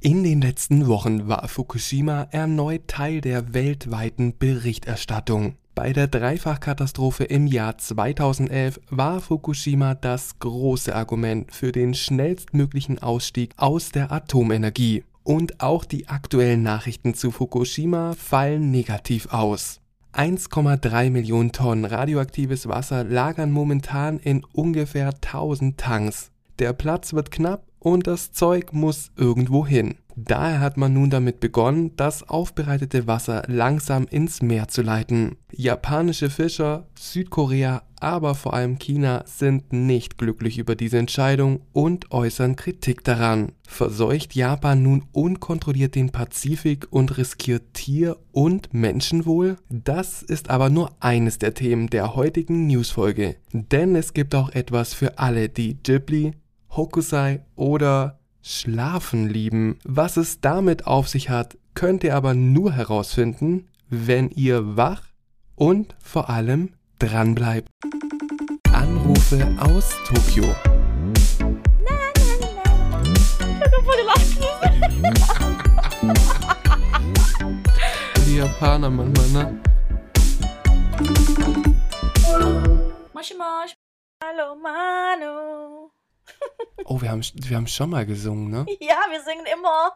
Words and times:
In 0.00 0.22
den 0.22 0.40
letzten 0.40 0.86
Wochen 0.86 1.26
war 1.26 1.48
Fukushima 1.48 2.28
erneut 2.30 2.86
Teil 2.86 3.20
der 3.20 3.52
weltweiten 3.52 4.32
Berichterstattung. 4.38 5.56
Bei 5.74 5.92
der 5.92 6.06
Dreifachkatastrophe 6.06 7.24
im 7.24 7.48
Jahr 7.48 7.78
2011 7.78 8.78
war 8.90 9.20
Fukushima 9.20 9.96
das 9.96 10.38
große 10.38 10.94
Argument 10.94 11.52
für 11.52 11.72
den 11.72 11.94
schnellstmöglichen 11.94 13.00
Ausstieg 13.00 13.54
aus 13.56 13.90
der 13.90 14.12
Atomenergie. 14.12 15.02
Und 15.24 15.60
auch 15.60 15.84
die 15.84 16.06
aktuellen 16.06 16.62
Nachrichten 16.62 17.14
zu 17.14 17.32
Fukushima 17.32 18.14
fallen 18.14 18.70
negativ 18.70 19.32
aus. 19.32 19.80
1,3 20.12 21.10
Millionen 21.10 21.50
Tonnen 21.50 21.84
radioaktives 21.84 22.68
Wasser 22.68 23.02
lagern 23.02 23.50
momentan 23.50 24.20
in 24.20 24.44
ungefähr 24.52 25.08
1000 25.08 25.76
Tanks. 25.76 26.30
Der 26.60 26.72
Platz 26.72 27.14
wird 27.14 27.32
knapp 27.32 27.67
und 27.78 28.06
das 28.06 28.32
Zeug 28.32 28.72
muss 28.72 29.10
irgendwo 29.16 29.66
hin. 29.66 29.96
Daher 30.20 30.58
hat 30.58 30.76
man 30.76 30.94
nun 30.94 31.10
damit 31.10 31.38
begonnen, 31.38 31.92
das 31.94 32.28
aufbereitete 32.28 33.06
Wasser 33.06 33.44
langsam 33.46 34.04
ins 34.10 34.42
Meer 34.42 34.66
zu 34.66 34.82
leiten. 34.82 35.36
Japanische 35.52 36.28
Fischer, 36.28 36.88
Südkorea, 36.98 37.82
aber 38.00 38.34
vor 38.34 38.52
allem 38.54 38.80
China 38.80 39.22
sind 39.26 39.72
nicht 39.72 40.18
glücklich 40.18 40.58
über 40.58 40.74
diese 40.74 40.98
Entscheidung 40.98 41.60
und 41.72 42.10
äußern 42.10 42.56
Kritik 42.56 43.04
daran. 43.04 43.52
Verseucht 43.62 44.34
Japan 44.34 44.82
nun 44.82 45.04
unkontrolliert 45.12 45.94
den 45.94 46.10
Pazifik 46.10 46.88
und 46.90 47.16
riskiert 47.16 47.74
Tier- 47.74 48.16
und 48.32 48.74
Menschenwohl? 48.74 49.56
Das 49.68 50.22
ist 50.24 50.50
aber 50.50 50.68
nur 50.68 50.90
eines 50.98 51.38
der 51.38 51.54
Themen 51.54 51.90
der 51.90 52.16
heutigen 52.16 52.66
Newsfolge. 52.66 53.36
Denn 53.52 53.94
es 53.94 54.14
gibt 54.14 54.34
auch 54.34 54.50
etwas 54.50 54.94
für 54.94 55.18
alle, 55.20 55.48
die 55.48 55.76
Ghibli, 55.80 56.32
Hokusai 56.76 57.44
oder 57.56 58.18
Schlafen 58.42 59.28
lieben. 59.28 59.78
Was 59.84 60.16
es 60.16 60.40
damit 60.40 60.86
auf 60.86 61.08
sich 61.08 61.28
hat, 61.28 61.58
könnt 61.74 62.04
ihr 62.04 62.14
aber 62.14 62.34
nur 62.34 62.72
herausfinden, 62.72 63.68
wenn 63.88 64.30
ihr 64.30 64.76
wach 64.76 65.02
und 65.54 65.96
vor 65.98 66.30
allem 66.30 66.74
dran 66.98 67.34
bleibt. 67.34 67.68
Anrufe 68.72 69.46
aus 69.60 69.90
Tokio. 70.06 70.54
Die 78.26 78.36
Japaner 78.36 78.90
manchmal, 78.90 79.28
ne? 79.28 79.60
Moshi 83.14 83.34
Mosh. 83.34 83.74
Hallo 84.22 84.54
Manu. 84.56 85.90
Oh, 86.84 87.00
wir 87.02 87.10
haben, 87.10 87.22
wir 87.34 87.56
haben 87.56 87.66
schon 87.66 87.90
mal 87.90 88.06
gesungen, 88.06 88.50
ne? 88.50 88.64
Ja, 88.80 88.96
wir 89.10 89.22
singen 89.22 89.46
immer. 89.52 89.92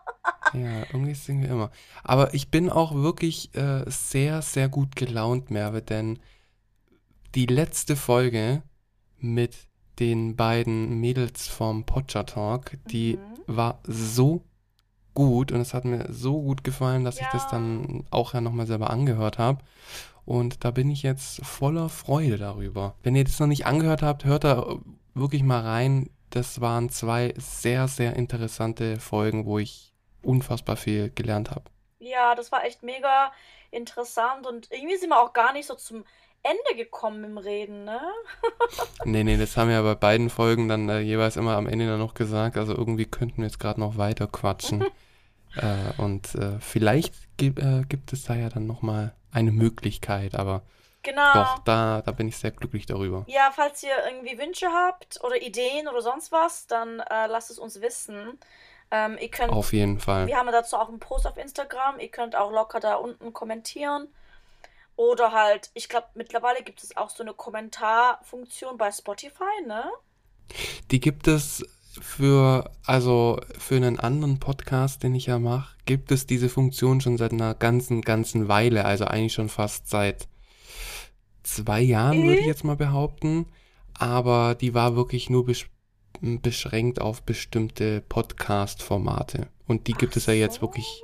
Ja, 0.55 0.81
irgendwie 0.93 1.15
singen 1.15 1.43
wir 1.43 1.51
immer. 1.51 1.71
Aber 2.05 2.35
ich 2.35 2.51
bin 2.51 2.69
auch 2.69 2.95
wirklich 2.95 3.55
äh, 3.55 3.85
sehr, 3.87 4.43
sehr 4.43 4.69
gut 4.69 4.97
gelaunt, 4.97 5.51
Merve, 5.51 5.81
denn 5.81 6.19
die 7.35 7.47
letzte 7.47 7.97
Folge 7.97 8.63
mit 9.19 9.57
den 9.99 10.37
beiden 10.37 11.01
Mädels 11.01 11.49
vom 11.49 11.85
Potcha 11.85 12.25
Talk, 12.25 12.73
die 12.91 13.17
Mhm. 13.17 13.57
war 13.57 13.81
so 13.85 14.45
gut 15.15 15.53
und 15.53 15.61
es 15.61 15.73
hat 15.75 15.85
mir 15.85 16.07
so 16.13 16.43
gut 16.43 16.65
gefallen, 16.65 17.05
dass 17.05 17.21
ich 17.21 17.27
das 17.33 17.45
Ja. 17.45 17.51
dann 17.53 18.05
auch 18.11 18.35
ja 18.35 18.41
nochmal 18.41 18.67
selber 18.67 18.91
angehört 18.91 19.39
habe. 19.39 19.63
Und 20.25 20.65
da 20.65 20.71
bin 20.71 20.91
ich 20.91 21.03
jetzt 21.03 21.45
voller 21.45 21.89
Freude 21.89 22.37
darüber. 22.39 22.95
Wenn 23.03 23.17
ihr 23.17 23.25
das 23.25 23.39
noch 23.41 23.47
nicht 23.47 23.67
angehört 23.67 24.03
habt, 24.03 24.25
hört 24.25 24.45
da 24.45 24.77
wirklich 25.15 25.43
mal 25.43 25.61
rein. 25.61 26.11
Das 26.33 26.63
waren 26.63 26.89
zwei 26.89 27.35
sehr, 27.37 27.89
sehr 27.89 28.17
interessante 28.17 28.99
Folgen, 28.99 29.45
wo 29.45 29.59
ich 29.59 29.93
unfassbar 30.23 30.77
viel 30.77 31.11
gelernt 31.11 31.51
habe. 31.51 31.65
Ja, 31.99 32.35
das 32.35 32.51
war 32.51 32.65
echt 32.65 32.83
mega 32.83 33.31
interessant 33.71 34.47
und 34.47 34.73
irgendwie 34.73 34.97
sind 34.97 35.11
wir 35.11 35.23
auch 35.23 35.35
gar 35.35 35.53
nicht 35.53 35.67
so 35.67 35.75
zum 35.75 36.05
Ende 36.43 36.83
gekommen 36.83 37.23
im 37.25 37.37
Reden, 37.37 37.85
ne? 37.85 38.01
Nee, 39.05 39.25
nee, 39.25 39.37
das 39.37 39.59
haben 39.59 39.69
wir 39.69 39.77
ja 39.77 39.83
bei 39.83 39.95
beiden 39.95 40.31
Folgen 40.31 40.69
dann 40.69 40.89
äh, 40.89 41.01
jeweils 41.01 41.37
immer 41.37 41.55
am 41.55 41.67
Ende 41.67 41.87
dann 41.87 41.99
noch 41.99 42.15
gesagt. 42.15 42.57
Also 42.57 42.75
irgendwie 42.75 43.05
könnten 43.05 43.39
wir 43.39 43.45
jetzt 43.45 43.61
gerade 43.61 43.79
noch 43.79 43.99
weiter 43.99 44.27
quatschen. 44.27 44.87
äh, 45.57 46.01
und 46.01 46.35
äh, 46.35 46.59
vielleicht 46.61 47.15
äh, 47.43 47.83
gibt 47.89 48.15
es 48.15 48.25
da 48.25 48.35
ja 48.35 48.49
dann 48.49 48.67
nochmal 48.67 49.15
eine 49.31 49.53
Möglichkeit, 49.53 50.35
aber 50.35 50.63
Genau. 51.03 51.33
doch, 51.35 51.59
da, 51.65 52.03
da 52.03 52.13
bin 52.13 52.29
ich 52.29 52.37
sehr 52.37 52.53
glücklich 52.53 52.87
darüber. 52.87 53.25
Ja, 53.27 53.51
falls 53.55 53.83
ihr 53.83 53.95
irgendwie 54.07 54.39
Wünsche 54.39 54.69
habt 54.69 55.23
oder 55.25 55.41
Ideen 55.41 55.89
oder 55.89 56.01
sonst 56.01 56.31
was, 56.31 56.67
dann 56.67 57.01
äh, 57.01 57.27
lasst 57.27 57.51
es 57.51 57.59
uns 57.59 57.81
wissen. 57.81 58.39
Ähm, 58.91 59.17
ihr 59.21 59.31
könnt, 59.31 59.53
Auf 59.53 59.73
jeden 59.73 59.99
Fall. 59.99 60.27
wir 60.27 60.37
haben 60.37 60.51
dazu 60.53 60.77
auch 60.77 60.89
einen 60.89 61.01
Post 61.01 61.27
auf 61.27 61.37
Instagram. 61.37 61.99
Ihr 61.99 62.11
könnt 62.11 62.37
auch 62.37 62.53
locker 62.53 62.79
da 62.79 62.97
unten 62.97 63.33
kommentieren. 63.33 64.09
Oder 64.97 65.33
halt, 65.33 65.71
ich 65.75 65.89
glaube, 65.89 66.09
mittlerweile 66.15 66.63
gibt 66.63 66.83
es 66.83 66.97
auch 66.97 67.11
so 67.11 67.23
eine 67.23 67.33
Kommentarfunktion 67.33 68.77
bei 68.77 68.93
Spotify, 68.93 69.67
ne? 69.67 69.85
Die 70.91 71.01
gibt 71.01 71.27
es 71.27 71.65
für, 72.01 72.71
also 72.87 73.41
für 73.59 73.77
einen 73.77 73.99
anderen 73.99 74.39
Podcast, 74.39 75.03
den 75.03 75.15
ich 75.15 75.27
ja 75.27 75.39
mache, 75.39 75.77
gibt 75.87 76.13
es 76.13 76.27
diese 76.27 76.49
Funktion 76.49 77.01
schon 77.01 77.17
seit 77.17 77.33
einer 77.33 77.55
ganzen, 77.55 78.03
ganzen 78.03 78.49
Weile. 78.49 78.85
Also 78.85 79.07
eigentlich 79.07 79.33
schon 79.33 79.49
fast 79.49 79.89
seit 79.89 80.29
zwei 81.43 81.81
Jahren, 81.81 82.23
würde 82.23 82.41
ich 82.41 82.47
jetzt 82.47 82.65
mal 82.65 82.77
behaupten. 82.77 83.47
Aber 83.99 84.55
die 84.55 84.75
war 84.75 84.97
wirklich 84.97 85.31
nur 85.31 85.47
besch 85.47 85.69
beschränkt 86.21 87.01
auf 87.01 87.23
bestimmte 87.23 88.01
Podcast-Formate. 88.03 89.49
Und 89.67 89.87
die 89.89 89.93
gibt 89.95 90.17
es 90.17 90.27
ja 90.27 90.35
jetzt 90.35 90.61
wirklich 90.63 91.03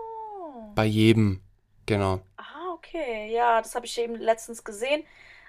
bei 0.74 0.84
jedem. 0.84 1.40
Genau. 1.86 2.20
Ah, 2.36 2.72
okay. 2.74 3.32
Ja, 3.32 3.60
das 3.60 3.74
habe 3.74 3.86
ich 3.86 3.98
eben 3.98 4.14
letztens 4.16 4.62
gesehen. 4.62 5.02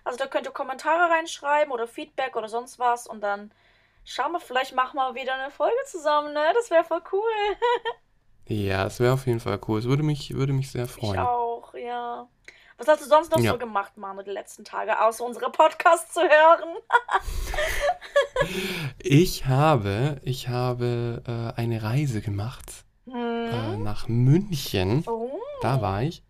Also 0.04 0.18
da 0.18 0.28
könnt 0.28 0.48
ihr 0.48 0.52
Kommentare 0.54 1.12
reinschreiben 1.12 1.72
oder 1.72 1.88
Feedback 1.88 2.36
oder 2.36 2.48
sonst 2.48 2.80
was 2.80 3.06
und 3.06 3.22
dann 3.22 3.52
schauen 4.06 4.32
wir, 4.32 4.40
vielleicht 4.40 4.74
machen 4.74 4.96
wir 4.96 5.14
wieder 5.14 5.36
eine 5.36 5.52
Folge 5.52 5.76
zusammen, 5.86 6.34
ne? 6.34 6.52
Das 6.56 6.72
wäre 6.72 6.84
voll 6.84 7.02
cool. 7.12 7.22
Ja, 8.52 8.88
es 8.88 9.00
wäre 9.00 9.14
auf 9.14 9.28
jeden 9.28 9.40
Fall 9.40 9.60
cool. 9.68 9.78
Es 9.78 9.86
würde 9.86 10.02
mich, 10.02 10.34
würde 10.34 10.54
mich 10.54 10.72
sehr 10.72 10.86
Ich 10.86 10.92
freuen. 10.92 11.20
auch, 11.20 11.76
ja. 11.76 12.28
Was 12.80 12.88
hast 12.88 13.02
du 13.02 13.06
sonst 13.10 13.32
noch 13.32 13.40
Ja. 13.40 13.52
so 13.52 13.58
gemacht, 13.58 13.98
Manu, 13.98 14.24
die 14.24 14.32
letzten 14.32 14.64
Tage, 14.64 15.02
außer 15.02 15.24
unsere 15.26 15.52
Podcasts 15.52 16.14
zu 16.14 16.22
hören? 16.22 16.78
Ich 19.02 19.46
habe, 19.46 20.20
ich 20.24 20.48
habe 20.48 21.22
äh, 21.28 21.60
eine 21.60 21.84
Reise 21.84 22.22
gemacht 22.22 22.66
äh, 23.08 23.12
Hm? 23.12 23.84
nach 23.84 24.08
München. 24.08 25.04
Oh. 25.08 25.30
Da 25.62 25.82
war 25.82 26.04
ich. 26.04 26.24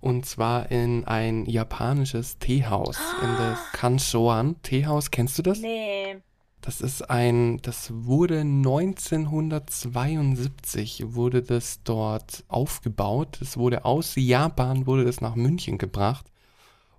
Und 0.00 0.24
zwar 0.26 0.70
in 0.70 1.04
ein 1.06 1.44
japanisches 1.46 2.38
Teehaus 2.38 2.98
in 3.22 3.36
das 3.36 3.58
Kanshoan 3.72 4.62
Teehaus. 4.62 5.10
Kennst 5.10 5.38
du 5.38 5.42
das? 5.42 5.58
Nee. 5.58 6.22
Das 6.60 6.82
ist 6.82 7.08
ein, 7.08 7.62
das 7.62 7.90
wurde 7.92 8.40
1972 8.40 11.14
wurde 11.14 11.42
das 11.42 11.82
dort 11.84 12.44
aufgebaut. 12.48 13.38
Es 13.40 13.56
wurde 13.56 13.86
aus 13.86 14.12
Japan 14.16 14.86
wurde 14.86 15.04
das 15.04 15.20
nach 15.22 15.36
München 15.36 15.78
gebracht. 15.78 16.26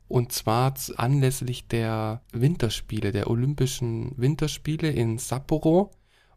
Und 0.08 0.32
zwar 0.32 0.74
anlässlich 0.98 1.68
der 1.68 2.22
Winterspiele, 2.34 3.12
der 3.12 3.30
Olympischen 3.30 4.14
Winterspiele 4.18 4.90
in 4.90 5.20
Sapporo 5.20 5.92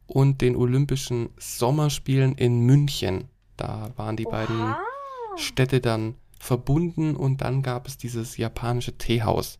und 0.07 0.43
den 0.43 0.55
Olympischen 0.55 1.31
Sommerspielen 1.39 2.35
in 2.35 2.61
München. 2.61 3.29
Da 3.57 3.91
waren 3.97 4.17
die 4.17 4.25
beiden 4.25 4.61
Oha. 4.61 4.79
Städte 5.37 5.81
dann 5.81 6.17
verbunden 6.39 7.17
und 7.17 7.41
dann 7.41 7.63
gab 7.63 7.89
es 7.89 7.97
dieses 7.97 8.37
japanische 8.37 8.99
Teehaus. 8.99 9.59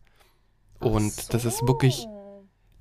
Und 0.79 1.13
Ach 1.17 1.29
das 1.29 1.45
ist 1.45 1.59
so. 1.59 1.67
wirklich, 1.67 2.07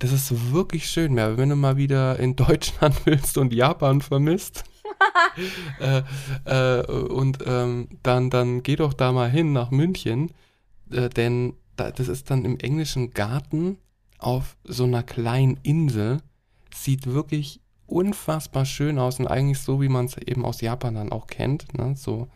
das 0.05 0.13
ist 0.13 0.53
wirklich 0.53 0.87
schön, 0.87 1.15
mehr, 1.15 1.39
wenn 1.39 1.49
du 1.49 1.57
mal 1.57 1.79
wieder 1.79 2.19
in 2.19 2.37
Deutschland 2.37 2.95
willst 3.07 3.39
und 3.39 3.55
Japan 3.55 4.03
vermisst. 4.03 4.65
äh, 5.81 6.03
äh, 6.45 6.87
und 6.87 7.39
ähm, 7.47 7.89
dann, 8.03 8.29
dann 8.29 8.63
geh 8.63 8.77
doch 8.77 8.93
da 8.93 9.13
mal 9.13 9.31
hin 9.31 9.55
nach 9.55 9.71
München, 9.71 10.31
äh, 10.91 11.09
denn 11.09 11.55
da, 11.77 11.91
das 11.91 12.09
ist 12.09 12.31
dann 12.31 12.45
im 12.45 12.59
englischen 12.59 13.13
Garten 13.13 13.79
auf 14.19 14.59
so 14.65 14.85
einer 14.85 15.03
kleinen 15.03 15.59
Insel. 15.63 16.19
Sieht 16.75 17.07
wirklich 17.07 17.61
unfassbar 17.87 18.67
schön 18.67 18.99
aus 18.99 19.19
und 19.19 19.27
eigentlich 19.27 19.61
so, 19.61 19.81
wie 19.81 19.89
man 19.89 20.05
es 20.05 20.19
eben 20.19 20.45
aus 20.45 20.61
Japan 20.61 20.97
dann 20.97 21.13
auch 21.13 21.29
kennt. 21.29 21.73
Ne? 21.79 21.95
So 21.97 22.29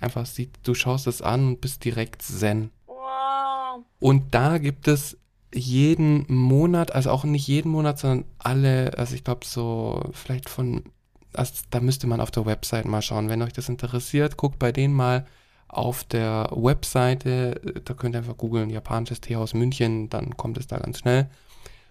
einfach 0.00 0.26
sieht, 0.26 0.58
du 0.64 0.74
schaust 0.74 1.06
es 1.06 1.22
an 1.22 1.46
und 1.46 1.60
bist 1.62 1.82
direkt 1.82 2.20
zen. 2.20 2.70
Wow. 2.86 3.84
Und 4.00 4.34
da 4.34 4.58
gibt 4.58 4.86
es 4.86 5.16
jeden 5.54 6.26
Monat, 6.28 6.94
also 6.94 7.10
auch 7.10 7.24
nicht 7.24 7.46
jeden 7.46 7.70
Monat, 7.70 7.98
sondern 7.98 8.24
alle, 8.38 8.96
also 8.98 9.14
ich 9.14 9.24
glaube 9.24 9.46
so, 9.46 10.10
vielleicht 10.12 10.48
von, 10.48 10.84
also 11.32 11.54
da 11.70 11.80
müsste 11.80 12.06
man 12.06 12.20
auf 12.20 12.30
der 12.30 12.46
Website 12.46 12.86
mal 12.86 13.02
schauen. 13.02 13.28
Wenn 13.28 13.42
euch 13.42 13.52
das 13.52 13.68
interessiert, 13.68 14.36
guckt 14.36 14.58
bei 14.58 14.72
denen 14.72 14.94
mal 14.94 15.26
auf 15.68 16.04
der 16.04 16.50
Webseite, 16.52 17.60
da 17.84 17.94
könnt 17.94 18.14
ihr 18.14 18.18
einfach 18.18 18.36
googeln, 18.36 18.70
japanisches 18.70 19.20
Teehaus 19.20 19.54
München, 19.54 20.08
dann 20.08 20.36
kommt 20.36 20.58
es 20.58 20.66
da 20.66 20.78
ganz 20.78 20.98
schnell. 20.98 21.28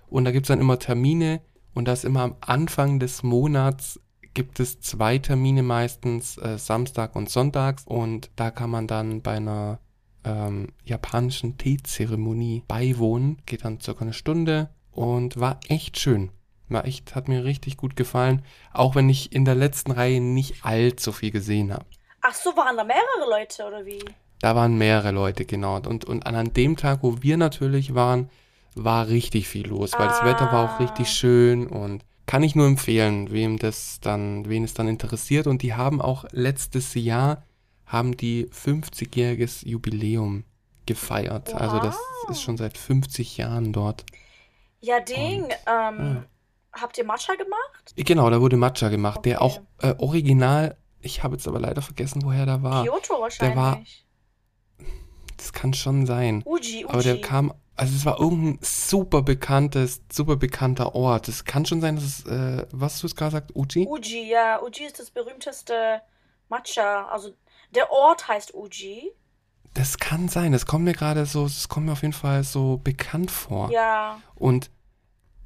Und 0.07 0.25
da 0.25 0.31
gibt 0.31 0.45
es 0.45 0.47
dann 0.49 0.61
immer 0.61 0.79
Termine 0.79 1.41
und 1.73 1.87
das 1.87 2.03
immer 2.03 2.21
am 2.21 2.35
Anfang 2.41 2.99
des 2.99 3.23
Monats 3.23 3.99
gibt 4.35 4.59
es 4.59 4.79
zwei 4.81 5.17
Termine 5.17 5.63
meistens, 5.63 6.37
äh, 6.37 6.59
Samstag 6.59 7.15
und 7.15 7.29
Sonntags. 7.29 7.83
Und 7.85 8.29
da 8.35 8.51
kann 8.51 8.69
man 8.69 8.85
dann 8.85 9.21
bei 9.21 9.37
einer 9.37 9.79
ähm, 10.25 10.69
japanischen 10.83 11.57
Teezeremonie 11.57 12.63
beiwohnen. 12.67 13.37
Geht 13.45 13.65
dann 13.65 13.79
circa 13.79 14.01
eine 14.01 14.13
Stunde 14.13 14.69
und 14.91 15.39
war 15.39 15.59
echt 15.67 15.99
schön. 15.99 16.31
War 16.67 16.85
echt, 16.85 17.15
hat 17.15 17.27
mir 17.27 17.43
richtig 17.43 17.77
gut 17.77 17.95
gefallen. 17.95 18.41
Auch 18.73 18.95
wenn 18.95 19.07
ich 19.09 19.31
in 19.31 19.45
der 19.45 19.55
letzten 19.55 19.91
Reihe 19.91 20.19
nicht 20.19 20.65
allzu 20.65 21.11
viel 21.11 21.31
gesehen 21.31 21.71
habe. 21.71 21.85
Ach 22.21 22.33
so, 22.33 22.55
waren 22.57 22.75
da 22.75 22.83
mehrere 22.83 23.29
Leute 23.29 23.65
oder 23.65 23.85
wie? 23.85 24.03
Da 24.39 24.55
waren 24.55 24.77
mehrere 24.77 25.11
Leute, 25.11 25.45
genau. 25.45 25.75
Und, 25.75 26.05
und 26.05 26.25
an 26.25 26.53
dem 26.53 26.75
Tag, 26.75 26.99
wo 27.03 27.21
wir 27.21 27.37
natürlich 27.37 27.93
waren, 27.93 28.29
war 28.73 29.07
richtig 29.07 29.47
viel 29.47 29.67
los, 29.67 29.93
weil 29.93 30.07
ah. 30.07 30.09
das 30.09 30.25
Wetter 30.25 30.51
war 30.51 30.75
auch 30.75 30.79
richtig 30.79 31.07
ah. 31.07 31.11
schön 31.11 31.67
und 31.67 32.03
kann 32.25 32.43
ich 32.43 32.55
nur 32.55 32.65
empfehlen, 32.65 33.31
wem 33.31 33.59
das 33.59 33.99
dann, 34.01 34.49
wen 34.49 34.63
es 34.63 34.73
dann 34.73 34.87
interessiert. 34.87 35.45
Und 35.47 35.61
die 35.61 35.75
haben 35.75 36.01
auch 36.01 36.25
letztes 36.31 36.95
Jahr 36.95 37.43
haben 37.85 38.17
die 38.17 38.47
50-jähriges 38.47 39.65
Jubiläum 39.67 40.43
gefeiert. 40.85 41.53
Wow. 41.53 41.61
Also 41.61 41.79
das 41.79 41.97
ist 42.29 42.41
schon 42.41 42.57
seit 42.57 42.77
50 42.77 43.37
Jahren 43.37 43.73
dort. 43.73 44.05
Ja, 44.79 44.99
Ding. 44.99 45.43
Und, 45.43 45.51
ähm, 45.67 46.15
ja. 46.15 46.25
Habt 46.73 46.97
ihr 46.97 47.05
Matcha 47.05 47.35
gemacht? 47.35 47.93
Genau, 47.95 48.29
da 48.29 48.41
wurde 48.41 48.57
Matcha 48.57 48.89
gemacht, 48.89 49.19
okay. 49.19 49.29
der 49.29 49.41
auch 49.41 49.61
äh, 49.81 49.95
original, 49.97 50.77
ich 50.99 51.23
habe 51.23 51.35
jetzt 51.35 51.47
aber 51.47 51.59
leider 51.59 51.81
vergessen, 51.81 52.21
woher 52.25 52.45
der 52.45 52.63
war. 52.63 52.83
Kyoto 52.83 53.21
wahrscheinlich. 53.21 53.55
Der 53.55 53.55
war, 53.55 53.81
das 55.37 55.53
kann 55.53 55.73
schon 55.73 56.05
sein. 56.05 56.43
Uji, 56.45 56.83
Uji. 56.83 56.85
Aber 56.89 57.01
der 57.01 57.21
kam, 57.21 57.53
also 57.75 57.95
es 57.95 58.05
war 58.05 58.19
irgendein 58.19 58.59
super 58.61 59.21
bekanntes, 59.21 60.01
super 60.11 60.35
bekannter 60.35 60.95
Ort. 60.95 61.29
Es 61.29 61.45
kann 61.45 61.65
schon 61.65 61.79
sein, 61.79 61.95
dass 61.95 62.03
es, 62.03 62.25
äh, 62.25 62.67
was 62.71 62.99
du 62.99 63.07
es 63.07 63.15
gerade 63.15 63.31
sagst, 63.31 63.55
Uji? 63.55 63.87
Uji, 63.87 64.29
ja. 64.29 64.61
Uji 64.61 64.85
ist 64.85 64.99
das 64.99 65.11
berühmteste 65.11 66.01
Matcha. 66.49 67.07
Also 67.07 67.31
der 67.75 67.91
Ort 67.91 68.27
heißt 68.27 68.53
Uji. 68.53 69.11
Das 69.73 69.97
kann 69.97 70.29
sein. 70.29 70.51
Das 70.53 70.65
kommt 70.65 70.85
mir 70.85 70.93
gerade 70.93 71.25
so, 71.25 71.45
es 71.45 71.67
kommt 71.67 71.87
mir 71.87 71.91
auf 71.91 72.01
jeden 72.01 72.13
Fall 72.13 72.43
so 72.43 72.77
bekannt 72.77 73.29
vor. 73.29 73.71
Ja. 73.71 74.21
Und 74.35 74.71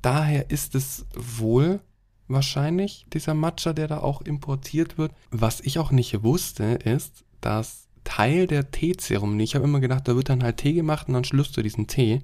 daher 0.01 0.49
ist 0.51 0.75
es 0.75 1.05
wohl 1.13 1.81
wahrscheinlich 2.27 3.07
dieser 3.11 3.33
Matcha, 3.33 3.73
der 3.73 3.87
da 3.87 3.99
auch 3.99 4.21
importiert 4.21 4.97
wird. 4.97 5.13
Was 5.31 5.61
ich 5.61 5.79
auch 5.79 5.91
nicht 5.91 6.23
wusste, 6.23 6.63
ist, 6.63 7.25
dass 7.41 7.87
Teil 8.03 8.47
der 8.47 8.71
Teezeremonie, 8.71 9.43
ich 9.43 9.55
habe 9.55 9.65
immer 9.65 9.79
gedacht, 9.79 10.07
da 10.07 10.15
wird 10.15 10.29
dann 10.29 10.43
halt 10.43 10.57
Tee 10.57 10.73
gemacht 10.73 11.07
und 11.07 11.15
dann 11.15 11.23
schlürfst 11.23 11.57
du 11.57 11.63
diesen 11.63 11.87
Tee. 11.87 12.23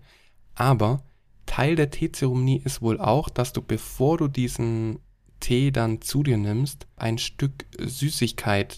Aber 0.53 1.03
Teil 1.45 1.75
der 1.75 1.89
Teezeremonie 1.89 2.61
ist 2.63 2.81
wohl 2.81 2.99
auch, 2.99 3.29
dass 3.29 3.51
du, 3.51 3.61
bevor 3.61 4.17
du 4.17 4.27
diesen 4.27 4.99
Tee 5.39 5.71
dann 5.71 6.01
zu 6.01 6.23
dir 6.23 6.37
nimmst, 6.37 6.87
ein 6.95 7.17
Stück 7.17 7.65
Süßigkeit 7.79 8.77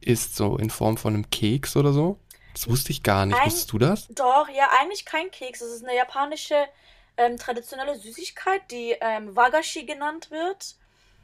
isst, 0.00 0.36
so 0.36 0.56
in 0.56 0.70
Form 0.70 0.96
von 0.96 1.14
einem 1.14 1.30
Keks 1.30 1.76
oder 1.76 1.92
so. 1.92 2.18
Das 2.52 2.68
wusste 2.68 2.90
ich 2.90 3.02
gar 3.02 3.26
nicht. 3.26 3.38
Ein, 3.38 3.46
Wusstest 3.46 3.72
du 3.72 3.78
das? 3.78 4.08
Doch, 4.08 4.48
ja, 4.48 4.68
eigentlich 4.80 5.04
kein 5.04 5.30
Keks. 5.30 5.60
Es 5.60 5.72
ist 5.72 5.84
eine 5.84 5.96
japanische 5.96 6.56
ähm, 7.16 7.36
traditionelle 7.36 7.96
Süßigkeit, 7.96 8.62
die 8.70 8.96
ähm, 9.00 9.34
Wagashi 9.36 9.84
genannt 9.84 10.30
wird. 10.30 10.74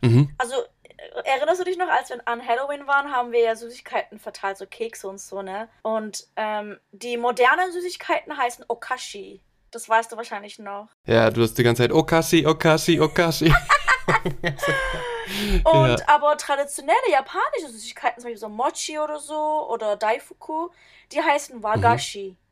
Mhm. 0.03 0.31
Also 0.39 0.55
äh, 0.83 1.29
erinnerst 1.29 1.61
du 1.61 1.65
dich 1.65 1.77
noch, 1.77 1.89
als 1.89 2.11
wir 2.11 2.21
an 2.27 2.47
Halloween 2.47 2.87
waren, 2.87 3.11
haben 3.11 3.33
wir 3.33 3.41
ja 3.41 3.57
Süßigkeiten 3.57 4.19
verteilt, 4.19 4.59
so 4.59 4.67
Kekse 4.67 5.09
und 5.09 5.21
so, 5.21 5.43
ne? 5.43 5.69
Und 5.83 6.27
ähm, 6.37 6.79
die 6.93 7.17
modernen 7.17 7.73
Süßigkeiten 7.73 8.37
heißen 8.37 8.67
Okashi. 8.69 9.43
Das 9.71 9.89
weißt 9.89 10.13
du 10.13 10.17
wahrscheinlich 10.17 10.59
noch. 10.61 10.89
Ja, 11.07 11.31
du 11.31 11.43
hast 11.43 11.55
die 11.55 11.65
ganze 11.65 11.83
Zeit 11.83 11.93
Okashi, 11.93 12.47
Okashi, 12.47 13.01
Okashi. 13.01 13.53
und 15.65 16.01
ja. 16.01 16.09
aber 16.09 16.37
traditionelle 16.37 17.11
japanische 17.11 17.69
Süßigkeiten, 17.71 18.21
zum 18.21 18.29
Beispiel 18.29 18.41
so 18.41 18.49
Mochi 18.49 18.99
oder 18.99 19.19
so 19.19 19.69
oder 19.71 19.97
Daifuku, 19.97 20.69
die 21.13 21.23
heißen 21.23 21.63
Wagashi. 21.63 22.31
Mhm. 22.31 22.45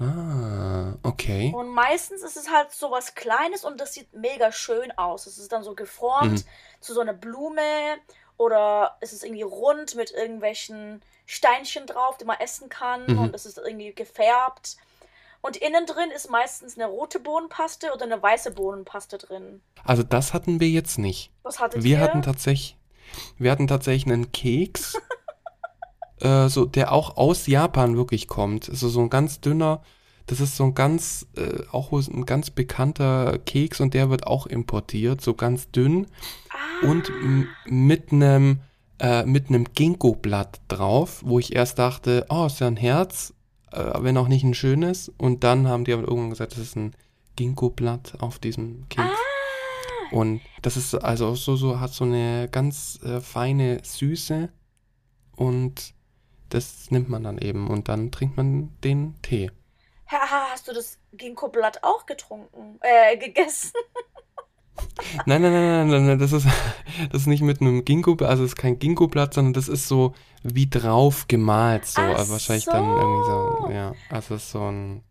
Ah, 0.00 0.96
okay. 1.02 1.52
Und 1.54 1.68
meistens 1.68 2.22
ist 2.22 2.36
es 2.36 2.50
halt 2.50 2.72
so 2.72 2.90
was 2.90 3.14
Kleines 3.14 3.64
und 3.64 3.80
das 3.80 3.94
sieht 3.94 4.12
mega 4.14 4.52
schön 4.52 4.96
aus. 4.96 5.26
Es 5.26 5.36
ist 5.38 5.52
dann 5.52 5.62
so 5.62 5.74
geformt 5.74 6.32
mhm. 6.32 6.44
zu 6.80 6.94
so 6.94 7.00
einer 7.00 7.12
Blume 7.12 7.98
oder 8.36 8.96
es 9.00 9.12
ist 9.12 9.24
irgendwie 9.24 9.42
rund 9.42 9.94
mit 9.96 10.12
irgendwelchen 10.12 11.02
Steinchen 11.26 11.86
drauf, 11.86 12.16
die 12.16 12.24
man 12.24 12.38
essen 12.40 12.68
kann 12.68 13.04
mhm. 13.06 13.18
und 13.18 13.34
es 13.34 13.46
ist 13.46 13.58
irgendwie 13.58 13.92
gefärbt. 13.92 14.76
Und 15.42 15.56
innen 15.56 15.86
drin 15.86 16.10
ist 16.14 16.30
meistens 16.30 16.76
eine 16.76 16.86
rote 16.86 17.18
Bohnenpaste 17.18 17.92
oder 17.94 18.04
eine 18.04 18.22
weiße 18.22 18.50
Bohnenpaste 18.50 19.18
drin. 19.18 19.62
Also 19.84 20.02
das 20.02 20.34
hatten 20.34 20.60
wir 20.60 20.68
jetzt 20.68 20.98
nicht. 20.98 21.30
Was 21.42 21.60
hattet 21.60 21.82
wir 21.82 21.96
ihr? 21.96 22.00
hatten 22.00 22.22
tatsächlich, 22.22 22.76
wir 23.38 23.50
hatten 23.50 23.66
tatsächlich 23.66 24.12
einen 24.12 24.32
Keks, 24.32 25.00
äh, 26.20 26.48
so 26.48 26.66
der 26.66 26.92
auch 26.92 27.16
aus 27.16 27.46
Japan 27.46 27.96
wirklich 27.96 28.28
kommt. 28.28 28.68
Also 28.68 28.88
so 28.88 29.00
ein 29.00 29.10
ganz 29.10 29.40
dünner, 29.40 29.82
das 30.26 30.40
ist 30.40 30.56
so 30.56 30.64
ein 30.64 30.74
ganz, 30.74 31.26
äh, 31.36 31.64
auch 31.72 31.90
ein 31.92 32.26
ganz 32.26 32.50
bekannter 32.50 33.38
Keks 33.38 33.80
und 33.80 33.94
der 33.94 34.10
wird 34.10 34.26
auch 34.26 34.46
importiert, 34.46 35.22
so 35.22 35.32
ganz 35.34 35.70
dünn 35.70 36.06
ah. 36.50 36.86
und 36.86 37.10
mit 37.66 38.12
einem 38.12 38.60
äh, 39.00 39.24
mit 39.24 39.48
einem 39.48 39.64
Ginkgo-Blatt 39.64 40.60
drauf, 40.68 41.22
wo 41.24 41.38
ich 41.38 41.56
erst 41.56 41.78
dachte, 41.78 42.26
oh, 42.28 42.44
ist 42.44 42.60
ja 42.60 42.66
ein 42.66 42.76
Herz, 42.76 43.32
wenn 43.72 44.16
auch 44.16 44.28
nicht 44.28 44.44
ein 44.44 44.54
schönes. 44.54 45.10
Und 45.18 45.44
dann 45.44 45.68
haben 45.68 45.84
die 45.84 45.92
aber 45.92 46.02
irgendwann 46.02 46.30
gesagt, 46.30 46.52
das 46.52 46.58
ist 46.58 46.76
ein 46.76 46.94
Ginkgo-Blatt 47.36 48.20
auf 48.20 48.38
diesem 48.38 48.88
Keks. 48.88 49.08
Ah. 49.08 49.30
Und 50.10 50.40
das 50.62 50.76
ist 50.76 50.94
also 50.94 51.34
so, 51.34 51.56
so, 51.56 51.80
hat 51.80 51.92
so 51.92 52.04
eine 52.04 52.48
ganz 52.50 52.98
äh, 53.04 53.20
feine 53.20 53.80
Süße 53.84 54.48
und 55.36 55.94
das 56.48 56.90
nimmt 56.90 57.08
man 57.08 57.22
dann 57.22 57.38
eben 57.38 57.68
und 57.68 57.88
dann 57.88 58.10
trinkt 58.10 58.36
man 58.36 58.76
den 58.82 59.14
Tee. 59.22 59.50
Hast 60.06 60.66
du 60.66 60.72
das 60.72 60.98
Ginkgo-Blatt 61.12 61.84
auch 61.84 62.06
getrunken, 62.06 62.80
äh, 62.82 63.16
gegessen? 63.16 63.72
Nein, 65.26 65.42
nein, 65.42 65.52
nein, 65.52 65.88
nein, 65.88 66.06
nein, 66.06 66.18
das 66.18 66.32
ist, 66.32 66.46
das 67.12 67.22
ist 67.22 67.26
nicht 67.26 67.42
mit 67.42 67.60
einem 67.60 67.84
Ginkgo, 67.84 68.16
also 68.24 68.44
es 68.44 68.50
ist 68.50 68.56
kein 68.56 68.78
Ginkgo-Blatt, 68.78 69.34
sondern 69.34 69.54
das 69.54 69.68
ist 69.68 69.88
so 69.88 70.14
wie 70.42 70.68
drauf 70.68 71.26
gemalt, 71.28 71.86
so. 71.86 72.00
Ach 72.00 72.18
also 72.18 72.32
wahrscheinlich 72.32 72.64
so. 72.64 72.72
dann 72.72 72.84
irgendwie 72.84 73.26
so, 73.26 73.70
ja, 73.72 73.92
also 74.10 74.34
es 74.34 74.44
ist 74.44 74.52
so 74.52 74.70
ein, 74.70 75.04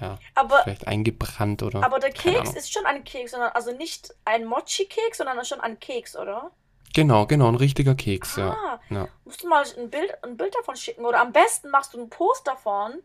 ja, 0.00 0.18
aber, 0.34 0.62
vielleicht 0.64 0.86
eingebrannt 0.86 1.62
oder. 1.62 1.84
Aber 1.84 1.98
der 1.98 2.10
Keks 2.10 2.54
ist 2.54 2.72
schon 2.72 2.86
ein 2.86 3.04
Keks, 3.04 3.32
sondern 3.32 3.52
also 3.52 3.72
nicht 3.72 4.14
ein 4.24 4.44
Mochi-Keks, 4.44 5.18
sondern 5.18 5.44
schon 5.44 5.60
ein 5.60 5.78
Keks, 5.78 6.16
oder? 6.16 6.50
Genau, 6.94 7.26
genau, 7.26 7.48
ein 7.48 7.56
richtiger 7.56 7.94
Keks, 7.94 8.38
ah, 8.38 8.80
ja. 8.90 8.96
ja. 8.96 9.08
Musst 9.24 9.42
du 9.42 9.48
mal 9.48 9.64
ein 9.78 9.90
Bild, 9.90 10.12
ein 10.22 10.36
Bild 10.36 10.54
davon 10.54 10.76
schicken 10.76 11.04
oder 11.04 11.20
am 11.20 11.32
besten 11.32 11.70
machst 11.70 11.94
du 11.94 11.98
einen 11.98 12.08
Post 12.08 12.46
davon 12.46 13.02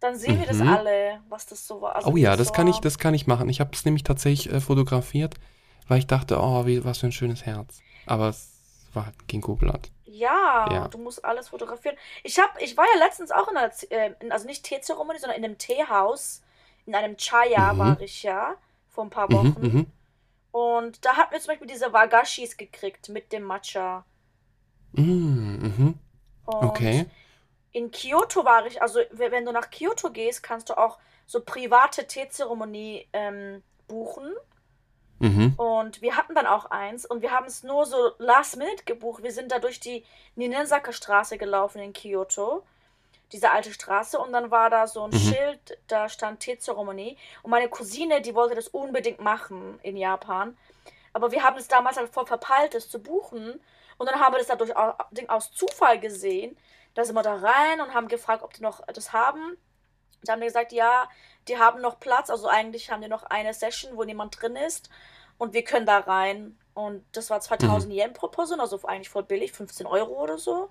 dann 0.00 0.16
sehen 0.16 0.36
mhm. 0.36 0.40
wir 0.40 0.46
das 0.46 0.58
mhm. 0.58 0.68
alle, 0.68 1.20
was 1.28 1.46
das 1.46 1.66
so 1.66 1.80
war. 1.80 1.96
Also 1.96 2.10
oh 2.10 2.16
ja, 2.16 2.36
das, 2.36 2.48
so 2.48 2.52
kann 2.52 2.68
ich, 2.68 2.78
das 2.78 2.98
kann 2.98 3.14
ich 3.14 3.26
machen. 3.26 3.48
Ich 3.48 3.60
habe 3.60 3.70
es 3.72 3.84
nämlich 3.84 4.04
tatsächlich 4.04 4.52
äh, 4.52 4.60
fotografiert, 4.60 5.34
weil 5.88 5.98
ich 5.98 6.06
dachte, 6.06 6.38
oh, 6.40 6.66
wie, 6.66 6.84
was 6.84 6.98
für 6.98 7.06
ein 7.06 7.12
schönes 7.12 7.46
Herz. 7.46 7.80
Aber 8.06 8.28
es 8.28 8.50
war 8.92 9.06
halt 9.06 9.28
Ginkgo-Blatt. 9.28 9.90
Ja, 10.04 10.68
ja, 10.72 10.88
du 10.88 10.98
musst 10.98 11.24
alles 11.24 11.48
fotografieren. 11.48 11.96
Ich 12.22 12.38
hab, 12.38 12.60
ich 12.60 12.76
war 12.76 12.84
ja 12.94 13.04
letztens 13.04 13.30
auch 13.30 13.48
in 13.48 13.56
einer, 13.56 13.72
äh, 13.90 14.14
also 14.30 14.46
nicht 14.46 14.64
Teezeremonie, 14.64 15.18
sondern 15.18 15.38
in 15.38 15.44
einem 15.44 15.58
Teehaus, 15.58 16.42
in 16.86 16.94
einem 16.94 17.16
Chaya 17.16 17.74
mhm. 17.74 17.78
war 17.78 18.00
ich 18.00 18.22
ja, 18.22 18.54
vor 18.88 19.04
ein 19.04 19.10
paar 19.10 19.30
mhm, 19.30 19.34
Wochen. 19.34 19.66
Mhm, 19.66 19.86
Und 20.52 21.04
da 21.04 21.16
hatten 21.16 21.32
wir 21.32 21.40
zum 21.40 21.48
Beispiel 21.48 21.68
diese 21.68 21.92
Wagashis 21.92 22.56
gekriegt 22.56 23.08
mit 23.10 23.32
dem 23.32 23.42
Matcha. 23.42 24.04
Mhm, 24.92 25.74
mhm. 25.76 25.94
okay 26.46 27.06
in 27.72 27.90
Kyoto 27.90 28.44
war 28.44 28.66
ich, 28.66 28.80
also 28.80 29.00
wenn 29.10 29.44
du 29.44 29.52
nach 29.52 29.70
Kyoto 29.70 30.10
gehst, 30.10 30.42
kannst 30.42 30.70
du 30.70 30.78
auch 30.78 30.98
so 31.26 31.40
private 31.40 32.06
Teezeremonie 32.06 33.06
ähm, 33.12 33.62
buchen. 33.86 34.32
Mhm. 35.20 35.54
Und 35.56 36.00
wir 36.00 36.16
hatten 36.16 36.34
dann 36.34 36.46
auch 36.46 36.66
eins 36.66 37.04
und 37.04 37.22
wir 37.22 37.32
haben 37.32 37.46
es 37.46 37.64
nur 37.64 37.86
so 37.86 38.12
last 38.18 38.56
minute 38.56 38.84
gebucht. 38.84 39.22
Wir 39.22 39.32
sind 39.32 39.50
da 39.50 39.58
durch 39.58 39.80
die 39.80 40.04
Ninensaka 40.36 40.92
Straße 40.92 41.38
gelaufen 41.38 41.80
in 41.80 41.92
Kyoto, 41.92 42.62
diese 43.32 43.50
alte 43.50 43.72
Straße, 43.72 44.18
und 44.18 44.32
dann 44.32 44.50
war 44.50 44.70
da 44.70 44.86
so 44.86 45.04
ein 45.04 45.10
mhm. 45.10 45.18
Schild, 45.18 45.78
da 45.88 46.08
stand 46.08 46.40
Teezeremonie. 46.40 47.18
Und 47.42 47.50
meine 47.50 47.68
Cousine, 47.68 48.22
die 48.22 48.34
wollte 48.34 48.54
das 48.54 48.68
unbedingt 48.68 49.20
machen 49.20 49.78
in 49.82 49.96
Japan. 49.96 50.56
Aber 51.12 51.32
wir 51.32 51.42
haben 51.42 51.58
es 51.58 51.68
damals 51.68 51.96
halt 51.96 52.14
voll 52.14 52.26
verpeilt, 52.26 52.74
das 52.74 52.88
zu 52.88 53.02
buchen. 53.02 53.60
Und 53.98 54.08
dann 54.08 54.20
haben 54.20 54.32
wir 54.34 54.38
das 54.38 54.46
dadurch 54.46 54.72
aus 55.28 55.52
Zufall 55.52 55.98
gesehen. 55.98 56.56
Da 56.98 57.04
sind 57.04 57.14
wir 57.14 57.22
da 57.22 57.36
rein 57.36 57.80
und 57.80 57.94
haben 57.94 58.08
gefragt, 58.08 58.42
ob 58.42 58.52
die 58.54 58.60
noch 58.60 58.84
das 58.88 59.12
haben. 59.12 59.56
Da 60.24 60.32
haben 60.32 60.40
die 60.40 60.48
gesagt, 60.48 60.72
ja, 60.72 61.08
die 61.46 61.56
haben 61.56 61.80
noch 61.80 62.00
Platz. 62.00 62.28
Also 62.28 62.48
eigentlich 62.48 62.90
haben 62.90 63.02
die 63.02 63.06
noch 63.06 63.22
eine 63.22 63.54
Session, 63.54 63.96
wo 63.96 64.02
niemand 64.02 64.42
drin 64.42 64.56
ist. 64.56 64.90
Und 65.38 65.52
wir 65.52 65.62
können 65.62 65.86
da 65.86 65.98
rein. 65.98 66.58
Und 66.74 67.04
das 67.12 67.30
war 67.30 67.40
2000 67.40 67.92
mhm. 67.92 67.96
Yen 68.00 68.12
pro 68.14 68.26
Person, 68.26 68.58
also 68.58 68.82
eigentlich 68.82 69.10
voll 69.10 69.22
billig, 69.22 69.52
15 69.52 69.86
Euro 69.86 70.10
oder 70.20 70.38
so. 70.38 70.70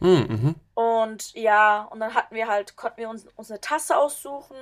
Mhm. 0.00 0.56
Und 0.74 1.32
ja, 1.32 1.84
und 1.84 2.00
dann 2.00 2.12
hatten 2.12 2.34
wir 2.34 2.46
halt, 2.46 2.76
konnten 2.76 2.98
wir 2.98 3.08
uns, 3.08 3.26
uns 3.36 3.50
eine 3.50 3.62
Tasse 3.62 3.96
aussuchen 3.96 4.58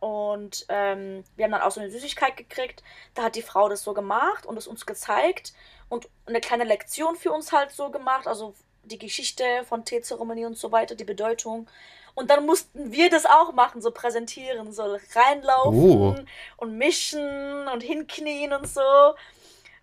und 0.00 0.64
ähm, 0.70 1.24
wir 1.36 1.44
haben 1.44 1.52
dann 1.52 1.60
auch 1.60 1.72
so 1.72 1.80
eine 1.80 1.90
Süßigkeit 1.90 2.38
gekriegt. 2.38 2.82
Da 3.12 3.24
hat 3.24 3.36
die 3.36 3.42
Frau 3.42 3.68
das 3.68 3.82
so 3.82 3.92
gemacht 3.92 4.46
und 4.46 4.56
es 4.56 4.66
uns 4.66 4.86
gezeigt 4.86 5.52
und 5.90 6.08
eine 6.24 6.40
kleine 6.40 6.64
Lektion 6.64 7.16
für 7.16 7.32
uns 7.32 7.52
halt 7.52 7.70
so 7.70 7.90
gemacht, 7.90 8.26
also 8.26 8.54
die 8.84 8.98
Geschichte 8.98 9.44
von 9.68 9.84
Teezeremonie 9.84 10.46
und 10.46 10.56
so 10.56 10.72
weiter, 10.72 10.94
die 10.94 11.04
Bedeutung. 11.04 11.68
Und 12.14 12.30
dann 12.30 12.44
mussten 12.44 12.92
wir 12.92 13.08
das 13.08 13.24
auch 13.24 13.52
machen, 13.52 13.80
so 13.80 13.90
präsentieren, 13.90 14.72
so 14.72 14.82
reinlaufen 15.14 15.74
oh. 15.74 16.14
und 16.58 16.76
mischen 16.76 17.68
und 17.72 17.82
hinknien 17.82 18.52
und 18.52 18.68
so. 18.68 18.80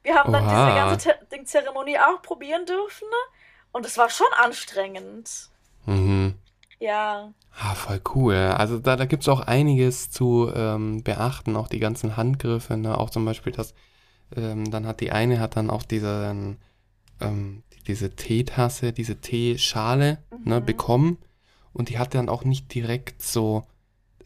Wir 0.03 0.15
haben 0.15 0.33
Oha. 0.33 0.39
dann 0.39 0.97
diese 0.97 1.17
ganze 1.29 1.45
Zeremonie 1.45 1.97
auch 1.97 2.21
probieren 2.21 2.65
dürfen. 2.65 3.07
Und 3.71 3.85
es 3.85 3.97
war 3.97 4.09
schon 4.09 4.27
anstrengend. 4.37 5.49
Mhm. 5.85 6.35
Ja. 6.79 7.33
Ah, 7.59 7.75
voll 7.75 8.01
cool. 8.15 8.35
Also 8.35 8.79
da, 8.79 8.95
da 8.95 9.05
gibt 9.05 9.23
es 9.23 9.29
auch 9.29 9.41
einiges 9.41 10.09
zu 10.09 10.51
ähm, 10.55 11.03
beachten, 11.03 11.55
auch 11.55 11.67
die 11.67 11.79
ganzen 11.79 12.15
Handgriffe, 12.15 12.77
ne? 12.77 12.97
auch 12.97 13.09
zum 13.09 13.25
Beispiel 13.25 13.51
das, 13.51 13.73
ähm, 14.35 14.71
dann 14.71 14.87
hat 14.87 15.01
die 15.01 15.11
eine 15.11 15.39
hat 15.39 15.57
dann 15.57 15.69
auch 15.69 15.83
diese, 15.83 16.55
ähm, 17.21 17.63
diese 17.87 18.15
Teetasse, 18.15 18.93
diese 18.93 19.19
Teeschale 19.21 20.19
ne, 20.31 20.37
mhm. 20.37 20.49
ne, 20.49 20.61
bekommen 20.61 21.17
und 21.73 21.89
die 21.89 21.97
hat 21.97 22.13
dann 22.13 22.29
auch 22.29 22.43
nicht 22.43 22.73
direkt 22.73 23.21
so 23.21 23.63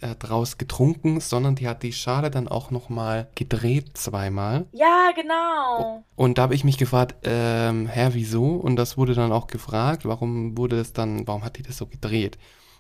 äh, 0.02 0.16
draus 0.16 0.58
getrunken, 0.58 1.22
sondern 1.22 1.56
die 1.56 1.68
hat 1.68 1.82
die 1.82 1.94
Schale 1.94 2.30
dann 2.30 2.48
auch 2.48 2.72
nochmal 2.72 3.30
gedreht 3.36 3.98
zweimal. 3.98 4.66
Ja, 4.74 5.12
genau. 5.16 6.04
Und 6.16 6.38
da 6.38 6.44
habe 6.44 6.56
ich 6.56 6.64
mich 6.64 6.78
gefragt, 6.78 7.16
ähm, 7.24 7.88
hä, 7.88 8.10
wieso? 8.12 8.56
Und 8.56 8.76
das 8.76 8.98
wurde 8.98 9.14
dann 9.14 9.32
auch 9.32 9.48
gefragt, 9.48 10.06
warum 10.06 10.58
wurde 10.58 10.78
das 10.78 10.92
dann, 10.92 11.26
warum 11.26 11.44
hat 11.46 11.58
die 11.58 11.64
das 11.64 11.78
so 11.78 11.86
gedreht? 11.86 12.38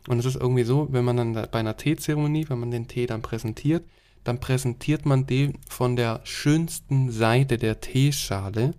Und 0.09 0.19
es 0.19 0.25
ist 0.25 0.35
irgendwie 0.35 0.63
so, 0.63 0.89
wenn 0.91 1.05
man 1.05 1.15
dann 1.15 1.33
bei 1.33 1.59
einer 1.59 1.77
Teezeremonie, 1.77 2.49
wenn 2.49 2.59
man 2.59 2.71
den 2.71 2.89
Tee 2.89 3.05
dann 3.05 3.21
präsentiert, 3.21 3.85
dann 4.25 4.39
präsentiert 4.39 5.05
man 5.05 5.25
den 5.25 5.59
von 5.69 5.95
der 5.95 6.21
schönsten 6.23 7.09
Seite 7.09 7.57
der 7.57 7.79
Teeschale. 7.79 8.73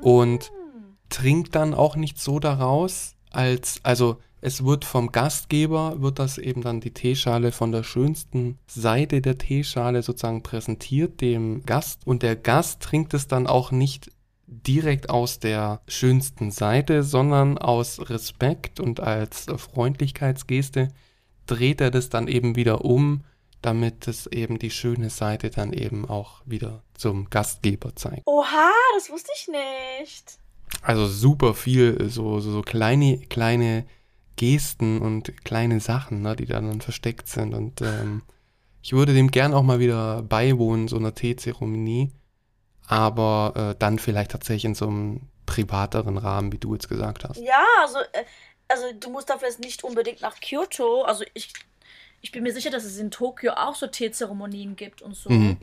Und 0.00 0.52
trinkt 1.08 1.54
dann 1.54 1.74
auch 1.74 1.96
nicht 1.96 2.18
so 2.18 2.38
daraus, 2.38 3.16
als, 3.30 3.80
also 3.82 4.18
es 4.40 4.64
wird 4.64 4.84
vom 4.84 5.12
Gastgeber, 5.12 6.00
wird 6.00 6.18
das 6.18 6.38
eben 6.38 6.62
dann 6.62 6.80
die 6.80 6.92
Teeschale 6.92 7.52
von 7.52 7.72
der 7.72 7.82
schönsten 7.82 8.58
Seite 8.66 9.20
der 9.20 9.36
Teeschale 9.36 10.02
sozusagen 10.02 10.42
präsentiert 10.42 11.20
dem 11.20 11.64
Gast. 11.66 12.06
Und 12.06 12.22
der 12.22 12.36
Gast 12.36 12.80
trinkt 12.80 13.12
es 13.12 13.28
dann 13.28 13.46
auch 13.46 13.70
nicht 13.70 14.10
direkt 14.46 15.10
aus 15.10 15.38
der 15.38 15.82
schönsten 15.86 16.50
Seite, 16.50 17.02
sondern 17.02 17.58
aus 17.58 18.08
Respekt 18.10 18.80
und 18.80 19.00
als 19.00 19.46
Freundlichkeitsgeste 19.54 20.88
dreht 21.46 21.80
er 21.80 21.90
das 21.90 22.08
dann 22.08 22.26
eben 22.26 22.56
wieder 22.56 22.84
um, 22.84 23.22
damit 23.62 24.08
es 24.08 24.26
eben 24.26 24.58
die 24.58 24.70
schöne 24.70 25.10
Seite 25.10 25.50
dann 25.50 25.72
eben 25.72 26.08
auch 26.08 26.42
wieder 26.46 26.82
zum 26.94 27.28
Gastgeber 27.30 27.94
zeigt. 27.94 28.22
Oha, 28.26 28.70
das 28.94 29.10
wusste 29.10 29.30
ich 29.36 29.48
nicht. 29.48 30.38
Also 30.82 31.06
super 31.06 31.54
viel, 31.54 32.08
so, 32.10 32.40
so, 32.40 32.52
so 32.52 32.62
kleine, 32.62 33.18
kleine 33.26 33.84
Gesten 34.36 35.00
und 35.00 35.44
kleine 35.44 35.80
Sachen, 35.80 36.22
ne, 36.22 36.36
die 36.36 36.46
da 36.46 36.60
dann 36.60 36.80
versteckt 36.80 37.28
sind. 37.28 37.54
Und 37.54 37.82
ähm, 37.82 38.22
ich 38.82 38.92
würde 38.92 39.12
dem 39.12 39.30
gern 39.30 39.52
auch 39.52 39.62
mal 39.62 39.80
wieder 39.80 40.22
beiwohnen, 40.22 40.88
so 40.88 40.96
einer 40.96 41.14
Teezeremonie. 41.14 42.12
Aber 42.86 43.52
äh, 43.54 43.78
dann 43.78 43.98
vielleicht 43.98 44.30
tatsächlich 44.30 44.64
in 44.64 44.74
so 44.74 44.86
einem 44.86 45.28
privateren 45.46 46.16
Rahmen, 46.16 46.52
wie 46.52 46.58
du 46.58 46.72
jetzt 46.74 46.88
gesagt 46.88 47.24
hast. 47.24 47.38
Ja, 47.38 47.64
also, 47.82 47.98
äh, 47.98 48.24
also 48.68 48.84
du 48.98 49.10
musst 49.10 49.28
dafür 49.28 49.48
jetzt 49.48 49.60
nicht 49.60 49.84
unbedingt 49.84 50.22
nach 50.22 50.40
Kyoto. 50.40 51.02
Also 51.02 51.24
ich, 51.34 51.52
ich 52.20 52.32
bin 52.32 52.42
mir 52.42 52.52
sicher, 52.52 52.70
dass 52.70 52.84
es 52.84 52.98
in 52.98 53.10
Tokio 53.10 53.52
auch 53.52 53.74
so 53.74 53.86
Teezeremonien 53.86 54.76
gibt 54.76 55.02
und 55.02 55.16
so. 55.16 55.30
Mhm. 55.30 55.56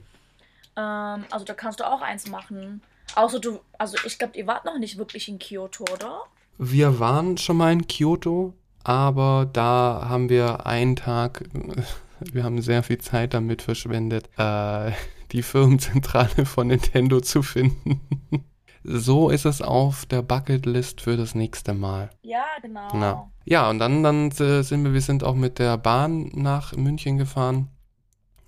Ähm, 0.76 1.26
also 1.30 1.46
da 1.46 1.54
kannst 1.54 1.80
du 1.80 1.88
auch 1.88 2.02
eins 2.02 2.28
machen. 2.28 2.82
Außer 3.16 3.40
du, 3.40 3.60
also 3.78 3.98
ich 4.06 4.18
glaube, 4.20 4.38
ihr 4.38 4.48
wart 4.48 4.66
noch 4.66 4.78
nicht 4.78 4.98
wirklich 4.98 5.28
in 5.28 5.40
Kyoto, 5.40 5.86
oder? 5.94 6.22
Wir 6.58 7.00
waren 7.00 7.38
schon 7.38 7.58
mal 7.58 7.72
in 7.72 7.88
Kyoto, 7.88 8.54
aber 8.84 9.50
da 9.52 10.08
haben 10.10 10.30
wir 10.30 10.66
einen 10.66 10.96
Tag, 10.96 11.44
wir 12.20 12.44
haben 12.44 12.62
sehr 12.62 12.84
viel 12.84 12.98
Zeit 12.98 13.34
damit 13.34 13.62
verschwendet, 13.62 14.30
äh, 14.38 14.92
die 15.32 15.44
Firmenzentrale 15.44 16.46
von 16.46 16.68
Nintendo 16.68 17.22
zu 17.22 17.44
finden. 17.44 18.02
so 18.84 19.30
ist 19.30 19.46
es 19.46 19.62
auf 19.62 20.06
der 20.06 20.22
Bucketlist 20.22 21.02
für 21.02 21.18
das 21.18 21.36
nächste 21.36 21.74
Mal. 21.74 22.10
Ja, 22.22 22.46
genau. 22.62 22.88
Na. 22.94 23.32
Ja, 23.46 23.70
und 23.70 23.80
dann, 23.80 24.04
dann 24.04 24.32
äh, 24.32 24.62
sind 24.62 24.84
wir, 24.84 24.94
wir 24.94 25.02
sind 25.02 25.24
auch 25.24 25.36
mit 25.36 25.60
der 25.60 25.78
Bahn 25.78 26.30
nach 26.34 26.76
München 26.76 27.18
gefahren 27.18 27.70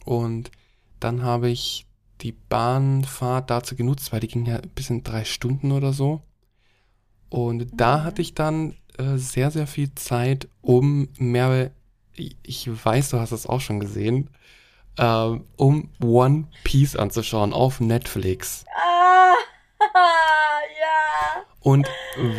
und 0.05 0.51
dann 0.99 1.23
habe 1.23 1.49
ich 1.49 1.85
die 2.21 2.33
Bahnfahrt 2.33 3.49
dazu 3.49 3.75
genutzt, 3.75 4.11
weil 4.11 4.19
die 4.19 4.27
ging 4.27 4.45
ja 4.45 4.59
bis 4.75 4.89
in 4.89 5.03
drei 5.03 5.23
Stunden 5.23 5.71
oder 5.71 5.93
so. 5.93 6.21
Und 7.29 7.67
da 7.73 7.97
mhm. 7.97 8.03
hatte 8.03 8.21
ich 8.21 8.33
dann 8.33 8.75
äh, 8.97 9.17
sehr, 9.17 9.51
sehr 9.51 9.67
viel 9.67 9.93
Zeit, 9.95 10.49
um 10.61 11.07
mehr, 11.17 11.71
ich 12.15 12.69
weiß, 12.85 13.09
du 13.09 13.19
hast 13.19 13.31
es 13.31 13.47
auch 13.47 13.61
schon 13.61 13.79
gesehen, 13.79 14.29
äh, 14.97 15.37
um 15.55 15.89
One 16.01 16.47
Piece 16.63 16.95
anzuschauen 16.95 17.53
auf 17.53 17.79
Netflix. 17.79 18.65
Ah, 18.75 19.35
ja. 20.79 21.43
Und 21.61 21.87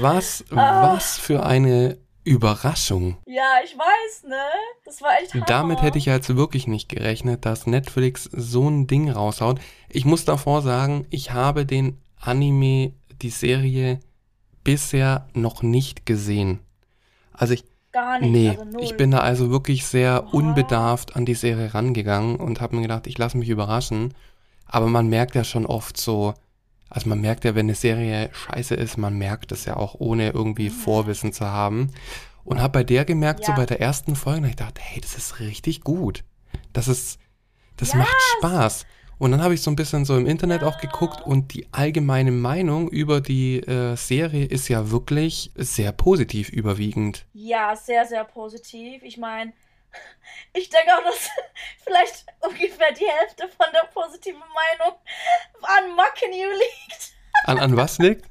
was, 0.01 0.45
ah. 0.51 0.95
was 0.95 1.19
für 1.19 1.45
eine 1.45 1.99
Überraschung. 2.25 3.17
Ja, 3.27 3.55
ich 3.65 3.77
weiß, 3.77 4.25
ne? 4.29 4.37
Das 4.85 5.01
war 5.01 5.19
echt 5.21 5.35
Hammer. 5.35 5.47
Damit 5.47 5.83
hätte 5.83 5.99
ich 5.99 6.07
jetzt 6.07 6.37
wirklich 6.37 6.67
nicht 6.67 6.89
gerechnet, 6.89 7.47
dass 7.47 7.67
Netflix 7.67 8.25
so 8.25 8.69
ein 8.69 8.87
Ding 8.87 9.11
raushaut. 9.11 9.59
Ich 9.89 10.05
muss 10.05 10.25
davor 10.25 10.63
sagen, 10.63 11.07
ich 11.11 11.33
habe 11.33 11.65
den 11.65 11.99
Anime, 12.21 12.93
die 13.23 13.31
Serie 13.31 14.01
bisher 14.65 15.29
noch 15.33 15.63
nicht 15.63 16.07
gesehen. 16.07 16.61
Also 17.33 17.55
ich. 17.55 17.65
Gar 17.93 18.21
nicht. 18.21 18.31
Nee, 18.31 18.51
also 18.51 18.79
ich 18.79 18.97
bin 18.97 19.11
da 19.11 19.19
also 19.19 19.51
wirklich 19.51 19.85
sehr 19.85 20.23
Oha. 20.27 20.31
unbedarft 20.33 21.17
an 21.17 21.25
die 21.25 21.35
Serie 21.35 21.75
rangegangen 21.75 22.37
und 22.37 22.61
habe 22.61 22.77
mir 22.77 22.83
gedacht, 22.83 23.09
ich 23.09 23.19
lasse 23.19 23.37
mich 23.37 23.49
überraschen. 23.49 24.15
Aber 24.67 24.87
man 24.87 25.09
merkt 25.09 25.35
ja 25.35 25.43
schon 25.43 25.67
oft 25.67 25.97
so, 25.97 26.35
also 26.91 27.09
man 27.09 27.21
merkt 27.21 27.45
ja, 27.45 27.55
wenn 27.55 27.67
eine 27.67 27.75
Serie 27.75 28.31
scheiße 28.33 28.75
ist, 28.75 28.99
man 28.99 29.17
merkt 29.17 29.53
es 29.53 29.65
ja 29.65 29.77
auch, 29.77 29.95
ohne 29.99 30.31
irgendwie 30.31 30.69
mhm. 30.69 30.75
Vorwissen 30.75 31.33
zu 31.33 31.47
haben. 31.47 31.93
Und 32.45 32.61
habe 32.61 32.73
bei 32.73 32.85
der 32.85 33.05
gemerkt, 33.05 33.41
ja. 33.41 33.47
so 33.47 33.53
bei 33.53 33.65
der 33.65 33.81
ersten 33.81 34.17
Folge, 34.17 34.49
ich 34.49 34.57
dachte, 34.57 34.81
hey, 34.83 35.01
das 35.01 35.15
ist 35.15 35.39
richtig 35.39 35.83
gut. 35.83 36.25
Das 36.73 36.89
ist, 36.89 37.21
das 37.77 37.89
yes. 37.89 37.99
macht 37.99 38.17
Spaß. 38.39 38.87
Und 39.19 39.33
dann 39.33 39.43
habe 39.43 39.53
ich 39.53 39.61
so 39.61 39.71
ein 39.71 39.77
bisschen 39.77 40.07
so 40.07 40.17
im 40.17 40.27
Internet 40.27 40.65
auch 40.65 40.79
geguckt 40.79 41.21
und 41.27 41.53
die 41.53 41.67
allgemeine 41.73 42.33
Meinung 42.33 42.89
über 42.89 43.21
die 43.21 43.61
äh, 43.61 43.95
Serie 43.95 44.47
ist 44.47 44.69
ja 44.69 44.91
wirklich 44.91 45.53
sehr 45.57 45.93
positiv 45.93 46.49
überwiegend. 46.49 47.27
Ja, 47.35 47.77
sehr, 47.77 48.07
sehr 48.07 48.25
positiv. 48.25 49.03
Ich 49.03 49.19
meine, 49.19 49.53
ich 50.53 50.69
denke 50.69 50.93
auch, 50.97 51.05
dass 51.05 51.31
vielleicht 51.85 52.27
ungefähr 52.41 52.93
die 52.93 53.07
Hälfte 53.07 53.49
von 53.49 53.67
der 53.73 53.89
positiven 53.93 54.41
Meinung 54.41 54.97
an 55.63 55.97
Makenyu 55.97 56.49
liegt. 56.51 57.13
An, 57.45 57.59
an 57.59 57.77
was 57.77 57.99
liegt? 57.99 58.27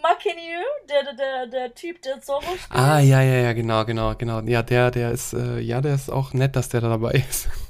Makenyu, 0.00 0.60
der, 0.88 1.14
der, 1.14 1.46
der, 1.46 1.74
Typ, 1.74 2.02
der 2.02 2.20
Zoro 2.20 2.42
spielt. 2.42 2.70
Ah, 2.70 2.98
ja, 2.98 3.20
ja, 3.20 3.34
ja, 3.42 3.52
genau, 3.52 3.84
genau, 3.84 4.14
genau. 4.14 4.40
Ja, 4.40 4.62
der, 4.62 4.90
der 4.90 5.12
ist, 5.12 5.34
äh, 5.34 5.58
ja, 5.58 5.80
der 5.80 5.94
ist 5.94 6.10
auch 6.10 6.32
nett, 6.32 6.56
dass 6.56 6.70
der 6.70 6.80
da 6.80 6.88
dabei 6.88 7.12
ist. 7.12 7.48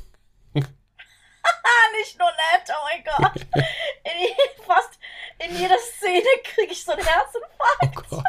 nicht 0.55 2.19
nur 2.19 2.29
nett, 2.29 2.69
oh 2.69 2.85
mein 2.85 3.05
Gott. 3.05 3.47
In, 4.05 4.65
fast 4.65 4.99
in 5.39 5.57
jeder 5.57 5.79
Szene 5.79 6.29
kriege 6.45 6.73
ich 6.73 6.85
so 6.85 6.93
einen 6.93 7.05
Herzinfarkt. 7.05 8.13
Oh 8.13 8.17
Gott. 8.17 8.25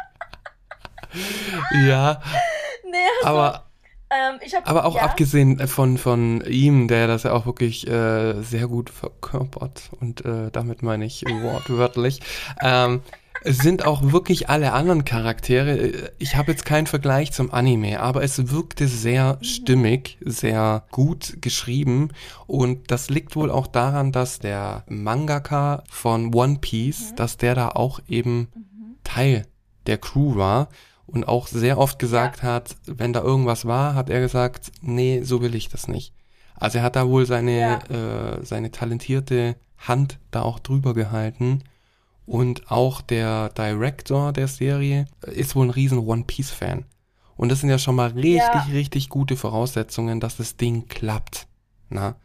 ja. 1.88 2.22
Nee, 2.84 3.06
also, 3.22 3.28
aber, 3.28 3.70
ähm, 4.14 4.40
hab, 4.54 4.68
aber 4.68 4.84
auch 4.84 4.96
ja? 4.96 5.02
abgesehen 5.02 5.66
von, 5.66 5.98
von 5.98 6.42
ihm, 6.46 6.88
der 6.88 7.06
das 7.06 7.24
ja 7.24 7.32
auch 7.32 7.46
wirklich 7.46 7.86
äh, 7.86 8.40
sehr 8.42 8.66
gut 8.68 8.90
verkörpert 8.90 9.90
und 10.00 10.24
äh, 10.24 10.50
damit 10.52 10.82
meine 10.82 11.04
ich 11.04 11.22
wortwörtlich, 11.22 12.20
ähm, 12.62 13.02
sind 13.44 13.84
auch 13.84 14.12
wirklich 14.12 14.48
alle 14.48 14.72
anderen 14.72 15.04
Charaktere. 15.04 16.12
Ich 16.18 16.36
habe 16.36 16.52
jetzt 16.52 16.64
keinen 16.64 16.86
Vergleich 16.86 17.32
zum 17.32 17.52
Anime, 17.52 18.00
aber 18.00 18.22
es 18.22 18.50
wirkte 18.50 18.88
sehr 18.88 19.38
mhm. 19.40 19.44
stimmig, 19.44 20.18
sehr 20.20 20.84
gut 20.90 21.42
geschrieben. 21.42 22.10
Und 22.46 22.90
das 22.90 23.10
liegt 23.10 23.36
wohl 23.36 23.50
auch 23.50 23.66
daran, 23.66 24.12
dass 24.12 24.38
der 24.38 24.84
Mangaka 24.88 25.84
von 25.90 26.34
One 26.34 26.58
Piece, 26.60 27.10
mhm. 27.10 27.16
dass 27.16 27.36
der 27.36 27.54
da 27.54 27.68
auch 27.68 28.00
eben 28.08 28.48
mhm. 28.54 28.96
Teil 29.04 29.46
der 29.86 29.98
Crew 29.98 30.36
war 30.36 30.68
und 31.06 31.28
auch 31.28 31.46
sehr 31.46 31.78
oft 31.78 31.98
gesagt 31.98 32.42
ja. 32.42 32.48
hat, 32.48 32.76
wenn 32.86 33.12
da 33.12 33.22
irgendwas 33.22 33.64
war, 33.66 33.94
hat 33.94 34.10
er 34.10 34.20
gesagt, 34.20 34.72
nee, 34.80 35.22
so 35.22 35.42
will 35.42 35.54
ich 35.54 35.68
das 35.68 35.88
nicht. 35.88 36.12
Also 36.54 36.78
er 36.78 36.84
hat 36.84 36.96
da 36.96 37.08
wohl 37.08 37.26
seine, 37.26 37.58
ja. 37.58 38.36
äh, 38.36 38.44
seine 38.44 38.70
talentierte 38.70 39.56
Hand 39.76 40.18
da 40.30 40.42
auch 40.42 40.58
drüber 40.58 40.94
gehalten 40.94 41.62
Und 42.26 42.70
auch 42.70 43.02
der 43.02 43.50
Director 43.50 44.32
der 44.32 44.48
Serie 44.48 45.06
ist 45.22 45.54
wohl 45.56 45.66
ein 45.66 45.70
riesen 45.70 45.98
One 45.98 46.24
Piece-Fan. 46.24 46.84
Und 47.36 47.50
das 47.50 47.60
sind 47.60 47.70
ja 47.70 47.78
schon 47.78 47.96
mal 47.96 48.10
richtig, 48.10 48.38
ja. 48.38 48.66
richtig 48.72 49.08
gute 49.08 49.36
Voraussetzungen, 49.36 50.20
dass 50.20 50.36
das 50.36 50.56
Ding 50.56 50.88
klappt. 50.88 51.46
Na? 51.90 52.16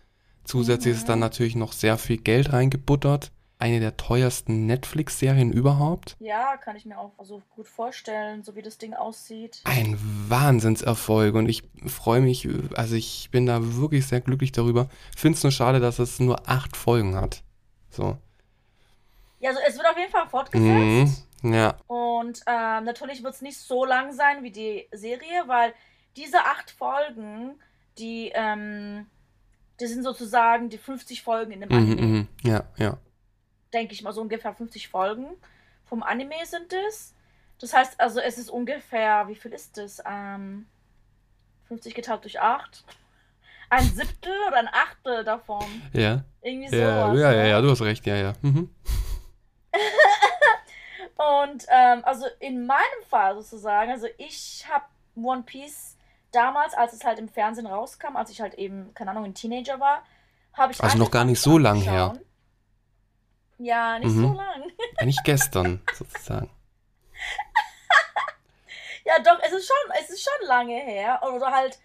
Zusätzlich 0.45 0.93
mhm. 0.93 0.99
ist 0.99 1.09
dann 1.09 1.19
natürlich 1.19 1.55
noch 1.55 1.73
sehr 1.73 1.97
viel 1.97 2.17
Geld 2.17 2.53
reingebuttert. 2.53 3.31
Eine 3.61 3.81
der 3.81 3.97
teuersten 3.97 4.67
Netflix-Serien 4.67 5.51
überhaupt. 5.51 6.15
Ja, 6.19 6.55
kann 6.55 6.77
ich 6.77 6.85
mir 6.85 6.97
auch 6.97 7.11
so 7.21 7.41
gut 7.57 7.67
vorstellen, 7.67 8.41
so 8.41 8.55
wie 8.55 8.61
das 8.61 8.77
Ding 8.77 8.93
aussieht. 8.93 9.59
Ein 9.65 9.97
Wahnsinnserfolg 10.29 11.35
und 11.35 11.49
ich 11.49 11.63
freue 11.85 12.21
mich, 12.21 12.47
also 12.75 12.95
ich 12.95 13.29
bin 13.31 13.45
da 13.45 13.59
wirklich 13.75 14.07
sehr 14.07 14.21
glücklich 14.21 14.53
darüber. 14.53 14.87
Finde 15.13 15.35
es 15.35 15.43
nur 15.43 15.51
schade, 15.51 15.81
dass 15.81 15.99
es 15.99 16.21
nur 16.21 16.47
acht 16.47 16.77
Folgen 16.77 17.15
hat. 17.15 17.43
So. 17.89 18.17
Ja, 19.39 19.49
also 19.49 19.61
es 19.67 19.75
wird 19.75 19.87
auf 19.87 19.97
jeden 19.97 20.11
Fall 20.11 20.29
fortgesetzt. 20.29 21.27
Mhm, 21.43 21.53
ja. 21.53 21.75
Und 21.87 22.41
ähm, 22.47 22.85
natürlich 22.85 23.23
wird 23.23 23.33
es 23.33 23.41
nicht 23.41 23.57
so 23.57 23.83
lang 23.83 24.13
sein 24.13 24.41
wie 24.41 24.51
die 24.51 24.87
Serie, 24.93 25.43
weil 25.47 25.73
diese 26.15 26.39
acht 26.45 26.71
Folgen, 26.71 27.59
die, 27.97 28.31
ähm, 28.33 29.07
die 29.81 29.87
sind 29.87 30.03
sozusagen 30.03 30.69
die 30.69 30.77
50 30.77 31.23
Folgen 31.23 31.51
in 31.51 31.59
dem 31.59 31.69
mhm, 31.69 31.75
Anime. 31.75 32.01
Mhm, 32.01 32.27
ja, 32.43 32.63
ja. 32.77 32.97
Denke 33.73 33.93
ich 33.93 34.01
mal, 34.01 34.13
so 34.13 34.21
ungefähr 34.21 34.53
50 34.53 34.87
Folgen 34.87 35.27
vom 35.89 36.03
Anime 36.03 36.45
sind 36.45 36.71
es. 36.71 37.13
Das 37.59 37.73
heißt, 37.73 37.99
also 37.99 38.19
es 38.21 38.37
ist 38.37 38.49
ungefähr, 38.49 39.27
wie 39.27 39.35
viel 39.35 39.51
ist 39.51 39.77
das? 39.77 40.01
Ähm, 40.05 40.67
50 41.67 41.93
geteilt 41.93 42.23
durch 42.23 42.39
8. 42.39 42.85
Ein 43.69 43.83
Siebtel 43.83 44.33
oder 44.47 44.57
ein 44.57 44.69
Achtel 44.69 45.23
davon. 45.23 45.65
Ja. 45.93 46.23
Irgendwie 46.41 46.75
ja, 46.75 47.07
sowas. 47.07 47.19
Ja, 47.19 47.31
ja, 47.33 47.45
ja, 47.45 47.61
du 47.61 47.69
hast 47.69 47.81
recht, 47.81 48.05
ja, 48.05 48.15
ja. 48.15 48.33
Mhm. 48.41 48.73
und 51.41 51.65
ähm, 51.69 52.01
also 52.03 52.25
in 52.39 52.65
meinem 52.65 53.03
Fall 53.07 53.35
sozusagen, 53.35 53.91
also 53.91 54.07
ich 54.17 54.65
habe 54.71 54.85
One 55.15 55.43
Piece 55.43 55.97
damals, 56.31 56.73
als 56.73 56.93
es 56.93 57.03
halt 57.03 57.19
im 57.19 57.29
Fernsehen 57.29 57.67
rauskam, 57.67 58.15
als 58.15 58.31
ich 58.31 58.41
halt 58.41 58.55
eben, 58.55 58.93
keine 58.93 59.11
Ahnung, 59.11 59.25
ein 59.25 59.33
Teenager 59.35 59.79
war, 59.79 60.03
habe 60.53 60.73
ich. 60.73 60.81
Also 60.81 60.97
noch 60.97 61.11
gar 61.11 61.25
nicht 61.25 61.39
so 61.39 61.57
lang 61.57 61.81
her. 61.81 62.17
Ja, 63.59 63.99
nicht 63.99 64.15
mhm. 64.15 64.21
so 64.21 64.33
lang. 64.33 64.71
Nicht 65.03 65.23
gestern, 65.23 65.81
sozusagen. 65.93 66.49
ja, 69.05 69.19
doch, 69.19 69.39
es 69.43 69.51
ist 69.51 69.67
schon, 69.67 69.91
es 69.99 70.09
ist 70.09 70.23
schon 70.23 70.47
lange 70.47 70.79
her. 70.79 71.21
Oder 71.35 71.51
halt, 71.51 71.77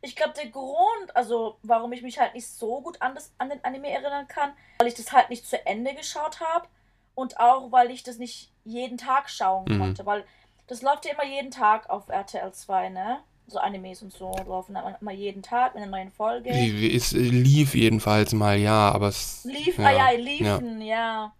ich 0.00 0.14
glaube, 0.14 0.34
der 0.34 0.46
Grund, 0.46 1.14
also 1.14 1.58
warum 1.62 1.92
ich 1.92 2.02
mich 2.02 2.18
halt 2.18 2.34
nicht 2.34 2.48
so 2.48 2.80
gut 2.80 3.02
an, 3.02 3.14
das, 3.14 3.32
an 3.38 3.50
den 3.50 3.62
Anime 3.64 3.90
erinnern 3.90 4.28
kann, 4.28 4.52
weil 4.78 4.88
ich 4.88 4.94
das 4.94 5.12
halt 5.12 5.28
nicht 5.28 5.46
zu 5.46 5.66
Ende 5.66 5.94
geschaut 5.94 6.40
habe 6.40 6.68
und 7.16 7.40
auch, 7.40 7.72
weil 7.72 7.90
ich 7.90 8.04
das 8.04 8.18
nicht 8.18 8.52
jeden 8.64 8.96
Tag 8.96 9.28
schauen 9.28 9.64
mhm. 9.68 9.78
konnte, 9.80 10.06
weil 10.06 10.24
das 10.68 10.82
läuft 10.82 11.06
ja 11.06 11.12
immer 11.12 11.24
jeden 11.24 11.50
Tag 11.50 11.90
auf 11.90 12.08
RTL 12.08 12.52
2, 12.52 12.88
ne? 12.90 13.20
So 13.48 13.58
Animes 13.58 14.02
und 14.02 14.12
so 14.12 14.34
laufen 14.46 14.76
immer 15.00 15.12
jeden 15.12 15.42
Tag 15.42 15.74
mit 15.74 15.82
einer 15.82 15.92
neuen 15.92 16.10
Folge. 16.10 16.50
Es 16.50 17.12
lief 17.12 17.74
jedenfalls 17.74 18.32
mal, 18.32 18.58
ja, 18.58 18.90
aber 18.90 19.08
es. 19.08 19.44
Lief, 19.44 19.78
ja, 19.78 19.86
ah 19.86 19.92
ja, 19.92 20.10
liefen, 20.18 20.80
ja. 20.80 20.86
ja. 20.86 21.32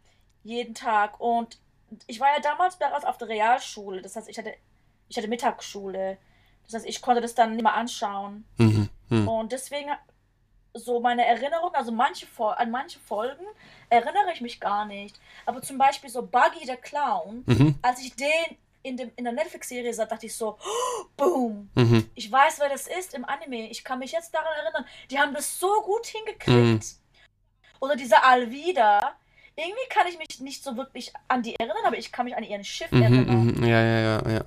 Jeden 0.44 0.74
Tag. 0.74 1.18
Und 1.18 1.58
ich 2.06 2.20
war 2.20 2.28
ja 2.28 2.40
damals 2.40 2.76
bereits 2.76 3.04
auf 3.04 3.18
der 3.18 3.28
Realschule. 3.28 4.02
Das 4.02 4.14
heißt, 4.14 4.28
ich 4.28 4.38
hatte, 4.38 4.54
ich 5.08 5.16
hatte 5.16 5.26
Mittagsschule. 5.26 6.18
Das 6.64 6.74
heißt, 6.74 6.86
ich 6.86 7.00
konnte 7.02 7.20
das 7.20 7.34
dann 7.34 7.54
nicht 7.54 7.62
mehr 7.62 7.74
anschauen. 7.74 8.44
Mhm. 8.58 8.88
Mhm. 9.08 9.28
Und 9.28 9.52
deswegen 9.52 9.90
so 10.78 11.00
meine 11.00 11.24
Erinnerung, 11.24 11.74
also 11.74 11.90
manche 11.90 12.26
an 12.38 12.70
manche 12.70 12.98
Folgen 12.98 13.44
erinnere 13.88 14.32
ich 14.32 14.40
mich 14.40 14.60
gar 14.60 14.84
nicht. 14.84 15.18
Aber 15.46 15.62
zum 15.62 15.78
Beispiel 15.78 16.10
so 16.10 16.22
Buggy 16.22 16.66
der 16.66 16.76
Clown, 16.76 17.44
mhm. 17.46 17.76
als 17.82 18.00
ich 18.00 18.14
den 18.14 18.56
in, 18.86 18.96
dem, 18.96 19.10
in 19.16 19.24
der 19.24 19.32
Netflix-Serie 19.32 19.92
sah, 19.92 20.06
dachte 20.06 20.26
ich 20.26 20.34
so, 20.34 20.56
oh, 20.58 21.04
boom, 21.16 21.70
mhm. 21.74 22.08
ich 22.14 22.30
weiß, 22.30 22.60
wer 22.60 22.68
das 22.68 22.86
ist 22.86 23.14
im 23.14 23.24
Anime. 23.24 23.68
Ich 23.70 23.84
kann 23.84 23.98
mich 23.98 24.12
jetzt 24.12 24.32
daran 24.34 24.52
erinnern. 24.62 24.84
Die 25.10 25.18
haben 25.18 25.34
das 25.34 25.58
so 25.58 25.82
gut 25.82 26.06
hingekriegt. 26.06 26.54
Mhm. 26.54 26.80
Oder 27.80 27.96
diese 27.96 28.22
Alvida. 28.22 29.16
Irgendwie 29.56 29.88
kann 29.88 30.06
ich 30.06 30.18
mich 30.18 30.40
nicht 30.40 30.62
so 30.62 30.76
wirklich 30.76 31.12
an 31.28 31.42
die 31.42 31.56
erinnern, 31.56 31.76
aber 31.86 31.98
ich 31.98 32.12
kann 32.12 32.26
mich 32.26 32.36
an 32.36 32.44
ihren 32.44 32.64
Schiff 32.64 32.92
mhm, 32.92 33.02
erinnern. 33.02 33.46
Mhm. 33.46 33.64
Ja, 33.64 33.82
ja, 33.82 34.00
ja, 34.00 34.30
ja. 34.30 34.44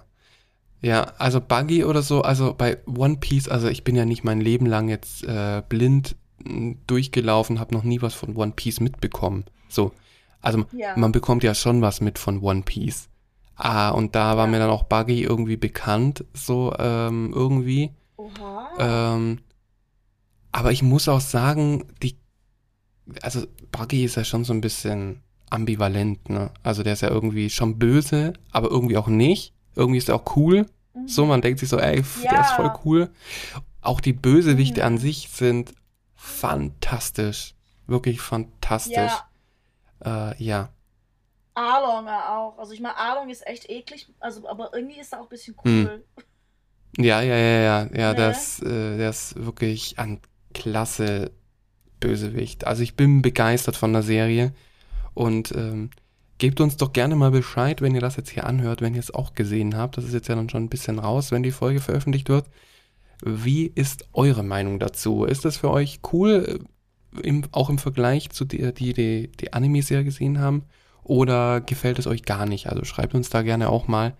Ja, 0.82 1.02
also 1.18 1.42
Buggy 1.42 1.84
oder 1.84 2.02
so, 2.02 2.22
also 2.22 2.54
bei 2.54 2.78
One 2.88 3.18
Piece, 3.18 3.50
also 3.50 3.68
ich 3.68 3.84
bin 3.84 3.98
ja 3.98 4.06
nicht 4.06 4.24
mein 4.24 4.40
Leben 4.40 4.66
lang 4.66 4.88
jetzt 4.88 5.26
äh, 5.26 5.62
blind 5.68 6.16
hm, 6.42 6.80
durchgelaufen, 6.88 7.60
habe 7.60 7.74
noch 7.74 7.84
nie 7.84 8.02
was 8.02 8.14
von 8.14 8.38
One 8.38 8.54
Piece 8.56 8.80
mitbekommen. 8.80 9.44
So, 9.68 9.92
also 10.42 10.66
ja. 10.72 10.96
man 10.96 11.12
bekommt 11.12 11.44
ja 11.44 11.54
schon 11.54 11.82
was 11.82 12.00
mit 12.00 12.18
von 12.18 12.42
One 12.42 12.62
Piece. 12.62 13.10
Ah, 13.62 13.90
und 13.90 14.16
da 14.16 14.38
war 14.38 14.48
mir 14.48 14.60
dann 14.60 14.70
auch 14.70 14.84
Buggy 14.84 15.22
irgendwie 15.24 15.58
bekannt, 15.58 16.26
so 16.34 16.74
ähm, 16.80 17.32
irgendwie. 17.36 17.92
Oha. 18.18 18.70
Ähm, 18.80 19.40
aber 20.52 20.72
ich 20.72 20.82
muss 20.82 21.08
auch 21.08 21.22
sagen, 21.22 21.86
die, 22.02 22.18
also 23.22 23.46
Buggy 23.72 24.06
ist 24.06 24.16
ja 24.16 24.24
schon 24.24 24.44
so 24.44 24.54
ein 24.54 24.62
bisschen 24.62 25.22
ambivalent, 25.50 26.30
ne? 26.30 26.52
Also 26.64 26.84
der 26.84 26.94
ist 26.94 27.02
ja 27.02 27.10
irgendwie 27.10 27.50
schon 27.50 27.78
böse, 27.78 28.34
aber 28.52 28.70
irgendwie 28.70 28.98
auch 28.98 29.08
nicht 29.08 29.54
irgendwie 29.80 29.98
ist 29.98 30.10
er 30.10 30.16
auch 30.16 30.36
cool. 30.36 30.66
Mhm. 30.94 31.08
So, 31.08 31.26
man 31.26 31.42
denkt 31.42 31.60
sich 31.60 31.70
so, 31.70 31.80
ey, 31.80 32.04
ja. 32.24 32.32
der 32.32 32.42
ist 32.42 32.52
voll 32.52 32.72
cool. 32.86 33.10
Auch 33.82 34.02
die 34.02 34.14
Bösewichte 34.14 34.82
mhm. 34.82 34.88
an 34.88 34.98
sich 34.98 35.30
sind 35.30 35.74
fantastisch. 36.16 37.56
Wirklich 37.88 38.22
fantastisch. 38.22 39.14
Ja. 40.04 40.32
Äh, 40.32 40.44
ja. 40.44 40.70
Arlong 41.60 42.08
auch. 42.08 42.58
Also 42.58 42.74
ich 42.74 42.80
meine, 42.80 42.98
Arlong 42.98 43.30
ist 43.30 43.46
echt 43.48 43.70
eklig, 43.70 44.08
also, 44.20 44.48
aber 44.48 44.72
irgendwie 44.74 45.00
ist 45.00 45.14
er 45.14 45.20
auch 45.20 45.26
ein 45.26 45.30
bisschen 45.30 45.56
cool. 45.66 46.04
Mhm. 46.98 47.04
Ja, 47.04 47.22
ja, 47.22 47.36
ja, 47.36 47.60
ja. 47.62 47.90
Ja, 47.94 48.10
ne? 48.12 48.16
das, 48.16 48.62
äh, 48.62 48.98
der 48.98 49.10
ist 49.10 49.36
wirklich 49.36 50.00
ein 50.00 50.20
klasse 50.54 51.32
Bösewicht. 52.00 52.66
Also 52.66 52.82
ich 52.84 52.96
bin 52.96 53.22
begeistert 53.22 53.76
von 53.76 53.94
der 53.94 54.04
Serie. 54.04 54.54
Und 55.14 55.52
ähm, 55.54 55.90
Gebt 56.40 56.62
uns 56.62 56.78
doch 56.78 56.94
gerne 56.94 57.18
mal 57.18 57.32
Bescheid, 57.32 57.82
wenn 57.82 57.94
ihr 57.94 58.00
das 58.00 58.16
jetzt 58.16 58.30
hier 58.30 58.46
anhört, 58.46 58.82
wenn 58.82 58.94
ihr 58.94 59.02
es 59.02 59.14
auch 59.14 59.34
gesehen 59.34 59.76
habt. 59.76 59.98
Das 59.98 60.06
ist 60.06 60.14
jetzt 60.14 60.30
ja 60.30 60.36
dann 60.36 60.50
schon 60.50 60.64
ein 60.64 60.70
bisschen 60.70 60.98
raus, 60.98 61.34
wenn 61.34 61.44
die 61.44 61.52
Folge 61.52 61.82
veröffentlicht 61.82 62.30
wird. 62.30 62.50
Wie 63.22 63.66
ist 63.66 64.08
eure 64.14 64.44
Meinung 64.44 64.80
dazu? 64.80 65.26
Ist 65.26 65.44
das 65.44 65.58
für 65.58 65.70
euch 65.70 66.00
cool, 66.14 66.62
äh, 67.18 67.28
im, 67.28 67.44
auch 67.52 67.70
im 67.70 67.78
Vergleich 67.78 68.30
zu 68.30 68.46
der, 68.46 68.72
die 68.72 68.94
die, 68.94 69.30
die 69.34 69.52
Anime-Serie 69.52 70.06
gesehen 70.06 70.40
haben? 70.40 70.64
Oder 71.10 71.60
gefällt 71.62 71.98
es 71.98 72.06
euch 72.06 72.22
gar 72.22 72.46
nicht? 72.46 72.68
Also 72.68 72.86
schreibt 72.86 73.16
uns 73.16 73.32
da 73.32 73.42
gerne 73.42 73.70
auch 73.70 73.88
mal 73.88 74.14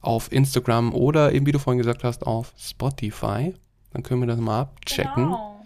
auf 0.00 0.32
Instagram 0.32 0.92
oder 0.92 1.30
eben, 1.30 1.46
wie 1.46 1.52
du 1.52 1.60
vorhin 1.60 1.78
gesagt 1.78 2.02
hast, 2.02 2.26
auf 2.26 2.52
Spotify. 2.58 3.54
Dann 3.92 4.02
können 4.02 4.22
wir 4.22 4.26
das 4.26 4.40
mal 4.40 4.62
abchecken. 4.62 5.26
Genau. 5.26 5.64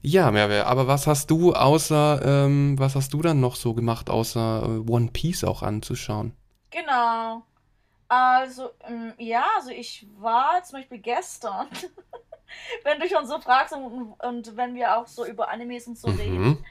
Ja, 0.00 0.30
Merve, 0.30 0.64
aber 0.64 0.86
was 0.86 1.06
hast 1.06 1.30
du 1.30 1.52
außer, 1.52 2.22
ähm, 2.24 2.78
was 2.78 2.94
hast 2.94 3.12
du 3.12 3.20
dann 3.20 3.40
noch 3.40 3.56
so 3.56 3.74
gemacht, 3.74 4.08
außer 4.08 4.62
äh, 4.62 4.90
One 4.90 5.10
Piece 5.12 5.44
auch 5.44 5.62
anzuschauen? 5.62 6.32
Genau. 6.70 7.42
Also, 8.08 8.70
ähm, 8.88 9.12
ja, 9.18 9.44
also 9.56 9.68
ich 9.68 10.06
war 10.16 10.62
zum 10.62 10.78
Beispiel 10.78 10.98
gestern, 10.98 11.66
wenn 12.84 13.00
du 13.00 13.08
schon 13.10 13.26
so 13.26 13.38
fragst 13.38 13.74
und, 13.74 14.14
und, 14.18 14.56
wenn 14.56 14.74
wir 14.74 14.96
auch 14.96 15.06
so 15.06 15.26
über 15.26 15.50
Animes 15.50 15.86
und 15.86 15.98
so 15.98 16.08
mhm. 16.08 16.16
reden. 16.16 16.64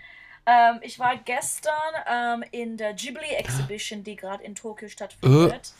Ähm, 0.45 0.79
ich 0.81 0.99
war 0.99 1.17
gestern 1.17 1.71
ähm, 2.07 2.43
in 2.51 2.77
der 2.77 2.93
Ghibli 2.93 3.29
Exhibition, 3.29 4.03
die 4.03 4.15
gerade 4.15 4.43
in 4.43 4.55
Tokio 4.55 4.89
stattfindet. 4.89 5.73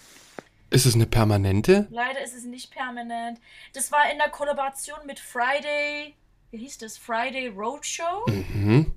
Äh, 0.70 0.76
ist 0.76 0.86
es 0.86 0.96
eine 0.96 1.06
permanente? 1.06 1.88
Leider 1.92 2.22
ist 2.22 2.34
es 2.34 2.46
nicht 2.46 2.72
permanent. 2.72 3.40
Das 3.74 3.92
war 3.92 4.12
in 4.12 4.18
der 4.18 4.30
Kollaboration 4.30 5.06
mit 5.06 5.20
Friday 5.20 6.16
wie 6.54 6.60
hieß 6.60 6.78
das? 6.78 7.00
Friday 7.00 7.48
Roadshow? 7.48 8.28
Mhm. 8.28 8.94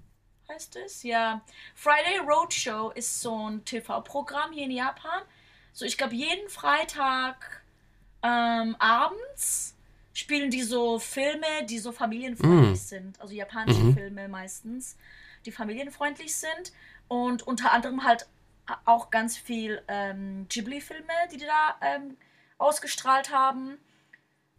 Heißt 0.47 0.77
es? 0.77 1.03
Ja. 1.03 1.41
Friday 1.75 2.19
Roadshow 2.19 2.91
ist 2.95 3.23
so 3.23 3.49
ein 3.49 3.65
TV-Programm 3.65 4.53
hier 4.53 4.65
in 4.65 4.73
Japan. 4.73 5.23
So, 5.73 5.87
ich 5.87 5.97
glaube, 5.97 6.15
jeden 6.15 6.51
Freitag 6.51 7.63
ähm, 8.23 8.77
abends 8.79 9.75
spielen 10.13 10.51
die 10.51 10.63
so 10.63 10.99
Filme, 10.99 11.65
die 11.67 11.79
so 11.79 11.93
familienfreundlich 11.93 12.71
mhm. 12.71 12.75
sind. 12.75 13.21
Also 13.23 13.35
japanische 13.35 13.81
mhm. 13.81 13.95
Filme 13.95 14.29
meistens, 14.29 14.99
die 15.47 15.53
familienfreundlich 15.53 16.35
sind. 16.37 16.73
Und 17.09 17.47
unter 17.47 17.73
anderem 17.73 18.05
halt 18.05 18.27
auch 18.85 19.11
ganz 19.11 19.37
viel 19.37 19.83
ähm, 19.89 20.47
Ghibli-Filme, 20.49 21.13
die 21.33 21.39
die 21.39 21.47
da 21.47 21.77
ähm, 21.81 22.17
ausgestrahlt 22.59 23.33
haben 23.33 23.79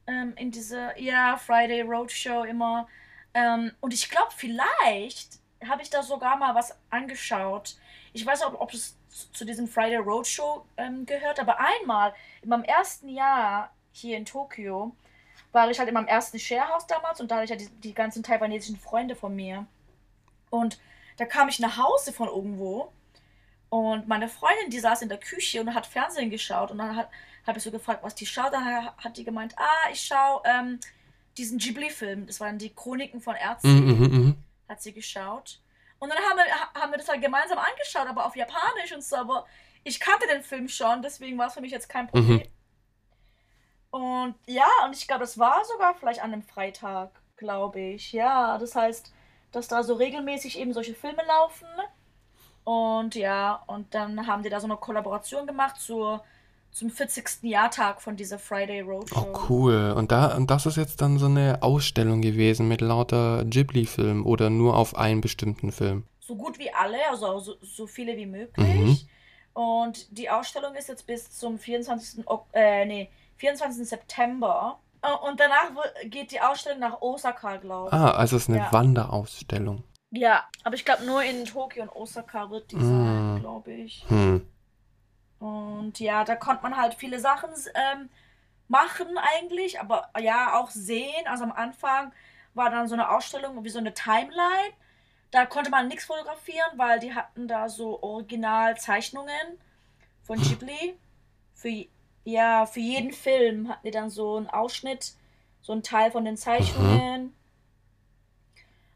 ähm, 0.08 0.34
in 0.38 0.52
diese, 0.52 0.94
ja, 0.98 1.38
Friday 1.38 1.82
Roadshow 1.82 2.44
immer. 2.44 2.88
Ähm, 3.34 3.72
und 3.82 3.94
ich 3.94 4.10
glaube, 4.10 4.32
vielleicht 4.36 5.40
habe 5.68 5.82
ich 5.82 5.90
da 5.90 6.04
sogar 6.04 6.38
mal 6.38 6.56
was 6.56 6.78
angeschaut. 6.90 7.78
Ich 8.14 8.26
weiß 8.26 8.44
auch, 8.44 8.60
ob 8.60 8.74
es 8.74 8.98
zu 9.10 9.46
diesem 9.46 9.68
Friday 9.68 9.98
Roadshow 9.98 10.66
ähm, 10.78 11.06
gehört, 11.06 11.40
aber 11.40 11.58
einmal 11.60 12.14
in 12.42 12.50
meinem 12.50 12.64
ersten 12.64 13.10
Jahr 13.10 13.74
hier 13.92 14.18
in 14.18 14.26
Tokio 14.26 14.96
war 15.52 15.70
ich 15.70 15.80
halt 15.80 15.90
in 15.90 15.94
meinem 15.94 16.08
ersten 16.08 16.40
Sharehouse 16.40 16.88
damals 16.88 17.20
und 17.20 17.32
da 17.32 17.36
hatte 17.36 17.46
ich 17.46 17.50
ja 17.50 17.56
die, 17.56 17.70
die 17.82 17.94
ganzen 17.94 18.22
taiwanesischen 18.22 18.78
Freunde 18.78 19.16
von 19.16 19.36
mir. 19.36 19.66
Und 20.50 20.80
da 21.18 21.26
kam 21.26 21.50
ich 21.50 21.60
nach 21.60 21.78
Hause 21.78 22.14
von 22.14 22.28
irgendwo 22.28 22.92
Und 23.70 24.08
meine 24.08 24.30
Freundin, 24.30 24.70
die 24.70 24.80
saß 24.80 25.02
in 25.02 25.10
der 25.10 25.20
Küche 25.20 25.60
und 25.60 25.74
hat 25.74 25.86
Fernsehen 25.86 26.30
geschaut. 26.30 26.72
Und 26.72 26.78
dann 26.78 26.96
habe 26.96 27.58
ich 27.58 27.64
so 27.64 27.72
gefragt, 27.72 28.04
was 28.04 28.16
die 28.16 28.26
schaut. 28.26 28.54
Dann 28.54 28.86
hat 28.98 29.18
die 29.18 29.24
gemeint, 29.24 29.56
ah, 29.58 29.90
ich 29.92 30.02
schaue 30.02 30.42
ähm, 30.46 30.80
diesen 31.38 31.58
Ghibli-Film. 31.58 32.28
Das 32.28 32.40
waren 32.40 32.58
die 32.58 32.74
Chroniken 32.74 33.22
von 33.22 33.36
Ärzten. 33.36 33.86
Mm 33.86 34.04
-hmm. 34.04 34.36
Hat 34.70 34.82
sie 34.82 34.94
geschaut. 34.94 35.60
Und 36.00 36.10
dann 36.10 36.20
haben 36.20 36.38
wir, 36.38 36.82
haben 36.82 36.92
wir 36.92 36.98
das 36.98 37.08
halt 37.08 37.22
gemeinsam 37.22 37.58
angeschaut, 37.58 38.08
aber 38.08 38.26
auf 38.26 38.36
Japanisch 38.36 38.94
und 38.94 39.04
so. 39.04 39.16
Aber 39.16 39.46
ich 39.84 40.00
kannte 40.00 40.28
den 40.28 40.44
Film 40.44 40.68
schon, 40.68 41.02
deswegen 41.02 41.38
war 41.38 41.48
es 41.48 41.54
für 41.54 41.62
mich 41.62 41.72
jetzt 41.72 41.90
kein 41.90 42.08
Problem. 42.08 42.38
Mhm. 42.38 42.58
Und 43.90 44.36
ja, 44.46 44.68
und 44.86 44.96
ich 44.96 45.08
glaube, 45.08 45.22
das 45.22 45.40
war 45.40 45.64
sogar 45.66 45.96
vielleicht 45.96 46.22
an 46.22 46.34
einem 46.34 46.44
Freitag, 46.44 47.12
glaube 47.38 47.80
ich. 47.80 48.12
Ja, 48.12 48.58
das 48.58 48.76
heißt, 48.76 49.14
dass 49.58 49.68
da 49.68 49.84
so 49.84 49.96
regelmäßig 49.96 50.60
eben 50.60 50.74
solche 50.74 50.94
Filme 50.94 51.24
laufen. 51.28 51.68
Und 52.64 53.16
ja, 53.16 53.64
und 53.68 53.94
dann 53.94 54.28
haben 54.28 54.44
die 54.44 54.50
da 54.50 54.60
so 54.60 54.68
eine 54.68 54.78
Kollaboration 54.78 55.48
gemacht 55.48 55.78
zur, 55.78 56.24
zum 56.72 56.90
40. 56.90 57.44
Jahrtag 57.44 58.02
von 58.02 58.16
dieser 58.16 58.40
Friday 58.40 58.82
Roadshow. 58.82 59.28
Oh, 59.34 59.40
cool. 59.50 59.94
Und, 59.96 60.12
da, 60.12 60.36
und 60.36 60.52
das 60.52 60.66
ist 60.66 60.78
jetzt 60.78 61.02
dann 61.02 61.18
so 61.18 61.26
eine 61.26 61.64
Ausstellung 61.64 62.22
gewesen 62.22 62.68
mit 62.68 62.82
lauter 62.82 63.46
Ghibli-Filmen 63.46 64.24
oder 64.24 64.50
nur 64.50 64.78
auf 64.78 64.96
einen 64.96 65.22
bestimmten 65.22 65.72
Film? 65.72 66.04
So 66.20 66.36
gut 66.36 66.60
wie 66.60 66.72
alle, 66.74 66.98
also 67.10 67.40
so, 67.40 67.56
so 67.62 67.88
viele 67.88 68.16
wie 68.18 68.26
möglich. 68.26 68.68
Mhm. 68.68 68.98
Und 69.60 70.18
die 70.18 70.30
Ausstellung 70.30 70.76
ist 70.76 70.88
jetzt 70.90 71.08
bis 71.08 71.32
zum 71.32 71.58
24. 71.58 72.26
äh, 72.54 72.86
nee, 72.86 73.10
24. 73.38 73.88
September. 73.88 74.78
Äh, 75.08 75.28
und 75.28 75.40
danach 75.40 75.72
geht 76.06 76.32
die 76.32 76.42
Ausstellung 76.42 76.80
nach 76.80 77.02
Osaka, 77.02 77.58
glaube 77.58 77.90
ich. 77.90 77.94
Ah, 77.94 78.12
also 78.12 78.36
es 78.36 78.44
ist 78.44 78.50
eine 78.50 78.60
ja. 78.60 78.74
Wanderausstellung. 78.74 79.84
Ja, 80.12 80.46
aber 80.64 80.76
ich 80.76 80.86
glaube 80.86 81.04
nur 81.06 81.22
in 81.24 81.46
Tokio 81.46 81.84
und 81.84 81.96
Osaka 81.96 82.50
wird 82.50 82.72
die 82.72 82.80
sein, 82.80 83.36
mm. 83.36 83.40
glaube 83.40 83.74
ich. 83.74 84.06
Hm. 84.08 84.48
Und 85.40 86.00
ja, 86.00 86.24
da 86.24 86.36
konnte 86.36 86.64
man 86.64 86.78
halt 86.78 86.94
viele 86.94 87.20
Sachen 87.20 87.50
ähm, 87.76 88.10
machen 88.68 89.08
eigentlich, 89.18 89.80
aber 89.80 90.10
ja, 90.20 90.60
auch 90.60 90.70
sehen. 90.70 91.28
Also 91.28 91.44
am 91.44 91.52
Anfang 91.52 92.14
war 92.54 92.70
dann 92.70 92.88
so 92.88 92.96
eine 92.96 93.12
Ausstellung 93.12 93.64
wie 93.64 93.70
so 93.70 93.80
eine 93.80 93.94
Timeline. 93.94 94.74
Da 95.32 95.46
konnte 95.46 95.70
man 95.70 95.90
nichts 95.90 96.06
fotografieren, 96.06 96.78
weil 96.78 97.00
die 97.00 97.14
hatten 97.14 97.48
da 97.48 97.68
so 97.68 98.02
Originalzeichnungen 98.02 99.60
von 100.24 100.42
Ghibli. 100.42 100.98
Für, 101.54 101.70
ja, 102.28 102.66
für 102.66 102.82
jeden 102.82 103.14
Film 103.14 103.70
hatten 103.70 103.88
die 103.88 103.92
dann 103.92 104.10
so 104.10 104.36
einen 104.36 104.50
Ausschnitt, 104.50 105.14
so 105.62 105.72
einen 105.72 105.82
Teil 105.82 106.12
von 106.12 106.26
den 106.26 106.36
Zeichnungen. 106.36 107.24
Mhm. 107.24 107.34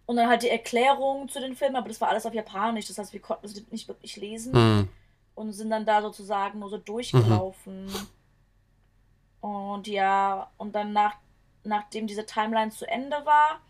Und 0.06 0.18
dann 0.18 0.28
halt 0.28 0.44
die 0.44 0.50
Erklärung 0.50 1.30
zu 1.30 1.40
den 1.40 1.56
Filmen, 1.56 1.78
aber 1.78 1.88
das 1.88 2.02
war 2.02 2.10
alles 2.10 2.26
auf 2.26 2.34
Japanisch. 2.34 2.88
Das 2.88 2.98
heißt, 2.98 3.14
wir 3.14 3.22
konnten 3.22 3.46
es 3.46 3.72
nicht 3.72 3.88
wirklich 3.88 4.18
lesen. 4.18 4.52
Mhm. 4.52 4.90
Und 5.34 5.54
sind 5.54 5.70
dann 5.70 5.86
da 5.86 6.02
sozusagen 6.02 6.60
nur 6.60 6.70
so 6.70 6.78
durchgelaufen. 6.78 7.86
Mhm. 7.86 8.08
Und 9.40 9.88
ja, 9.88 10.52
und 10.58 10.76
dann 10.76 10.92
nach, 10.92 11.16
nachdem 11.64 12.08
diese 12.08 12.26
Timeline 12.26 12.72
zu 12.72 12.86
Ende 12.86 13.26
war, 13.26 13.62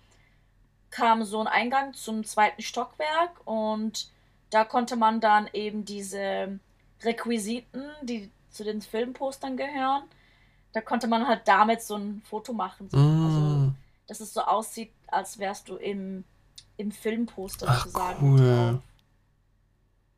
kam 0.89 1.23
so 1.23 1.39
ein 1.39 1.47
Eingang 1.47 1.93
zum 1.93 2.23
zweiten 2.23 2.63
Stockwerk 2.63 3.39
und 3.45 4.09
da 4.49 4.65
konnte 4.65 4.95
man 4.95 5.21
dann 5.21 5.47
eben 5.53 5.85
diese 5.85 6.59
Requisiten, 7.03 7.83
die 8.01 8.31
zu 8.51 8.63
den 8.63 8.81
Filmpostern 8.81 9.57
gehören, 9.57 10.03
da 10.73 10.81
konnte 10.81 11.07
man 11.07 11.27
halt 11.27 11.41
damit 11.45 11.81
so 11.81 11.95
ein 11.95 12.21
Foto 12.25 12.53
machen. 12.53 12.89
So. 12.89 12.97
Mm. 12.97 13.25
Also, 13.25 13.73
dass 14.07 14.19
es 14.19 14.33
so 14.33 14.41
aussieht, 14.41 14.91
als 15.07 15.39
wärst 15.39 15.69
du 15.69 15.75
im 15.75 16.23
im 16.81 16.91
Filmposter 16.91 17.67
Ach, 17.69 17.85
sozusagen. 17.85 18.33
Cool. 18.33 18.81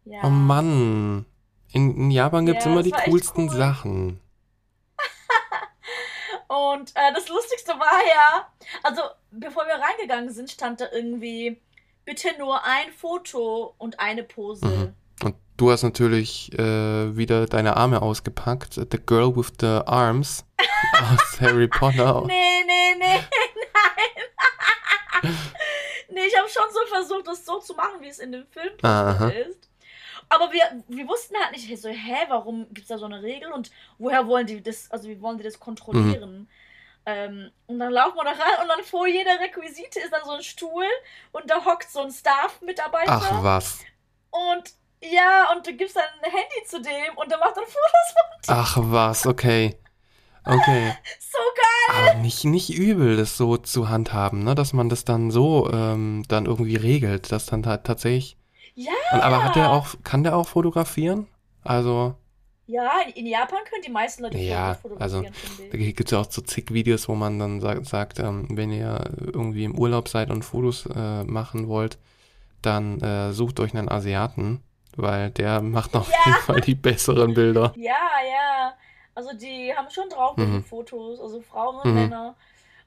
Ja. 0.06 0.22
Oh 0.24 0.30
Mann. 0.30 1.26
In, 1.72 1.96
in 1.96 2.12
Japan 2.12 2.46
gibt 2.46 2.60
es 2.60 2.66
ja, 2.66 2.72
immer 2.72 2.84
die 2.84 2.92
coolsten 2.92 3.50
cool. 3.50 3.56
Sachen. 3.56 4.20
Und 6.48 6.92
äh, 6.96 7.14
das 7.14 7.28
Lustigste 7.28 7.72
war 7.74 8.02
ja, 8.08 8.48
also 8.84 9.02
bevor 9.32 9.66
wir 9.66 9.76
reingegangen 9.76 10.32
sind, 10.32 10.52
stand 10.52 10.82
da 10.82 10.86
irgendwie, 10.92 11.60
bitte 12.06 12.30
nur 12.38 12.64
ein 12.64 12.92
Foto 12.92 13.74
und 13.78 14.00
eine 14.00 14.24
Pose. 14.24 14.66
Mhm. 14.66 14.94
Du 15.56 15.72
hast 15.72 15.84
natürlich 15.84 16.52
äh, 16.58 17.16
wieder 17.16 17.46
deine 17.46 17.78
Arme 17.78 18.02
ausgepackt. 18.02 18.74
The 18.74 19.00
Girl 19.06 19.36
with 19.36 19.54
the 19.60 19.82
Arms 19.86 20.46
aus 20.94 21.40
Harry 21.40 21.68
Potter. 21.68 22.24
Nee, 22.26 22.64
nee, 22.66 22.96
nee, 22.98 23.20
nein. 25.22 25.36
Nee, 26.10 26.26
ich 26.28 26.38
habe 26.38 26.48
schon 26.48 26.72
so 26.72 26.80
versucht, 26.94 27.28
das 27.28 27.44
so 27.44 27.60
zu 27.60 27.74
machen, 27.74 28.00
wie 28.02 28.08
es 28.08 28.20
in 28.20 28.32
dem 28.32 28.46
Film 28.46 28.72
ist. 28.76 29.70
Aber 30.30 30.52
wir, 30.52 30.84
wir 30.88 31.08
wussten 31.08 31.36
halt 31.38 31.54
nicht 31.54 31.82
so, 31.82 31.90
hä, 31.90 32.26
warum 32.28 32.68
gibt 32.68 32.82
es 32.82 32.88
da 32.88 33.00
so 33.00 33.06
eine 33.06 33.24
Regel 33.24 33.52
und 33.52 33.72
woher 33.98 34.28
wollen 34.28 34.46
die 34.46 34.62
das, 34.62 34.92
also 34.92 35.10
wie 35.10 35.20
wollen 35.22 35.38
die 35.38 35.44
das 35.44 35.60
kontrollieren? 35.60 36.42
Mhm. 36.42 36.48
Ähm, 37.06 37.52
und 37.66 37.80
dann 37.80 37.92
laufen 37.92 38.16
wir 38.16 38.24
da 38.24 38.32
rein 38.32 38.62
und 38.62 38.68
dann 38.70 38.84
vor 38.84 39.08
jeder 39.08 39.40
Requisite 39.40 40.00
ist 40.00 40.14
dann 40.14 40.24
so 40.24 40.32
ein 40.32 40.44
Stuhl 40.44 40.86
und 41.32 41.50
da 41.50 41.66
hockt 41.66 41.90
so 41.90 42.02
ein 42.02 42.12
Staff-Mitarbeiter. 42.12 43.12
Ach 43.12 43.44
was. 43.44 43.80
Und 44.30 44.74
ja, 45.12 45.52
und 45.54 45.66
du 45.66 45.74
gibst 45.74 45.96
dann 45.96 46.04
ein 46.22 46.32
Handy 46.32 46.68
zu 46.68 46.82
dem 46.82 47.18
und 47.18 47.30
der 47.30 47.38
macht 47.38 47.58
dann 47.58 47.66
Fotos 47.66 48.14
von 48.14 48.56
dir. 48.56 48.62
Ach 48.62 48.78
was, 48.80 49.28
okay. 49.28 49.78
Okay. 50.46 50.94
So 51.34 51.40
geil! 51.56 52.12
Aber 52.12 52.20
nicht, 52.20 52.44
nicht 52.44 52.72
übel, 52.76 53.18
das 53.18 53.38
so 53.38 53.58
zu 53.58 53.90
handhaben, 53.90 54.44
ne? 54.44 54.54
Dass 54.54 54.72
man 54.72 54.88
das 54.88 55.04
dann 55.04 55.32
so 55.32 55.68
ähm, 55.74 56.24
dann 56.28 56.46
irgendwie 56.46 56.76
regelt, 56.76 57.32
dass 57.32 57.48
dann 57.48 57.66
halt 57.66 57.86
tatsächlich. 57.86 58.38
Ja! 58.76 58.92
Und, 59.14 59.22
aber 59.22 59.44
hat 59.44 59.56
der 59.56 59.72
auch, 59.72 59.96
kann 60.04 60.24
der 60.24 60.36
auch 60.36 60.48
fotografieren? 60.48 61.28
Also. 61.64 62.16
Ja, 62.68 62.92
in 63.16 63.26
Japan 63.26 63.60
können 63.68 63.82
die 63.84 63.92
meisten 63.92 64.22
Leute 64.22 64.38
ja, 64.38 64.76
fotografieren. 64.76 65.26
Also, 65.26 65.70
da 65.72 65.78
gibt 65.78 66.06
es 66.06 66.12
ja 66.12 66.20
auch 66.20 66.32
so 66.32 66.42
zig 66.44 66.72
Videos, 66.72 67.10
wo 67.10 67.16
man 67.16 67.40
dann 67.40 67.60
sagt, 67.60 67.88
sagt 67.88 68.20
ähm, 68.20 68.48
wenn 68.52 68.72
ihr 68.72 69.12
irgendwie 69.18 69.64
im 69.64 69.78
Urlaub 69.78 70.08
seid 70.08 70.30
und 70.30 70.44
Fotos 70.44 70.86
äh, 70.86 71.24
machen 71.24 71.68
wollt, 71.68 71.98
dann 72.62 73.02
äh, 73.02 73.34
sucht 73.34 73.60
euch 73.60 73.76
einen 73.76 73.90
Asiaten, 73.90 74.62
weil 74.98 75.32
der 75.32 75.62
macht 75.62 75.96
auf 75.96 76.10
ja. 76.10 76.18
jeden 76.26 76.38
Fall 76.40 76.62
die 76.62 76.76
besseren 76.76 77.34
Bilder. 77.34 77.74
Ja, 77.76 77.92
ja. 78.28 78.74
Also 79.16 79.34
die 79.34 79.74
haben 79.76 79.90
schon 79.90 80.10
drauf 80.10 80.38
mit 80.38 80.48
mhm. 80.48 80.64
Fotos, 80.64 81.20
also 81.20 81.42
Frauen 81.42 81.78
und 81.78 81.90
mhm. 81.90 81.96
Männer. 81.96 82.36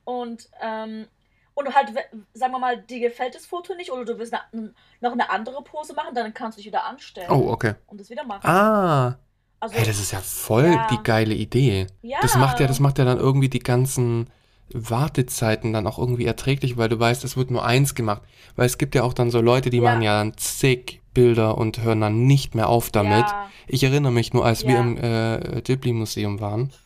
Und, 0.04 0.48
ähm, 0.60 1.06
und 1.54 1.74
halt, 1.74 1.92
sagen 2.34 2.52
wir 2.52 2.58
mal, 2.58 2.78
dir 2.78 3.00
gefällt 3.00 3.34
das 3.34 3.46
Foto 3.46 3.74
nicht 3.74 3.90
oder 3.90 4.04
du 4.04 4.18
willst 4.18 4.34
eine, 4.34 4.74
noch 5.00 5.12
eine 5.12 5.30
andere 5.30 5.62
Pose 5.62 5.94
machen, 5.94 6.14
dann 6.14 6.34
kannst 6.34 6.58
du 6.58 6.60
dich 6.60 6.66
wieder 6.66 6.84
anstellen. 6.84 7.30
Oh, 7.30 7.50
okay. 7.50 7.74
Und 7.86 8.00
das 8.00 8.10
wieder 8.10 8.24
machen. 8.24 8.46
Ah. 8.46 9.18
Also, 9.58 9.74
hey, 9.74 9.86
das 9.86 9.98
ist 9.98 10.12
ja 10.12 10.20
voll 10.20 10.66
ja. 10.66 10.86
die 10.90 11.02
geile 11.02 11.34
Idee. 11.34 11.86
Ja. 12.02 12.18
Das 12.20 12.36
macht 12.36 12.60
ja, 12.60 12.66
das 12.66 12.78
macht 12.78 12.98
ja 12.98 13.04
dann 13.04 13.18
irgendwie 13.18 13.48
die 13.48 13.60
ganzen 13.60 14.28
Wartezeiten 14.72 15.72
dann 15.72 15.86
auch 15.86 15.98
irgendwie 15.98 16.24
erträglich, 16.24 16.76
weil 16.76 16.88
du 16.88 16.98
weißt, 16.98 17.24
es 17.24 17.36
wird 17.36 17.50
nur 17.50 17.64
eins 17.64 17.94
gemacht. 17.94 18.22
Weil 18.56 18.66
es 18.66 18.78
gibt 18.78 18.94
ja 18.94 19.02
auch 19.02 19.12
dann 19.12 19.30
so 19.30 19.40
Leute, 19.40 19.70
die 19.70 19.78
ja. 19.78 19.82
machen 19.82 20.02
ja 20.02 20.18
dann 20.18 20.36
zig 20.36 21.02
Bilder 21.14 21.56
und 21.56 21.82
hören 21.82 22.00
dann 22.00 22.26
nicht 22.26 22.54
mehr 22.54 22.68
auf 22.68 22.90
damit. 22.90 23.26
Ja. 23.26 23.50
Ich 23.66 23.82
erinnere 23.82 24.12
mich 24.12 24.32
nur, 24.32 24.44
als 24.44 24.62
ja. 24.62 24.68
wir 24.68 24.78
im 24.78 24.96
äh, 24.98 25.62
Ghibli-Museum 25.62 26.40
waren. 26.40 26.72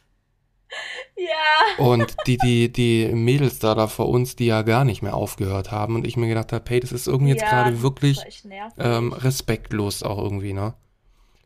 Ja. 1.16 1.84
Und 1.84 2.16
die, 2.26 2.38
die, 2.38 2.72
die 2.72 3.08
Mädels 3.08 3.58
da, 3.58 3.74
da 3.74 3.88
vor 3.88 4.08
uns, 4.08 4.36
die 4.36 4.46
ja 4.46 4.62
gar 4.62 4.86
nicht 4.86 5.02
mehr 5.02 5.14
aufgehört 5.14 5.70
haben. 5.70 5.94
Und 5.94 6.06
ich 6.06 6.16
mir 6.16 6.28
gedacht 6.28 6.50
habe, 6.54 6.64
hey, 6.66 6.80
das 6.80 6.92
ist 6.92 7.06
irgendwie 7.08 7.32
jetzt 7.32 7.44
gerade 7.44 7.82
wirklich 7.82 8.18
ähm, 8.78 9.12
respektlos 9.12 10.02
auch 10.02 10.16
irgendwie, 10.16 10.54
ne? 10.54 10.72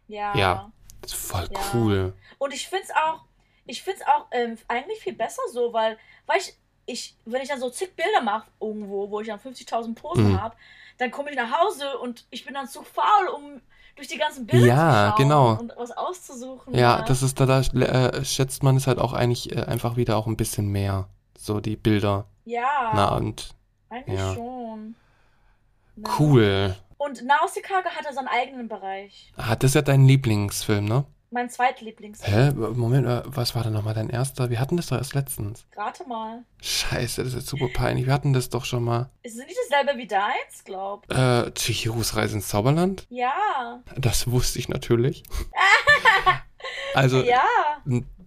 Ja. 0.07 0.37
Ja. 0.37 0.73
Das 1.01 1.13
ist 1.13 1.19
voll 1.19 1.49
cool. 1.73 2.15
Und 2.39 2.55
ich 2.55 2.69
finde 2.69 2.85
es 2.85 2.91
auch, 2.91 3.25
ich 3.67 3.83
finde 3.83 4.01
es 4.01 4.07
auch 4.07 4.27
ähm, 4.31 4.59
eigentlich 4.69 5.01
viel 5.01 5.15
besser 5.15 5.43
so, 5.53 5.73
weil, 5.73 5.99
weil 6.27 6.39
ich, 6.39 6.57
ich, 6.87 7.17
wenn 7.25 7.43
ich 7.43 7.49
dann 7.49 7.61
so 7.61 7.71
zig 7.71 7.95
Bilder 7.97 8.21
mache 8.23 8.47
irgendwo, 8.61 9.11
wo 9.11 9.21
ich 9.21 9.29
dann 9.29 9.41
50.000 9.41 9.95
Posen 9.95 10.33
mhm. 10.33 10.41
habe, 10.41 10.57
dann 10.99 11.11
komme 11.11 11.31
ich 11.31 11.37
nach 11.37 11.51
Hause 11.51 11.99
und 11.99 12.27
ich 12.31 12.45
bin 12.45 12.55
dann 12.55 12.69
zu 12.69 12.83
faul, 12.83 13.29
um 13.35 13.61
durch 13.97 14.09
die 14.09 14.19
ganzen 14.19 14.47
Bilder 14.47 14.67
ja, 14.67 14.77
zu 14.77 15.11
schauen 15.11 15.17
genau. 15.17 15.51
und 15.55 15.73
was 15.77 15.93
auszusuchen. 15.93 16.75
Ja, 16.75 17.03
das 17.03 17.23
ist 17.23 17.39
da, 17.41 17.47
da 17.47 17.61
äh, 17.61 18.25
schätzt 18.25 18.63
man 18.63 18.77
es 18.77 18.87
halt 18.87 18.99
auch 18.99 19.13
eigentlich 19.13 19.55
äh, 19.57 19.63
einfach 19.63 19.97
wieder 19.97 20.17
auch 20.17 20.27
ein 20.27 20.37
bisschen 20.37 20.69
mehr. 20.69 21.09
So 21.39 21.61
die 21.61 21.77
Bilder. 21.77 22.27
Ja. 22.45 22.93
Na 22.95 23.17
und. 23.17 23.55
Eigentlich 23.89 24.19
ja. 24.19 24.35
schon. 24.35 24.97
Cool. 26.19 26.75
Und 26.97 27.25
Nausicaa 27.25 27.85
hat 27.85 28.07
er 28.07 28.13
seinen 28.13 28.29
eigenen 28.29 28.69
Bereich. 28.69 29.33
Ah, 29.37 29.55
das 29.55 29.71
ist 29.71 29.75
ja 29.75 29.83
dein 29.83 30.07
Lieblingsfilm, 30.07 30.85
ne? 30.87 31.05
Mein 31.35 31.51
zweitlieblingsfilm. 31.51 32.33
Hä? 32.33 32.53
Moment, 32.77 33.09
äh, 33.09 33.23
was 33.25 33.57
war 33.57 33.65
denn 33.65 33.73
nochmal 33.73 33.93
dein 33.93 34.09
erster? 34.09 34.51
Wir 34.51 34.61
hatten 34.61 34.77
das 34.77 34.87
doch 34.87 34.99
erst 34.99 35.15
letztens. 35.15 35.67
Rate 35.77 36.07
mal. 36.07 36.45
Scheiße, 36.63 37.25
das 37.25 37.33
ist 37.33 37.41
jetzt 37.41 37.49
super 37.49 37.67
peinlich. 37.75 38.07
Wir 38.07 38.13
hatten 38.13 38.33
das 38.33 38.51
doch 38.51 38.65
schon 38.65 38.85
mal. 38.85 39.11
Ist 39.25 39.37
es 39.37 39.45
nicht 39.45 39.59
dasselbe 39.69 39.99
wie 39.99 40.07
deins, 40.07 40.63
glaub? 40.65 41.11
Äh, 41.13 41.51
Chihiros 41.51 42.15
Reise 42.15 42.37
ins 42.37 42.47
Zauberland? 42.47 43.09
Ja. 43.11 43.83
Das 43.97 44.31
wusste 44.31 44.61
ich 44.61 44.69
natürlich. 44.69 45.25
also, 46.95 47.21
ja. 47.25 47.43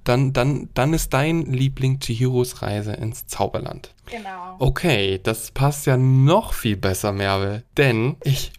Dann, 0.08 0.32
dann, 0.32 0.70
dann 0.74 0.94
ist 0.94 1.14
dein 1.14 1.42
Liebling 1.42 2.00
Chihiros 2.00 2.62
Reise 2.62 2.94
ins 2.94 3.28
Zauberland. 3.28 3.94
Genau. 4.10 4.56
Okay, 4.60 5.20
das 5.22 5.52
passt 5.52 5.86
ja 5.86 5.98
noch 5.98 6.54
viel 6.54 6.78
besser, 6.78 7.12
Merve. 7.12 7.64
Denn 7.76 8.16
ich, 8.24 8.54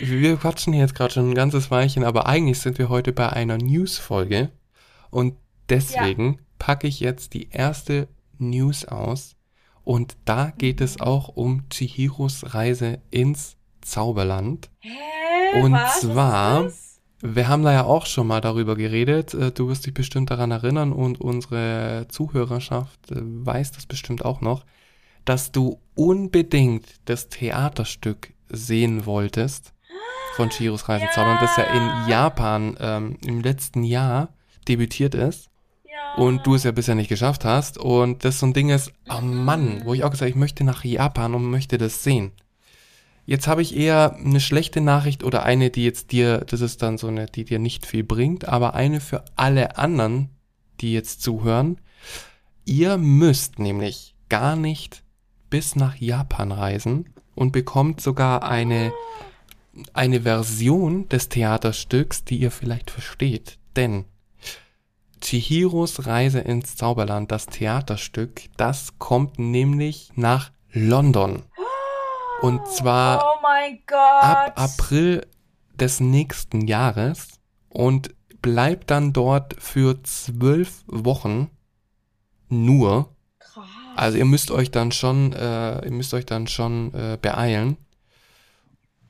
wir 0.00 0.36
quatschen 0.36 0.72
hier 0.72 0.82
jetzt 0.82 0.94
gerade 0.94 1.12
schon 1.12 1.30
ein 1.30 1.34
ganzes 1.34 1.70
Weilchen, 1.70 2.04
aber 2.04 2.26
eigentlich 2.26 2.60
sind 2.60 2.78
wir 2.78 2.88
heute 2.88 3.12
bei 3.12 3.28
einer 3.28 3.58
News-Folge. 3.58 4.50
Und 5.10 5.34
deswegen 5.68 6.34
ja. 6.34 6.38
packe 6.58 6.86
ich 6.86 7.00
jetzt 7.00 7.34
die 7.34 7.50
erste 7.50 8.08
News 8.38 8.86
aus. 8.86 9.36
Und 9.84 10.16
da 10.24 10.50
geht 10.50 10.80
es 10.80 11.00
auch 11.00 11.28
um 11.28 11.68
Chihiros 11.68 12.54
Reise 12.54 13.00
ins 13.10 13.56
Zauberland. 13.82 14.70
Hä? 14.80 15.60
Und 15.60 15.72
Was? 15.74 16.00
zwar 16.00 16.70
wir 17.22 17.48
haben 17.48 17.62
da 17.62 17.72
ja 17.72 17.84
auch 17.84 18.06
schon 18.06 18.26
mal 18.26 18.40
darüber 18.40 18.76
geredet. 18.76 19.34
Äh, 19.34 19.52
du 19.52 19.68
wirst 19.68 19.86
dich 19.86 19.94
bestimmt 19.94 20.30
daran 20.30 20.50
erinnern 20.50 20.92
und 20.92 21.20
unsere 21.20 22.06
Zuhörerschaft 22.08 23.10
äh, 23.10 23.16
weiß 23.20 23.72
das 23.72 23.86
bestimmt 23.86 24.24
auch 24.24 24.40
noch, 24.40 24.64
dass 25.24 25.52
du 25.52 25.80
unbedingt 25.94 26.86
das 27.06 27.28
Theaterstück 27.28 28.32
sehen 28.48 29.06
wolltest 29.06 29.72
von 30.36 30.50
Chiros 30.50 30.88
Reisezaubern, 30.88 31.36
ja. 31.36 31.40
das 31.40 31.56
ja 31.56 31.64
in 31.64 32.08
Japan 32.08 32.76
ähm, 32.78 33.18
im 33.24 33.40
letzten 33.40 33.82
Jahr 33.82 34.28
debütiert 34.68 35.14
ist. 35.14 35.48
Ja. 35.84 36.22
Und 36.22 36.46
du 36.46 36.54
es 36.54 36.64
ja 36.64 36.72
bisher 36.72 36.94
nicht 36.94 37.08
geschafft 37.08 37.44
hast. 37.46 37.78
Und 37.78 38.24
das 38.24 38.38
so 38.38 38.46
ein 38.46 38.52
Ding 38.52 38.68
ist, 38.68 38.92
oh 39.08 39.22
Mann, 39.22 39.82
wo 39.84 39.94
ich 39.94 40.04
auch 40.04 40.10
gesagt 40.10 40.22
habe, 40.22 40.30
ich 40.30 40.36
möchte 40.36 40.62
nach 40.64 40.84
Japan 40.84 41.34
und 41.34 41.44
möchte 41.46 41.78
das 41.78 42.04
sehen. 42.04 42.32
Jetzt 43.26 43.48
habe 43.48 43.60
ich 43.60 43.76
eher 43.76 44.14
eine 44.14 44.38
schlechte 44.38 44.80
Nachricht 44.80 45.24
oder 45.24 45.42
eine, 45.42 45.70
die 45.70 45.84
jetzt 45.84 46.12
dir, 46.12 46.38
das 46.38 46.60
ist 46.60 46.80
dann 46.82 46.96
so 46.96 47.08
eine, 47.08 47.26
die 47.26 47.44
dir 47.44 47.58
nicht 47.58 47.84
viel 47.84 48.04
bringt, 48.04 48.46
aber 48.46 48.74
eine 48.74 49.00
für 49.00 49.24
alle 49.34 49.76
anderen, 49.78 50.30
die 50.80 50.92
jetzt 50.92 51.22
zuhören. 51.22 51.78
Ihr 52.64 52.96
müsst 52.98 53.58
nämlich 53.58 54.14
gar 54.28 54.54
nicht 54.54 55.02
bis 55.50 55.74
nach 55.74 55.96
Japan 55.96 56.52
reisen 56.52 57.10
und 57.34 57.50
bekommt 57.50 58.00
sogar 58.00 58.44
eine, 58.44 58.92
eine 59.92 60.22
Version 60.22 61.08
des 61.08 61.28
Theaterstücks, 61.28 62.24
die 62.24 62.38
ihr 62.38 62.52
vielleicht 62.52 62.92
versteht. 62.92 63.58
Denn 63.74 64.04
Chihiros 65.20 66.06
Reise 66.06 66.40
ins 66.40 66.76
Zauberland, 66.76 67.32
das 67.32 67.46
Theaterstück, 67.46 68.42
das 68.56 68.98
kommt 68.98 69.40
nämlich 69.40 70.10
nach 70.14 70.52
London. 70.70 71.42
Und 72.42 72.66
zwar 72.68 73.24
oh 73.24 73.46
ab 73.96 74.52
April 74.56 75.26
des 75.74 76.00
nächsten 76.00 76.66
Jahres 76.66 77.40
und 77.68 78.14
bleibt 78.42 78.90
dann 78.90 79.12
dort 79.12 79.54
für 79.58 80.02
zwölf 80.02 80.84
Wochen 80.86 81.50
nur. 82.48 83.14
Krass. 83.38 83.64
Also 83.96 84.18
ihr 84.18 84.24
müsst 84.24 84.50
euch 84.50 84.70
dann 84.70 84.92
schon, 84.92 85.32
äh, 85.32 85.84
ihr 85.84 85.90
müsst 85.90 86.14
euch 86.14 86.26
dann 86.26 86.46
schon 86.46 86.92
äh, 86.94 87.18
beeilen. 87.20 87.76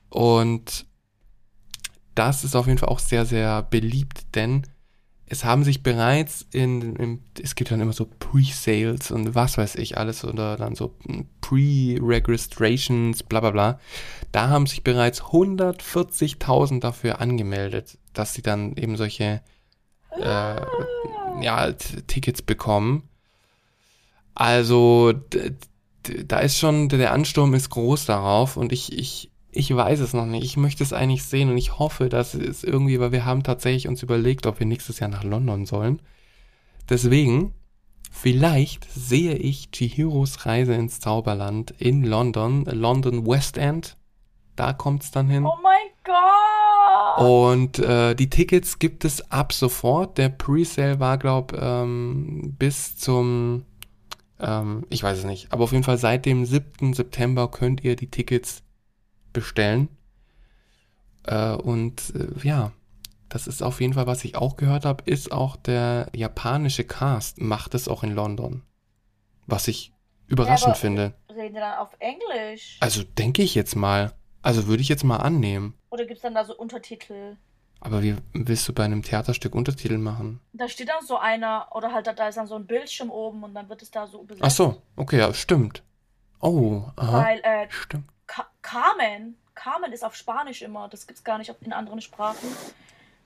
Und 0.08 0.86
das 2.14 2.44
ist 2.44 2.54
auf 2.56 2.66
jeden 2.66 2.78
Fall 2.78 2.88
auch 2.88 3.00
sehr, 3.00 3.26
sehr 3.26 3.62
beliebt, 3.62 4.34
denn 4.34 4.66
es 5.28 5.44
haben 5.44 5.64
sich 5.64 5.82
bereits 5.82 6.46
in, 6.52 6.94
in 6.96 7.22
es 7.42 7.56
gibt 7.56 7.72
dann 7.72 7.80
immer 7.80 7.92
so 7.92 8.06
Pre-Sales 8.06 9.10
und 9.10 9.34
was 9.34 9.58
weiß 9.58 9.74
ich 9.76 9.98
alles 9.98 10.24
oder 10.24 10.56
dann 10.56 10.76
so 10.76 10.94
Pre-Registrations, 11.40 13.24
bla 13.24 13.40
bla 13.40 13.50
bla. 13.50 13.80
Da 14.30 14.48
haben 14.48 14.66
sich 14.66 14.84
bereits 14.84 15.22
140.000 15.22 16.80
dafür 16.80 17.20
angemeldet, 17.20 17.98
dass 18.12 18.34
sie 18.34 18.42
dann 18.42 18.76
eben 18.76 18.96
solche 18.96 19.42
äh, 20.12 20.60
ja, 21.40 21.72
Tickets 22.06 22.42
bekommen. 22.42 23.08
Also 24.34 25.12
da 26.26 26.38
ist 26.38 26.58
schon, 26.58 26.88
der 26.88 27.12
Ansturm 27.12 27.54
ist 27.54 27.70
groß 27.70 28.06
darauf 28.06 28.56
und 28.56 28.72
ich, 28.72 28.96
ich, 28.96 29.30
ich 29.56 29.74
weiß 29.74 30.00
es 30.00 30.12
noch 30.12 30.26
nicht. 30.26 30.44
Ich 30.44 30.56
möchte 30.56 30.82
es 30.82 30.92
eigentlich 30.92 31.24
sehen 31.24 31.48
und 31.48 31.56
ich 31.56 31.78
hoffe, 31.78 32.08
dass 32.08 32.34
es 32.34 32.62
irgendwie, 32.62 33.00
weil 33.00 33.12
wir 33.12 33.24
haben 33.24 33.42
tatsächlich 33.42 33.88
uns 33.88 34.02
überlegt, 34.02 34.46
ob 34.46 34.58
wir 34.58 34.66
nächstes 34.66 35.00
Jahr 35.00 35.08
nach 35.08 35.24
London 35.24 35.64
sollen. 35.64 36.00
Deswegen, 36.88 37.54
vielleicht 38.10 38.86
sehe 38.92 39.34
ich 39.34 39.70
Chihiros 39.70 40.46
Reise 40.46 40.74
ins 40.74 41.00
Zauberland 41.00 41.72
in 41.78 42.04
London, 42.04 42.64
London 42.66 43.26
West 43.26 43.56
End. 43.56 43.96
Da 44.56 44.72
kommt 44.72 45.02
es 45.02 45.10
dann 45.10 45.28
hin. 45.28 45.44
Oh 45.44 45.56
mein 45.62 45.72
Gott! 46.04 47.26
Und 47.26 47.78
äh, 47.78 48.14
die 48.14 48.30
Tickets 48.30 48.78
gibt 48.78 49.04
es 49.04 49.30
ab 49.30 49.52
sofort. 49.52 50.18
Der 50.18 50.28
Presale 50.28 51.00
war, 51.00 51.18
glaube 51.18 51.56
ähm, 51.60 52.54
bis 52.58 52.96
zum, 52.96 53.64
ähm, 54.38 54.84
ich 54.90 55.02
weiß 55.02 55.18
es 55.18 55.24
nicht, 55.24 55.52
aber 55.52 55.64
auf 55.64 55.72
jeden 55.72 55.84
Fall 55.84 55.98
seit 55.98 56.26
dem 56.26 56.44
7. 56.44 56.92
September 56.92 57.50
könnt 57.50 57.82
ihr 57.84 57.96
die 57.96 58.10
Tickets 58.10 58.62
bestellen. 59.36 59.88
Äh, 61.24 61.52
und 61.52 62.14
äh, 62.14 62.46
ja, 62.46 62.72
das 63.28 63.46
ist 63.46 63.62
auf 63.62 63.80
jeden 63.80 63.94
Fall, 63.94 64.06
was 64.06 64.24
ich 64.24 64.36
auch 64.36 64.56
gehört 64.56 64.84
habe, 64.84 65.04
ist 65.04 65.30
auch 65.30 65.56
der 65.56 66.08
japanische 66.14 66.84
Cast 66.84 67.40
macht 67.40 67.74
es 67.74 67.86
auch 67.86 68.02
in 68.02 68.14
London. 68.14 68.62
Was 69.46 69.68
ich 69.68 69.92
überraschend 70.26 70.74
ja, 70.74 70.74
finde. 70.74 71.14
Reden 71.28 71.54
die 71.54 71.60
dann 71.60 71.78
auf 71.78 71.90
Englisch? 71.98 72.78
Also 72.80 73.02
denke 73.02 73.42
ich 73.42 73.54
jetzt 73.54 73.76
mal. 73.76 74.12
Also 74.42 74.66
würde 74.66 74.80
ich 74.80 74.88
jetzt 74.88 75.04
mal 75.04 75.18
annehmen. 75.18 75.74
Oder 75.90 76.04
gibt 76.04 76.16
es 76.16 76.22
dann 76.22 76.34
da 76.34 76.44
so 76.44 76.56
Untertitel? 76.56 77.36
Aber 77.80 78.02
wie 78.02 78.16
willst 78.32 78.66
du 78.68 78.72
bei 78.72 78.84
einem 78.84 79.02
Theaterstück 79.02 79.54
Untertitel 79.54 79.98
machen? 79.98 80.40
Da 80.52 80.68
steht 80.68 80.88
dann 80.88 81.04
so 81.04 81.18
einer, 81.18 81.68
oder 81.74 81.92
halt 81.92 82.06
da 82.06 82.28
ist 82.28 82.36
dann 82.36 82.46
so 82.46 82.54
ein 82.54 82.66
Bildschirm 82.66 83.10
oben 83.10 83.44
und 83.44 83.54
dann 83.54 83.68
wird 83.68 83.82
es 83.82 83.90
da 83.90 84.06
so 84.06 84.22
übersetzt. 84.22 84.44
Ach 84.44 84.50
so, 84.50 84.82
okay, 84.96 85.18
ja, 85.18 85.34
stimmt. 85.34 85.82
Oh, 86.40 86.84
aha. 86.96 87.24
Weil, 87.24 87.40
äh, 87.40 87.66
stimmt. 87.68 88.08
Ka 88.26 88.46
Carmen, 88.62 89.36
Carmen 89.54 89.92
ist 89.92 90.04
auf 90.04 90.14
Spanisch 90.14 90.62
immer, 90.62 90.88
das 90.88 91.06
gibt's 91.06 91.24
gar 91.24 91.38
nicht 91.38 91.54
in 91.60 91.72
anderen 91.72 92.00
Sprachen. 92.00 92.48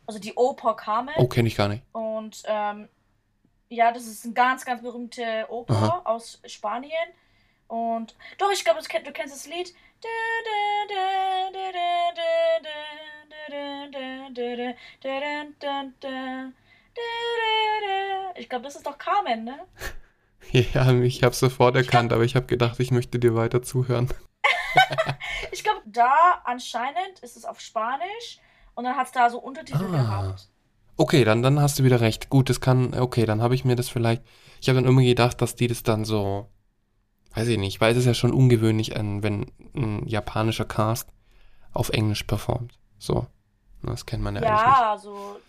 Also 0.06 0.18
die 0.18 0.34
Oper 0.34 0.74
Carmen. 0.74 1.14
Oh, 1.16 1.26
kenne 1.26 1.48
ich 1.48 1.56
gar 1.56 1.68
nicht. 1.68 1.82
Und 1.92 2.42
ähm, 2.46 2.88
ja, 3.68 3.92
das 3.92 4.06
ist 4.06 4.24
eine 4.24 4.34
ganz, 4.34 4.64
ganz 4.64 4.82
berühmte 4.82 5.46
Oper 5.48 5.74
Aha. 5.74 6.02
aus 6.04 6.40
Spanien. 6.46 6.90
Und 7.68 8.16
doch, 8.38 8.50
ich 8.50 8.64
glaube, 8.64 8.80
du 8.82 9.12
kennst 9.12 9.34
das 9.34 9.46
Lied. 9.46 9.72
Ich 18.36 18.48
glaube, 18.48 18.64
das 18.64 18.76
ist 18.76 18.86
doch 18.86 18.98
Carmen, 18.98 19.44
ne? 19.44 19.60
Ja, 20.52 20.92
ich 20.92 21.22
habe 21.22 21.34
sofort 21.34 21.76
erkannt, 21.76 22.12
aber 22.12 22.24
ich 22.24 22.34
habe 22.34 22.46
gedacht, 22.46 22.80
ich 22.80 22.90
möchte 22.90 23.20
dir 23.20 23.36
weiter 23.36 23.62
zuhören. 23.62 24.08
ich 25.52 25.62
glaube, 25.64 25.80
da 25.86 26.42
anscheinend 26.44 27.18
ist 27.22 27.36
es 27.36 27.44
auf 27.44 27.60
Spanisch 27.60 28.38
und 28.74 28.84
dann 28.84 28.96
hat 28.96 29.06
es 29.06 29.12
da 29.12 29.30
so 29.30 29.38
Untertitel 29.38 29.86
ah. 29.86 29.96
gehabt. 29.96 30.48
Okay, 30.96 31.24
dann, 31.24 31.42
dann 31.42 31.60
hast 31.60 31.78
du 31.78 31.84
wieder 31.84 32.00
recht. 32.00 32.28
Gut, 32.28 32.50
das 32.50 32.60
kann, 32.60 32.94
okay, 32.94 33.24
dann 33.24 33.40
habe 33.40 33.54
ich 33.54 33.64
mir 33.64 33.74
das 33.74 33.88
vielleicht, 33.88 34.22
ich 34.60 34.68
habe 34.68 34.80
dann 34.80 34.88
immer 34.88 35.02
gedacht, 35.02 35.40
dass 35.40 35.56
die 35.56 35.66
das 35.66 35.82
dann 35.82 36.04
so, 36.04 36.48
weiß 37.34 37.48
ich 37.48 37.58
nicht, 37.58 37.80
weil 37.80 37.92
es 37.92 37.98
ist 37.98 38.06
ja 38.06 38.14
schon 38.14 38.32
ungewöhnlich, 38.32 38.94
wenn 38.94 39.50
ein 39.74 40.06
japanischer 40.06 40.66
Cast 40.66 41.08
auf 41.72 41.88
Englisch 41.88 42.24
performt. 42.24 42.78
So, 42.98 43.26
das 43.82 44.04
kennt 44.04 44.22
man 44.22 44.36
ja, 44.36 44.42
ja 44.42 44.48
eigentlich 44.48 44.66
nicht. 44.66 44.78
Ja, 44.78 44.90
also, 44.92 45.40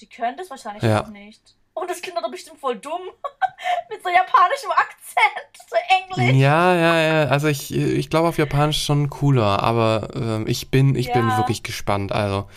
die 0.00 0.06
können 0.06 0.36
das 0.38 0.48
wahrscheinlich 0.48 0.82
ja. 0.82 1.02
auch 1.02 1.08
nicht. 1.08 1.56
Und 1.74 1.90
das 1.90 2.00
klingt 2.00 2.16
doch 2.16 2.30
bestimmt 2.30 2.58
voll 2.58 2.76
dumm. 2.76 3.02
Mit 3.90 4.02
so 4.02 4.08
japanischem 4.08 4.70
Akzent, 4.70 5.68
so 5.68 5.76
Englisch. 6.22 6.40
Ja, 6.40 6.74
ja, 6.74 7.00
ja. 7.00 7.28
Also 7.28 7.48
ich, 7.48 7.74
ich 7.74 8.10
glaube 8.10 8.28
auf 8.28 8.38
Japanisch 8.38 8.82
schon 8.84 9.10
cooler, 9.10 9.62
aber 9.62 10.08
äh, 10.14 10.50
ich 10.50 10.70
bin, 10.70 10.94
ich 10.94 11.08
ja. 11.08 11.14
bin 11.14 11.26
wirklich 11.36 11.62
gespannt. 11.62 12.12
Also, 12.12 12.48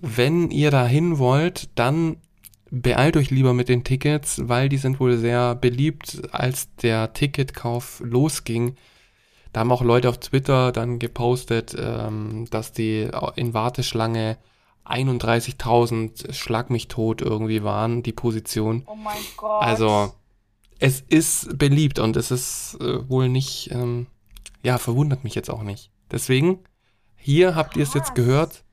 wenn 0.00 0.50
ihr 0.50 0.70
da 0.70 0.86
hin 0.86 1.18
wollt, 1.18 1.70
dann 1.74 2.16
beeilt 2.70 3.16
euch 3.16 3.30
lieber 3.30 3.52
mit 3.52 3.68
den 3.68 3.84
Tickets, 3.84 4.48
weil 4.48 4.68
die 4.68 4.78
sind 4.78 5.00
wohl 5.00 5.18
sehr 5.18 5.54
beliebt, 5.54 6.22
als 6.32 6.74
der 6.76 7.12
Ticketkauf 7.12 8.00
losging. 8.02 8.76
Da 9.52 9.60
haben 9.60 9.72
auch 9.72 9.82
Leute 9.82 10.08
auf 10.08 10.18
Twitter 10.18 10.72
dann 10.72 10.98
gepostet, 10.98 11.76
ähm, 11.78 12.46
dass 12.50 12.72
die 12.72 13.10
in 13.36 13.52
Warteschlange 13.52 14.38
31.000 14.86 16.32
Schlag 16.32 16.70
mich 16.70 16.88
tot 16.88 17.22
irgendwie 17.22 17.62
waren, 17.62 18.02
die 18.02 18.12
Position. 18.12 18.84
Oh 18.86 18.94
mein 18.94 19.16
Gott. 19.36 19.62
Also, 19.62 20.12
es 20.78 21.00
ist 21.00 21.58
beliebt 21.58 21.98
und 21.98 22.16
es 22.16 22.30
ist 22.30 22.76
äh, 22.80 23.08
wohl 23.08 23.28
nicht, 23.28 23.70
ähm, 23.72 24.06
ja, 24.62 24.78
verwundert 24.78 25.24
mich 25.24 25.34
jetzt 25.34 25.50
auch 25.50 25.62
nicht. 25.62 25.90
Deswegen, 26.10 26.58
hier 27.16 27.54
habt 27.54 27.76
ihr 27.76 27.84
es 27.84 27.94
jetzt 27.94 28.14
gehört. 28.14 28.64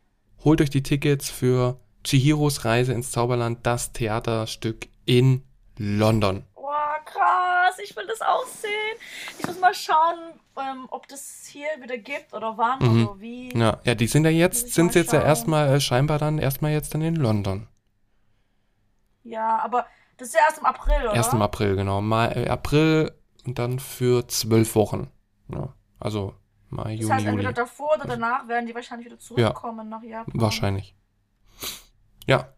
Holt 0.44 0.62
euch 0.62 0.70
die 0.70 0.84
Tickets 0.84 1.30
für 1.30 1.80
Chihiros 2.04 2.66
Reise 2.66 2.94
ins 2.94 3.12
Zauberland, 3.12 3.60
das 3.64 3.94
Theaterstück 3.94 4.88
in 5.06 5.44
London. 5.78 6.44
Boah, 6.56 6.98
krass, 7.06 7.39
ich 7.78 7.96
will 7.96 8.08
das 8.08 8.22
auch 8.22 8.48
sehen. 8.48 8.98
Ich 9.38 9.46
muss 9.46 9.60
mal 9.60 9.74
schauen, 9.74 10.18
ähm, 10.58 10.88
ob 10.90 11.08
das 11.08 11.46
hier 11.46 11.68
wieder 11.80 11.98
gibt 11.98 12.34
oder 12.34 12.58
wann 12.58 12.80
mhm. 12.80 13.08
oder 13.08 13.20
wie. 13.20 13.56
Ja, 13.56 13.80
ja, 13.84 13.94
die 13.94 14.08
sind 14.08 14.24
ja 14.26 14.32
jetzt, 14.32 14.74
sind 14.74 14.96
jetzt 14.96 15.14
ja 15.14 15.22
erstmal 15.22 15.76
äh, 15.76 15.80
scheinbar 15.80 16.18
dann 16.18 16.40
erstmal 16.40 16.72
jetzt 16.72 16.94
dann 16.94 17.02
in 17.02 17.16
London. 17.16 17.68
Ja, 19.24 19.60
aber 19.60 19.86
Das 20.18 20.30
ist 20.30 20.34
ja 20.34 20.42
erst 20.48 20.60
im 20.60 20.66
April, 20.66 21.02
oder? 21.04 21.14
Erst 21.14 21.34
im 21.34 21.42
April, 21.42 21.76
genau. 21.76 22.02
Mai, 22.02 22.28
äh, 22.30 22.50
April 22.50 23.12
und 23.46 23.58
dann 23.60 23.80
für 23.80 24.28
zwölf 24.28 24.76
Wochen. 24.76 25.12
Ja, 25.48 25.74
also 26.00 26.34
Mai, 26.70 26.94
Juni, 26.94 27.02
das 27.02 27.12
heißt, 27.12 27.26
entweder 27.26 27.50
Juli. 27.50 27.56
davor 27.56 27.96
oder 27.96 28.06
danach 28.06 28.48
werden 28.48 28.66
die 28.66 28.76
wahrscheinlich 28.76 29.08
wieder 29.08 29.20
zurückkommen 29.20 29.90
nach 29.90 30.04
Japan. 30.04 30.34
Wahrscheinlich. 30.36 30.96
Ja. 32.28 32.50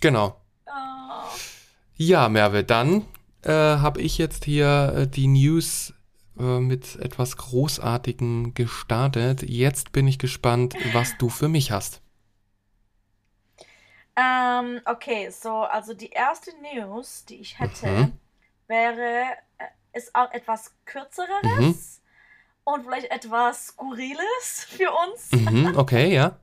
Genau. 0.00 0.40
Ah. 0.66 1.24
Ja, 1.96 2.28
Merve, 2.28 2.64
dann 2.64 3.06
äh, 3.46 3.52
habe 3.52 4.00
ich 4.02 4.18
jetzt 4.18 4.44
hier 4.44 4.92
äh, 4.96 5.06
die 5.06 5.28
News 5.28 5.94
äh, 6.38 6.60
mit 6.60 6.96
etwas 6.96 7.36
Großartigem 7.36 8.54
gestartet. 8.54 9.42
Jetzt 9.42 9.92
bin 9.92 10.08
ich 10.08 10.18
gespannt, 10.18 10.76
was 10.92 11.16
du 11.18 11.28
für 11.28 11.48
mich 11.48 11.70
hast. 11.70 12.02
Ähm, 14.16 14.80
okay, 14.86 15.30
so, 15.30 15.64
also 15.64 15.92
die 15.94 16.08
erste 16.10 16.50
News, 16.62 17.24
die 17.26 17.36
ich 17.36 17.58
hätte, 17.58 17.86
Mhm. 17.86 18.12
wäre, 18.66 19.24
äh, 19.58 19.66
ist 19.92 20.14
auch 20.14 20.30
etwas 20.32 20.74
kürzeres 20.86 21.32
Mhm. 21.44 21.74
und 22.64 22.84
vielleicht 22.84 23.10
etwas 23.10 23.68
skurriles 23.68 24.66
für 24.68 24.90
uns. 24.90 25.30
Mhm, 25.32 25.72
okay, 25.76 26.14
ja. 26.14 26.38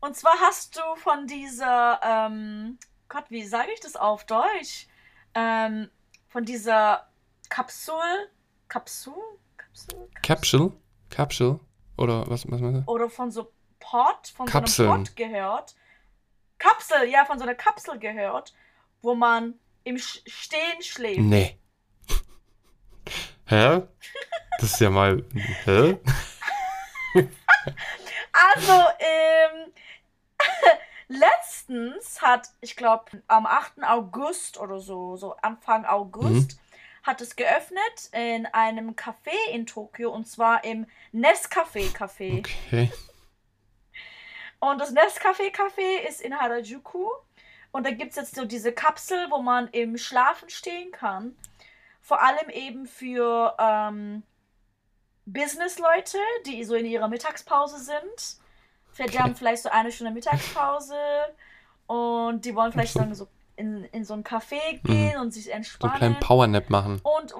Und 0.00 0.16
zwar 0.16 0.34
hast 0.40 0.76
du 0.76 0.80
von 0.96 1.26
dieser, 1.26 2.00
ähm, 2.02 2.78
Gott, 3.08 3.24
wie 3.30 3.44
sage 3.44 3.70
ich 3.72 3.80
das 3.80 3.96
auf 3.96 4.24
Deutsch? 4.26 4.86
Ähm, 5.36 5.90
von 6.28 6.44
dieser 6.46 7.06
Kapsel, 7.50 7.94
Kapsel, 8.68 9.12
Kapsel, 9.58 10.08
Capsule? 10.22 10.72
Capsule? 11.10 11.60
Oder 11.98 12.28
was, 12.28 12.50
was 12.50 12.60
meinst 12.60 12.86
du? 12.86 12.92
oder 12.92 13.10
von 13.10 13.30
so 13.30 13.52
Pot, 13.78 14.28
von 14.34 14.46
so 14.46 14.52
Kapseln. 14.52 14.90
einem 14.90 15.04
Pot 15.04 15.16
gehört. 15.16 15.74
Kapsel, 16.58 17.08
ja, 17.08 17.26
von 17.26 17.38
so 17.38 17.44
einer 17.44 17.54
Kapsel 17.54 17.98
gehört, 17.98 18.54
wo 19.02 19.14
man 19.14 19.54
im 19.84 19.98
Sch 19.98 20.22
Stehen 20.26 20.82
schläft. 20.82 21.20
Nee. 21.20 21.58
Hä? 23.44 23.82
Das 24.58 24.72
ist 24.72 24.80
ja 24.80 24.90
mal. 24.90 25.22
Hä? 25.64 25.98
Also, 28.54 28.72
ähm, 28.98 29.72
letztens 31.08 32.20
hat, 32.22 32.48
ich 32.60 32.76
glaube, 32.76 33.22
am 33.26 33.46
8. 33.46 33.82
August 33.82 34.58
oder 34.58 34.80
so, 34.80 35.16
so 35.16 35.36
Anfang 35.36 35.84
August, 35.84 36.58
hat 37.02 37.20
es 37.20 37.36
geöffnet 37.36 38.10
in 38.12 38.46
einem 38.46 38.96
Café 38.96 39.50
in 39.52 39.66
Tokio 39.66 40.10
und 40.10 40.26
zwar 40.26 40.64
im 40.64 40.86
Nescafé 41.12 41.92
Café. 41.94 42.40
Okay. 42.40 42.92
Und 44.58 44.80
das 44.80 44.92
Nescafé 44.92 45.54
Café 45.54 46.08
ist 46.08 46.20
in 46.20 46.38
Harajuku. 46.38 47.08
Und 47.70 47.86
da 47.86 47.90
gibt 47.90 48.10
es 48.10 48.16
jetzt 48.16 48.34
so 48.34 48.44
diese 48.44 48.72
Kapsel, 48.72 49.30
wo 49.30 49.42
man 49.42 49.68
im 49.68 49.98
Schlafen 49.98 50.48
stehen 50.48 50.90
kann. 50.92 51.36
Vor 52.00 52.22
allem 52.22 52.48
eben 52.50 52.86
für 52.86 53.54
ähm, 53.58 54.22
Business-Leute, 55.26 56.18
die 56.46 56.64
so 56.64 56.74
in 56.74 56.86
ihrer 56.86 57.08
Mittagspause 57.08 57.78
sind. 57.78 58.40
Vielleicht 58.96 59.14
die 59.14 59.18
haben 59.18 59.34
vielleicht 59.36 59.62
so 59.62 59.68
eine 59.68 59.92
Stunde 59.92 60.12
Mittagspause 60.12 60.96
und 61.86 62.44
die 62.44 62.54
wollen 62.54 62.72
vielleicht 62.72 62.96
dann 62.96 63.14
so 63.14 63.28
in, 63.56 63.84
in 63.84 64.04
so 64.04 64.14
ein 64.14 64.24
Café 64.24 64.80
gehen 64.84 65.18
und 65.18 65.32
sich 65.32 65.44
So 65.44 65.50
einen 65.50 65.58
entspannen. 65.58 65.96
kleinen 65.96 66.20
Powernap 66.20 66.68
machen. 66.70 67.00
Und 67.02 67.32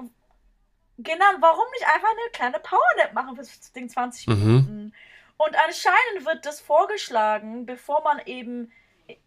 genau, 0.97 1.25
warum 1.39 1.65
nicht 1.73 1.85
einfach 1.93 2.09
eine 2.09 2.31
kleine 2.31 2.59
Powernap 2.59 3.13
machen 3.13 3.35
für 3.35 3.41
das 3.41 3.71
Ding 3.73 3.89
20 3.89 4.27
Mhm. 4.27 4.35
Minuten? 4.35 4.93
Und 5.37 5.55
anscheinend 5.67 6.25
wird 6.25 6.45
das 6.45 6.59
vorgeschlagen, 6.59 7.65
bevor 7.65 8.03
man 8.03 8.19
eben 8.25 8.71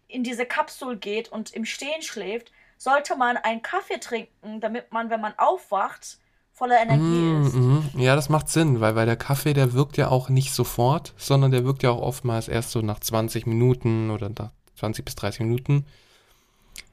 in 0.07 0.23
diese 0.23 0.45
Kapsel 0.45 0.97
geht 0.97 1.29
und 1.29 1.53
im 1.53 1.65
Stehen 1.65 2.01
schläft, 2.01 2.51
sollte 2.77 3.15
man 3.15 3.37
einen 3.37 3.61
Kaffee 3.61 3.99
trinken, 3.99 4.59
damit 4.59 4.91
man, 4.91 5.09
wenn 5.09 5.21
man 5.21 5.37
aufwacht, 5.37 6.17
voller 6.61 6.79
Energie 6.79 7.47
ist. 7.47 7.55
Mhm, 7.55 7.89
mhm. 7.95 7.99
Ja, 7.99 8.15
das 8.15 8.29
macht 8.29 8.47
Sinn, 8.47 8.81
weil, 8.81 8.95
weil 8.95 9.07
der 9.07 9.15
Kaffee, 9.15 9.53
der 9.53 9.73
wirkt 9.73 9.97
ja 9.97 10.09
auch 10.09 10.29
nicht 10.29 10.53
sofort, 10.53 11.15
sondern 11.17 11.49
der 11.49 11.65
wirkt 11.65 11.81
ja 11.81 11.89
auch 11.89 12.01
oftmals 12.01 12.47
erst 12.47 12.69
so 12.69 12.81
nach 12.81 12.99
20 12.99 13.47
Minuten 13.47 14.11
oder 14.11 14.29
nach 14.29 14.51
20 14.75 15.03
bis 15.03 15.15
30 15.15 15.39
Minuten. 15.39 15.87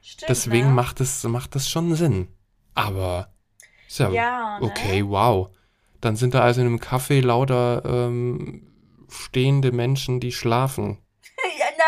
Stimmt, 0.01 0.27
Deswegen 0.27 0.69
ne? 0.69 0.73
macht 0.73 1.01
es 1.01 1.23
macht 1.23 1.53
das 1.53 1.69
schon 1.69 1.93
Sinn. 1.93 2.29
Aber 2.73 3.29
ist 3.87 3.99
ja, 3.99 4.09
Ja, 4.09 4.59
ne? 4.59 4.65
okay, 4.65 5.07
wow. 5.07 5.49
Dann 6.01 6.15
sind 6.15 6.33
da 6.33 6.41
also 6.41 6.61
in 6.61 6.67
einem 6.67 6.79
Café 6.79 7.21
lauter 7.23 7.83
ähm, 7.85 8.73
stehende 9.07 9.71
Menschen, 9.71 10.19
die 10.19 10.31
schlafen. 10.31 10.97
ja, 11.59 11.65
na, 11.77 11.83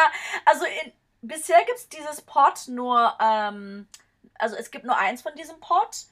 also 0.46 0.66
in, 0.66 0.92
bisher 1.28 1.66
gibt 1.66 1.80
es 1.80 1.90
dieses 1.90 2.22
Pot 2.22 2.68
nur, 2.68 3.12
ähm, 3.20 3.88
also 4.38 4.56
es 4.56 4.70
gibt 4.70 4.86
nur 4.86 5.00
eins 5.00 5.24
von 5.24 5.34
diesem 5.36 5.60
Pot 5.60 6.11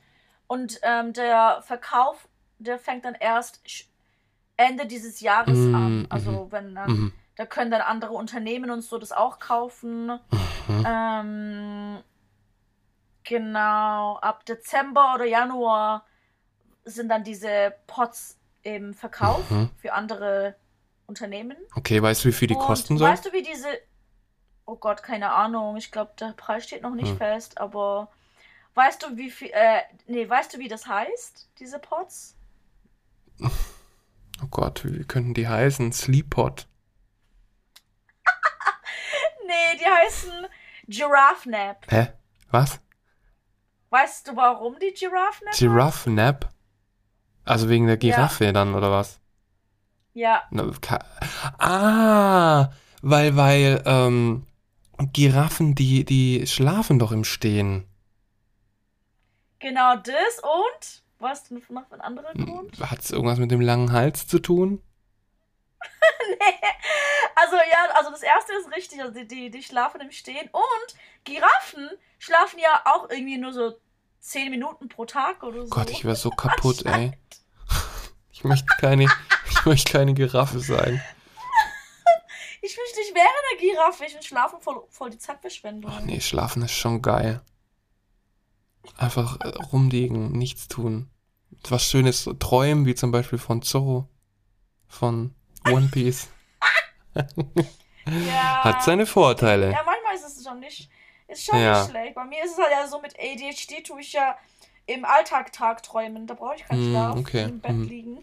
und 0.49 0.79
ähm, 0.81 1.13
der 1.13 1.62
Verkauf, 1.62 2.27
der 2.57 2.79
fängt 2.79 3.05
dann 3.05 3.13
erst 3.13 3.62
Ende 4.57 4.88
dieses 4.88 5.21
Jahres 5.21 5.57
Mm, 5.67 5.75
an. 5.75 6.07
Also 6.09 6.47
wenn 6.51 6.73
dann, 6.75 6.89
Mhm. 6.91 7.13
da 7.35 7.45
können 7.45 7.69
dann 7.71 7.81
andere 7.81 8.13
Unternehmen 8.13 8.71
und 8.71 8.81
so 8.81 8.97
das 8.97 9.12
auch 9.12 9.38
kaufen. 9.39 10.07
Mhm. 10.67 10.85
Ähm, 10.85 12.03
genau, 13.23 14.17
ab 14.17 14.45
Dezember 14.45 15.13
oder 15.15 15.25
Januar 15.25 16.05
sind 16.83 17.09
dann 17.09 17.23
diese 17.23 17.73
Pots 17.88 18.38
im 18.63 18.93
Verkauf 18.93 19.49
Mhm. 19.51 19.69
für 19.77 19.93
andere 19.93 20.55
Unternehmen. 21.05 21.57
Okay, 21.75 22.01
weißt 22.01 22.23
du, 22.25 22.29
wie 22.29 22.33
viel 22.33 22.47
die 22.47 22.55
Und 22.55 22.62
kosten 22.62 22.97
sollen? 22.97 23.12
Weißt 23.12 23.25
du, 23.25 23.31
wie 23.33 23.43
diese. 23.43 23.67
Oh 24.65 24.75
Gott, 24.75 25.03
keine 25.03 25.31
Ahnung. 25.31 25.77
Ich 25.77 25.91
glaube, 25.91 26.13
der 26.19 26.33
Preis 26.33 26.63
steht 26.65 26.81
noch 26.81 26.95
nicht 26.95 27.09
Hm. 27.12 27.17
fest, 27.17 27.59
aber. 27.59 28.09
Weißt 28.79 29.03
du, 29.03 29.17
wie 29.17 29.29
viel. 29.29 29.49
Äh, 29.51 29.81
nee, 30.07 30.29
weißt 30.29 30.53
du, 30.53 30.59
wie 30.59 30.69
das 30.69 30.87
heißt, 30.87 31.49
diese 31.59 31.79
Pots? 31.79 32.37
Oh 33.41 34.47
Gott, 34.49 34.85
wie 34.85 35.03
könnten 35.03 35.33
die 35.33 35.49
heißen? 35.49 35.91
Sleeppot. 35.91 36.65
Nee, 39.45 39.79
die 39.79 39.85
heißen 39.85 40.31
Giraffe 40.87 41.49
Nap. 41.49 41.85
Hä? 41.89 42.13
Was? 42.51 42.79
Weißt 43.89 44.29
du, 44.29 44.35
warum 44.37 44.77
die 44.79 44.93
Giraffe 44.93 45.43
Nap? 45.43 45.55
Giraffe 45.55 46.09
Nap? 46.09 46.49
Also 47.43 47.67
wegen 47.67 47.87
der 47.87 47.97
Giraffe 47.97 48.53
dann, 48.53 48.75
oder 48.75 48.91
was? 48.91 49.19
Ja, 50.13 50.43
Ah, 51.57 52.69
weil, 53.01 53.35
weil, 53.35 53.83
ähm, 53.85 54.45
Giraffen, 55.11 55.75
die, 55.75 56.05
die 56.05 56.47
schlafen 56.47 56.97
doch 56.97 57.11
im 57.11 57.25
Stehen. 57.25 57.88
Genau 59.60 59.95
das 59.95 60.39
und. 60.41 61.04
Was 61.19 61.43
denn 61.43 61.62
noch 61.69 61.91
ein 61.91 62.00
anderer. 62.00 62.34
Grund? 62.34 62.80
Hat 62.80 63.00
es 63.00 63.12
irgendwas 63.12 63.39
mit 63.39 63.52
dem 63.52 63.60
langen 63.60 63.91
Hals 63.91 64.26
zu 64.26 64.39
tun? 64.39 64.82
nee. 66.30 66.67
Also, 67.36 67.56
ja, 67.58 67.93
also 67.95 68.12
das 68.12 68.22
erste 68.22 68.54
ist 68.54 68.74
richtig. 68.74 69.02
Also 69.02 69.13
die, 69.13 69.28
die, 69.28 69.50
die 69.50 69.63
schlafen 69.63 70.00
im 70.00 70.12
Stehen. 70.12 70.50
Und 70.52 70.95
Giraffen 71.26 71.89
schlafen 72.19 72.60
ja 72.60 72.82
auch 72.86 73.10
irgendwie 73.10 73.38
nur 73.38 73.52
so 73.52 73.74
10 74.22 74.50
Minuten 74.50 74.88
pro 74.88 75.06
Tag 75.06 75.43
oder 75.43 75.63
so. 75.63 75.69
Gott, 75.69 75.89
ich 75.89 76.06
wäre 76.06 76.15
so 76.15 76.30
kaputt, 76.30 76.86
ey. 76.86 77.12
Ich 78.32 78.45
möchte 78.45 78.67
keine, 78.80 79.08
ich 79.50 79.65
möchte 79.65 79.91
keine 79.91 80.13
Giraffe 80.13 80.60
sein. 80.60 81.04
Ich 82.62 82.78
wünschte, 82.78 83.02
ich 83.02 83.15
wäre 83.15 83.26
eine 83.26 83.60
Giraffe. 83.60 84.06
Ich 84.06 84.13
will 84.13 84.22
schlafen 84.22 84.60
voll, 84.60 84.84
voll 84.89 85.10
die 85.10 85.17
Zeitverschwendung. 85.17 85.91
Ach 85.93 86.02
nee, 86.02 86.19
schlafen 86.19 86.62
ist 86.63 86.72
schon 86.74 87.02
geil. 87.02 87.41
Einfach 88.97 89.39
äh, 89.41 89.47
rumliegen, 89.71 90.32
nichts 90.32 90.67
tun. 90.67 91.10
Was 91.69 91.84
Schönes 91.86 92.30
träumen, 92.39 92.86
wie 92.86 92.95
zum 92.95 93.12
Beispiel 93.12 93.39
von 93.39 93.62
Zorro. 93.62 94.08
Von 94.88 95.34
One 95.67 95.89
Piece. 95.91 96.30
Ja. 97.15 98.63
Hat 98.63 98.84
seine 98.84 99.06
Vorteile. 99.06 99.71
Ja, 99.71 99.82
manchmal 99.86 100.15
ist 100.15 100.25
es 100.38 100.43
schon 100.43 100.60
nicht, 100.60 100.89
ist 101.28 101.45
schon 101.45 101.60
Ja. 101.60 101.82
nicht 101.82 101.91
schlecht. 101.91 102.15
Bei 102.15 102.25
mir 102.25 102.43
ist 102.43 102.52
es 102.54 102.58
halt 102.58 102.71
ja 102.71 102.88
so 102.88 103.02
mit 103.02 103.13
ADHD 103.19 103.84
tue 103.86 104.02
ich 104.02 104.13
ja 104.13 104.36
im 104.86 105.06
Alltag 105.06 105.52
tagträumen. 105.54 106.25
Da 106.28 106.34
brauche 106.34 106.56
ich 106.56 106.63
keinen 106.63 106.84
Hm, 106.86 106.91
Schlaf. 106.91 107.17
okay, 107.17 107.43
Im 107.43 107.60
Bett 107.60 107.71
hm. 107.71 107.88
liegen. 107.88 108.17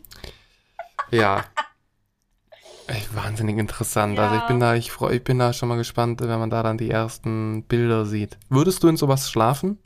Ja. 1.11 1.45
Echt 2.89 3.15
wahnsinnig 3.17 3.59
interessant. 3.59 4.19
Also 4.19 4.35
ich 4.37 4.41
Ja. 4.43 4.47
bin 4.47 4.61
da, 4.61 4.75
ich 4.75 4.91
freu, 4.93 5.11
ich 5.13 5.23
bin 5.25 5.39
da 5.39 5.53
schon 5.53 5.69
mal 5.69 5.77
gespannt, 5.77 6.21
wenn 6.21 6.39
man 6.39 6.51
da 6.51 6.63
dann 6.63 6.79
die 6.79 6.91
ersten 6.91 7.65
Bilder 7.65 8.07
sieht. 8.07 8.39
Würdest 8.49 8.83
du 8.83 8.89
in 8.89 8.97
sowas 8.97 9.31
schlafen? 9.31 9.79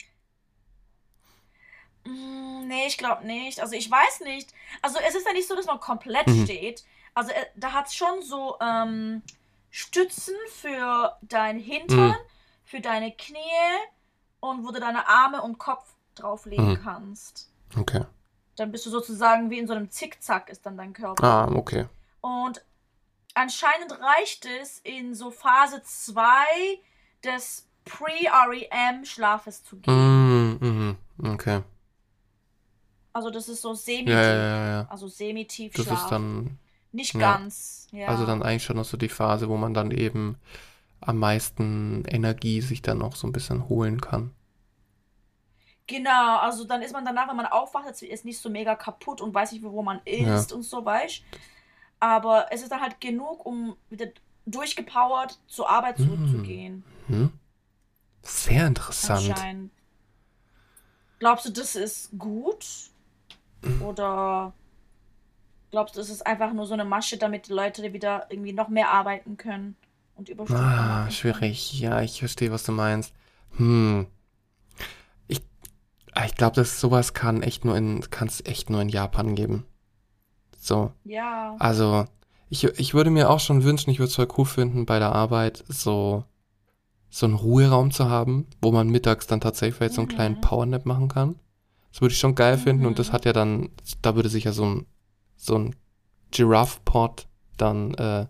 Nee, 2.71 2.87
ich 2.87 2.97
glaube 2.97 3.25
nicht. 3.27 3.59
Also 3.59 3.73
ich 3.75 3.91
weiß 3.91 4.21
nicht. 4.21 4.53
Also 4.81 4.97
es 5.05 5.13
ist 5.13 5.27
ja 5.27 5.33
nicht 5.33 5.45
so, 5.47 5.55
dass 5.57 5.65
man 5.65 5.79
komplett 5.81 6.25
Mhm. 6.27 6.45
steht. 6.45 6.85
Also 7.13 7.31
äh, 7.31 7.45
da 7.55 7.73
hat 7.73 7.87
es 7.87 7.95
schon 7.95 8.21
so 8.21 8.55
ähm, 8.61 9.21
Stützen 9.69 10.35
für 10.61 11.17
dein 11.21 11.59
Hintern, 11.59 12.11
Mhm. 12.11 12.15
für 12.63 12.79
deine 12.79 13.11
Knie 13.11 13.37
und 14.39 14.65
wo 14.65 14.71
du 14.71 14.79
deine 14.79 15.05
Arme 15.05 15.41
und 15.41 15.57
Kopf 15.57 15.85
drauflegen 16.15 16.71
Mhm. 16.71 16.81
kannst. 16.81 17.51
Okay. 17.77 18.05
Dann 18.55 18.71
bist 18.71 18.85
du 18.85 18.89
sozusagen 18.89 19.49
wie 19.49 19.59
in 19.59 19.67
so 19.67 19.73
einem 19.73 19.89
Zickzack 19.91 20.47
ist 20.49 20.65
dann 20.65 20.77
dein 20.77 20.93
Körper. 20.93 21.23
Ah, 21.23 21.51
okay. 21.53 21.87
Und 22.21 22.63
anscheinend 23.33 23.91
reicht 23.99 24.45
es 24.45 24.79
in 24.79 25.13
so 25.13 25.29
Phase 25.29 25.83
2 25.83 26.23
des 27.25 27.67
pre-REM-Schlafes 27.85 29.63
zu 29.63 29.77
gehen. 29.77 29.93
Mm, 30.57 30.57
mm, 31.21 31.33
okay. 31.33 31.61
Also 33.13 33.29
das 33.29 33.49
ist 33.49 33.61
so 33.61 33.73
semi-tief. 33.73 34.13
Ja, 34.13 34.21
ja, 34.23 34.67
ja, 34.67 34.87
Also 34.89 35.07
semi-tief 35.07 35.73
Das 35.73 35.87
ist 35.87 36.11
dann. 36.11 36.57
Nicht 36.93 37.17
ganz. 37.19 37.87
Also 38.05 38.25
dann 38.25 38.43
eigentlich 38.43 38.63
schon 38.63 38.77
noch 38.77 38.85
so 38.85 38.97
die 38.97 39.09
Phase, 39.09 39.47
wo 39.49 39.57
man 39.57 39.73
dann 39.73 39.91
eben 39.91 40.37
am 41.01 41.17
meisten 41.17 42.03
Energie 42.07 42.61
sich 42.61 42.81
dann 42.81 42.99
noch 42.99 43.15
so 43.15 43.27
ein 43.27 43.31
bisschen 43.31 43.69
holen 43.69 44.01
kann. 44.01 44.31
Genau, 45.87 46.37
also 46.37 46.63
dann 46.63 46.81
ist 46.81 46.93
man 46.93 47.03
danach, 47.03 47.27
wenn 47.27 47.35
man 47.35 47.47
aufwacht, 47.47 48.01
ist 48.01 48.25
nicht 48.25 48.39
so 48.39 48.49
mega 48.49 48.75
kaputt 48.75 49.19
und 49.19 49.33
weiß 49.33 49.51
nicht, 49.51 49.63
wo 49.63 49.81
man 49.83 49.99
ist 50.05 50.53
und 50.53 50.63
so, 50.63 50.85
weißt 50.85 51.21
Aber 51.99 52.47
es 52.51 52.61
ist 52.63 52.71
dann 52.71 52.81
halt 52.81 53.01
genug, 53.01 53.45
um 53.45 53.75
wieder 53.89 54.07
durchgepowert 54.45 55.39
zur 55.47 55.69
Arbeit 55.69 55.97
Hm. 55.97 56.05
zurückzugehen. 56.07 56.83
Hm? 57.07 57.31
Sehr 58.23 58.67
interessant. 58.67 59.27
Anscheinend. 59.29 59.71
Glaubst 61.19 61.45
du, 61.45 61.51
das 61.51 61.75
ist 61.75 62.09
gut? 62.17 62.90
Oder 63.81 64.53
glaubst 65.71 65.95
du, 65.95 66.01
es 66.01 66.09
ist 66.09 66.25
einfach 66.25 66.53
nur 66.53 66.65
so 66.65 66.73
eine 66.73 66.85
Masche, 66.85 67.17
damit 67.17 67.47
die 67.47 67.53
Leute 67.53 67.93
wieder 67.93 68.25
irgendwie 68.29 68.53
noch 68.53 68.69
mehr 68.69 68.89
arbeiten 68.89 69.37
können 69.37 69.75
und 70.15 70.29
Überstunden 70.29 70.63
Ah, 70.63 71.09
schwierig. 71.09 71.79
Ja, 71.79 72.01
ich 72.01 72.19
verstehe, 72.19 72.51
was 72.51 72.63
du 72.63 72.71
meinst. 72.71 73.13
Hm. 73.57 74.07
Ich, 75.27 75.41
ah, 76.13 76.25
ich 76.25 76.35
glaube, 76.35 76.55
dass 76.55 76.79
sowas 76.79 77.13
kann 77.13 77.41
echt 77.43 77.65
nur 77.65 77.75
in, 77.77 78.01
kann 78.09 78.27
es 78.27 78.43
echt 78.45 78.69
nur 78.69 78.81
in 78.81 78.89
Japan 78.89 79.35
geben. 79.35 79.65
So. 80.57 80.91
Ja. 81.03 81.55
Also, 81.59 82.05
ich, 82.49 82.63
ich 82.65 82.93
würde 82.93 83.09
mir 83.09 83.29
auch 83.29 83.39
schon 83.39 83.63
wünschen, 83.63 83.89
ich 83.89 83.99
würde 83.99 84.09
es 84.09 84.15
voll 84.15 84.27
cool 84.37 84.45
finden, 84.45 84.85
bei 84.85 84.99
der 84.99 85.13
Arbeit 85.13 85.63
so, 85.67 86.25
so 87.09 87.25
einen 87.25 87.35
Ruheraum 87.35 87.91
zu 87.91 88.09
haben, 88.09 88.47
wo 88.61 88.71
man 88.71 88.89
mittags 88.89 89.27
dann 89.27 89.41
tatsächlich 89.41 89.75
vielleicht 89.75 89.93
so 89.95 90.01
einen 90.01 90.09
kleinen 90.09 90.35
Mhm. 90.35 90.41
Powernap 90.41 90.85
machen 90.85 91.07
kann. 91.07 91.35
Das 91.91 92.01
würde 92.01 92.13
ich 92.13 92.19
schon 92.19 92.35
geil 92.35 92.57
finden 92.57 92.85
und 92.85 92.99
das 92.99 93.09
Mhm. 93.09 93.13
hat 93.13 93.25
ja 93.25 93.33
dann, 93.33 93.69
da 94.01 94.15
würde 94.15 94.29
sich 94.29 94.45
ja 94.45 94.51
so 94.53 94.65
ein, 94.65 94.85
so 95.35 95.55
ein 95.57 95.75
Giraffe-Pod 96.31 97.27
dann, 97.57 97.93
äh, 97.95 98.27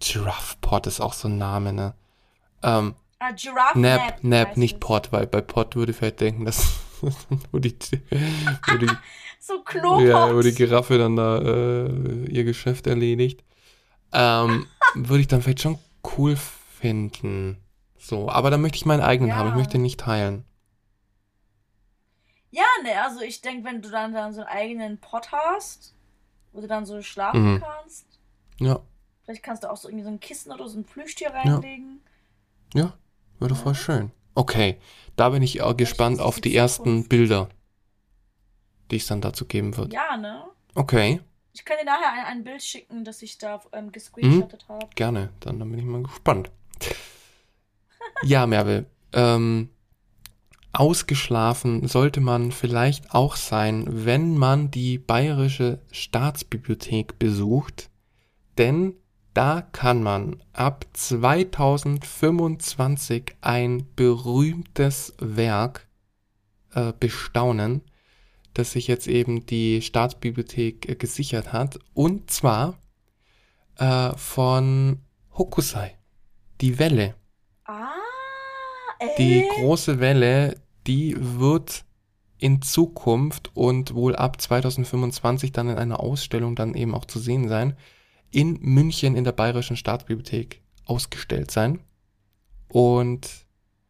Giraffe-Pod 0.00 0.86
ist 0.86 1.00
auch 1.00 1.12
so 1.12 1.28
ein 1.28 1.38
Name, 1.38 1.72
ne? 1.72 1.94
Ähm, 2.62 2.94
Ah, 3.18 3.30
Giraffe 3.30 3.78
Nap, 3.78 4.24
Nap, 4.24 4.56
nicht. 4.56 4.80
Pod, 4.80 5.12
weil 5.12 5.28
bei 5.28 5.40
Pod 5.40 5.76
würde 5.76 5.92
ich 5.92 5.96
vielleicht 5.98 6.20
denken, 6.20 6.44
dass, 6.44 6.66
wo 7.52 7.58
die, 7.60 7.76
wo 8.68 8.76
die 8.78 8.90
So 9.38 9.60
Klopot. 9.62 10.02
ja, 10.02 10.34
wo 10.34 10.40
die 10.40 10.52
Giraffe 10.54 10.98
dann 10.98 11.14
da 11.16 11.38
äh, 11.38 12.24
ihr 12.30 12.42
Geschäft 12.44 12.86
erledigt. 12.88 13.44
Ähm, 14.12 14.66
würde 14.94 15.20
ich 15.20 15.28
dann 15.28 15.40
vielleicht 15.42 15.62
schon 15.62 15.78
cool 16.16 16.36
finden. 16.80 17.58
So, 17.98 18.28
aber 18.28 18.50
dann 18.50 18.60
möchte 18.60 18.76
ich 18.76 18.86
meinen 18.86 19.00
eigenen 19.02 19.30
Ja. 19.30 19.36
haben. 19.36 19.50
Ich 19.50 19.54
möchte 19.54 19.76
ihn 19.76 19.82
nicht 19.82 20.00
teilen. 20.00 20.44
Ja, 22.52 22.64
ne, 22.84 23.02
also 23.02 23.20
ich 23.22 23.40
denke, 23.40 23.64
wenn 23.64 23.80
du 23.82 23.88
dann, 23.90 24.12
dann 24.12 24.32
so 24.34 24.42
einen 24.42 24.48
eigenen 24.50 24.98
Pot 24.98 25.32
hast, 25.32 25.94
wo 26.52 26.60
du 26.60 26.66
dann 26.68 26.84
so 26.86 27.00
schlafen 27.02 27.54
Mhm. 27.54 27.60
kannst, 27.60 28.06
Ja, 28.60 28.80
vielleicht 29.24 29.42
kannst 29.42 29.64
du 29.64 29.70
auch 29.70 29.76
so 29.76 29.88
irgendwie 29.88 30.04
so 30.04 30.10
ein 30.10 30.20
Kissen 30.20 30.52
oder 30.52 30.68
so 30.68 30.78
ein 30.78 30.84
Plüschtier 30.84 31.30
reinlegen. 31.32 32.00
ja, 32.74 32.92
würde 33.38 33.54
voll 33.54 33.72
Ja. 33.72 33.78
schön. 33.78 34.10
Okay, 34.34 34.78
da 35.16 35.30
bin 35.30 35.42
ich 35.42 35.60
auch 35.62 35.76
gespannt 35.76 36.16
ist 36.16 36.22
auf 36.22 36.40
die 36.40 36.54
ersten. 36.54 37.08
Bilder, 37.08 37.48
die 38.90 38.96
es 38.96 39.06
dann 39.06 39.20
dazu 39.22 39.46
geben 39.46 39.76
wird. 39.76 39.92
Ja, 39.92 40.16
ne? 40.16 40.44
Okay, 40.74 41.20
Ich 41.54 41.64
kann 41.64 41.76
dir 41.78 41.84
nachher 41.84 42.12
ein, 42.12 42.24
ein 42.38 42.44
Bild 42.44 42.62
schicken, 42.62 43.04
das 43.04 43.20
ich 43.22 43.36
da 43.38 43.60
ähm, 43.72 43.92
gescreenshottet 43.92 44.68
habe. 44.68 44.88
gerne. 44.94 45.30
Dann, 45.40 45.58
dann 45.58 45.70
bin 45.70 45.78
ich 45.80 45.84
mal 45.86 46.02
gespannt. 46.02 46.50
Ja, 48.24 48.46
Merve, 48.46 48.86
ähm, 49.12 49.68
ausgeschlafen 50.72 51.86
sollte 51.86 52.20
man 52.20 52.52
vielleicht 52.52 53.14
auch 53.14 53.36
sein, 53.36 53.84
wenn 53.88 54.38
man 54.38 54.70
die 54.70 54.98
Bayerische 54.98 55.80
Staatsbibliothek 55.90 57.18
besucht, 57.18 57.90
denn 58.58 58.94
da 59.34 59.62
kann 59.62 60.02
man 60.02 60.42
ab 60.52 60.84
2025 60.92 63.34
ein 63.40 63.86
berühmtes 63.96 65.14
Werk 65.18 65.88
äh, 66.74 66.92
bestaunen, 66.98 67.80
das 68.54 68.72
sich 68.72 68.88
jetzt 68.88 69.06
eben 69.08 69.46
die 69.46 69.80
Staatsbibliothek 69.80 70.86
äh, 70.88 70.96
gesichert 70.96 71.52
hat, 71.52 71.78
und 71.94 72.30
zwar 72.30 72.78
äh, 73.78 74.10
von 74.16 75.00
Hokusai, 75.36 75.96
die 76.60 76.78
Welle. 76.78 77.14
Ah, 77.64 77.94
ey. 78.98 79.08
Die 79.18 79.48
große 79.56 79.98
Welle, 79.98 80.61
die 80.86 81.16
wird 81.18 81.84
in 82.38 82.60
Zukunft 82.60 83.50
und 83.54 83.94
wohl 83.94 84.16
ab 84.16 84.40
2025 84.40 85.52
dann 85.52 85.68
in 85.68 85.76
einer 85.76 86.00
Ausstellung 86.00 86.56
dann 86.56 86.74
eben 86.74 86.94
auch 86.94 87.04
zu 87.04 87.20
sehen 87.20 87.48
sein, 87.48 87.76
in 88.30 88.58
München 88.60 89.14
in 89.14 89.24
der 89.24 89.32
Bayerischen 89.32 89.76
Staatsbibliothek 89.76 90.60
ausgestellt 90.84 91.50
sein. 91.50 91.80
Und 92.68 93.46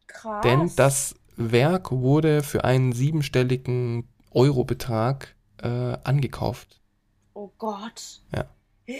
Krass. 0.07 0.43
denn 0.43 0.71
das 0.75 1.15
Werk 1.35 1.91
wurde 1.91 2.43
für 2.43 2.63
einen 2.63 2.93
siebenstelligen 2.93 4.07
Eurobetrag 4.31 5.35
äh, 5.61 5.97
angekauft. 6.03 6.81
Oh 7.33 7.51
Gott. 7.57 8.21
Ja. 8.35 8.45
Hä? 8.85 8.93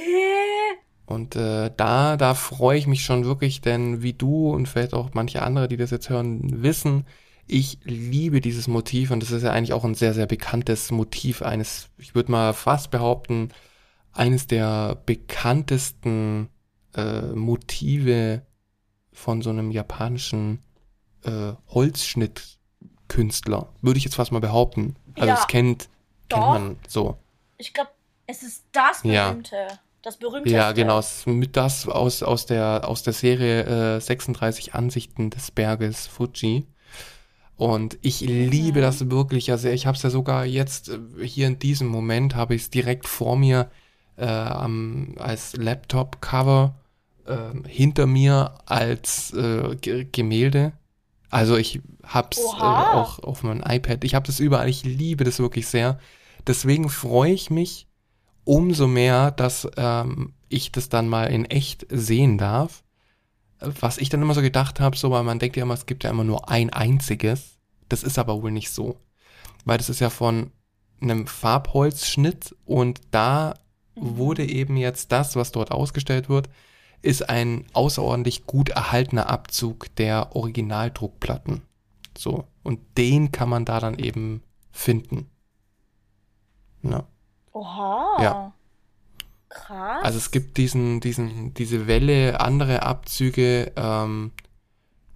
Und 1.05 1.35
äh, 1.35 1.69
da, 1.75 2.17
da 2.17 2.33
freue 2.33 2.77
ich 2.77 2.87
mich 2.87 3.03
schon 3.03 3.25
wirklich, 3.25 3.61
denn 3.61 4.01
wie 4.01 4.13
du 4.13 4.49
und 4.51 4.67
vielleicht 4.67 4.93
auch 4.93 5.11
manche 5.13 5.43
andere, 5.43 5.67
die 5.67 5.77
das 5.77 5.91
jetzt 5.91 6.09
hören, 6.09 6.63
wissen, 6.63 7.05
ich 7.47 7.79
liebe 7.83 8.41
dieses 8.41 8.67
Motiv 8.67 9.11
und 9.11 9.21
das 9.21 9.31
ist 9.31 9.43
ja 9.43 9.51
eigentlich 9.51 9.73
auch 9.73 9.83
ein 9.83 9.95
sehr, 9.95 10.13
sehr 10.13 10.27
bekanntes 10.27 10.91
Motiv 10.91 11.41
eines, 11.41 11.89
ich 11.97 12.15
würde 12.15 12.31
mal 12.31 12.53
fast 12.53 12.91
behaupten, 12.91 13.49
eines 14.11 14.47
der 14.47 15.01
bekanntesten 15.05 16.49
äh, 16.95 17.21
Motive 17.33 18.43
von 19.11 19.41
so 19.41 19.49
einem 19.49 19.71
japanischen 19.71 20.59
äh, 21.23 21.53
Holzschnittkünstler, 21.69 23.69
würde 23.81 23.97
ich 23.97 24.05
jetzt 24.05 24.15
fast 24.15 24.31
mal 24.31 24.39
behaupten. 24.39 24.95
Also 25.15 25.27
Ja, 25.27 25.33
es 25.39 25.47
kennt, 25.47 25.89
kennt 26.29 26.43
doch. 26.43 26.53
man 26.53 26.77
so. 26.87 27.17
Ich 27.57 27.73
glaube, 27.73 27.89
es 28.27 28.43
ist 28.43 28.65
das 28.71 29.03
Ja. 29.03 29.29
berühmte. 29.29 29.67
Das 30.01 30.17
berühmte. 30.17 30.49
Ja, 30.49 30.73
genau, 30.73 30.99
es 30.99 31.19
ist 31.19 31.27
mit 31.27 31.55
das 31.55 31.87
aus, 31.87 32.23
aus, 32.23 32.45
der, 32.45 32.87
aus 32.87 33.03
der 33.03 33.13
Serie 33.13 33.95
äh, 33.95 34.01
36 34.01 34.75
Ansichten 34.75 35.29
des 35.29 35.49
Berges 35.51 36.07
Fuji. 36.07 36.67
Und 37.55 37.97
ich 38.01 38.21
liebe 38.21 38.81
das 38.81 39.09
wirklich 39.09 39.47
ja 39.47 39.57
sehr. 39.57 39.73
Ich 39.73 39.85
habe 39.85 39.95
es 39.95 40.03
ja 40.03 40.09
sogar 40.09 40.45
jetzt 40.45 40.89
äh, 40.89 40.99
hier 41.25 41.47
in 41.47 41.59
diesem 41.59 41.87
Moment 41.87 42.35
habe 42.35 42.55
ich 42.55 42.63
es 42.63 42.69
direkt 42.69 43.07
vor 43.07 43.35
mir 43.35 43.69
äh, 44.17 44.25
am, 44.25 45.15
als 45.17 45.55
Laptop-Cover 45.55 46.75
äh, 47.25 47.67
hinter 47.67 48.07
mir 48.07 48.55
als 48.65 49.33
äh, 49.33 49.75
Gemälde. 50.11 50.73
Also 51.29 51.57
ich 51.57 51.81
hab's 52.03 52.37
äh, 52.37 52.61
auch 52.61 53.19
auf 53.19 53.43
meinem 53.43 53.63
iPad. 53.67 54.03
Ich 54.03 54.15
habe 54.15 54.27
das 54.27 54.39
überall. 54.39 54.69
Ich 54.69 54.83
liebe 54.83 55.23
das 55.23 55.39
wirklich 55.39 55.67
sehr. 55.67 55.99
Deswegen 56.45 56.89
freue 56.89 57.31
ich 57.31 57.49
mich 57.49 57.87
umso 58.43 58.87
mehr, 58.87 59.31
dass 59.31 59.67
ähm, 59.77 60.33
ich 60.49 60.71
das 60.71 60.89
dann 60.89 61.07
mal 61.07 61.25
in 61.25 61.45
echt 61.45 61.85
sehen 61.89 62.37
darf. 62.37 62.83
Was 63.79 63.97
ich 63.97 64.09
dann 64.09 64.21
immer 64.21 64.33
so 64.33 64.41
gedacht 64.41 64.79
habe, 64.79 64.97
so, 64.97 65.11
weil 65.11 65.23
man 65.23 65.39
denkt 65.39 65.55
ja 65.57 65.63
immer, 65.63 65.73
es 65.73 65.85
gibt 65.85 66.03
ja 66.03 66.09
immer 66.09 66.23
nur 66.23 66.49
ein 66.49 66.71
einziges. 66.71 67.57
Das 67.89 68.03
ist 68.03 68.17
aber 68.19 68.41
wohl 68.41 68.51
nicht 68.51 68.71
so. 68.71 68.97
Weil 69.65 69.77
das 69.77 69.89
ist 69.89 69.99
ja 69.99 70.09
von 70.09 70.51
einem 71.01 71.27
Farbholzschnitt 71.27 72.55
und 72.65 73.01
da 73.11 73.55
Mhm. 73.95 74.17
wurde 74.17 74.45
eben 74.45 74.75
jetzt 74.77 75.11
das, 75.11 75.35
was 75.35 75.51
dort 75.51 75.71
ausgestellt 75.71 76.27
wird, 76.29 76.49
ist 77.01 77.29
ein 77.29 77.65
außerordentlich 77.73 78.45
gut 78.47 78.69
erhaltener 78.69 79.29
Abzug 79.29 79.93
der 79.97 80.35
Originaldruckplatten. 80.35 81.61
So. 82.17 82.45
Und 82.63 82.79
den 82.97 83.31
kann 83.31 83.49
man 83.49 83.65
da 83.65 83.79
dann 83.79 83.99
eben 83.99 84.41
finden. 84.71 85.29
Ja. 86.81 87.03
Oha. 87.51 88.17
Ja. 88.23 88.53
Krass. 89.53 90.03
Also 90.03 90.17
es 90.17 90.31
gibt 90.31 90.57
diesen, 90.57 90.99
diesen, 90.99 91.53
diese 91.53 91.87
Welle, 91.87 92.39
andere 92.39 92.83
Abzüge 92.83 93.71
ähm, 93.75 94.31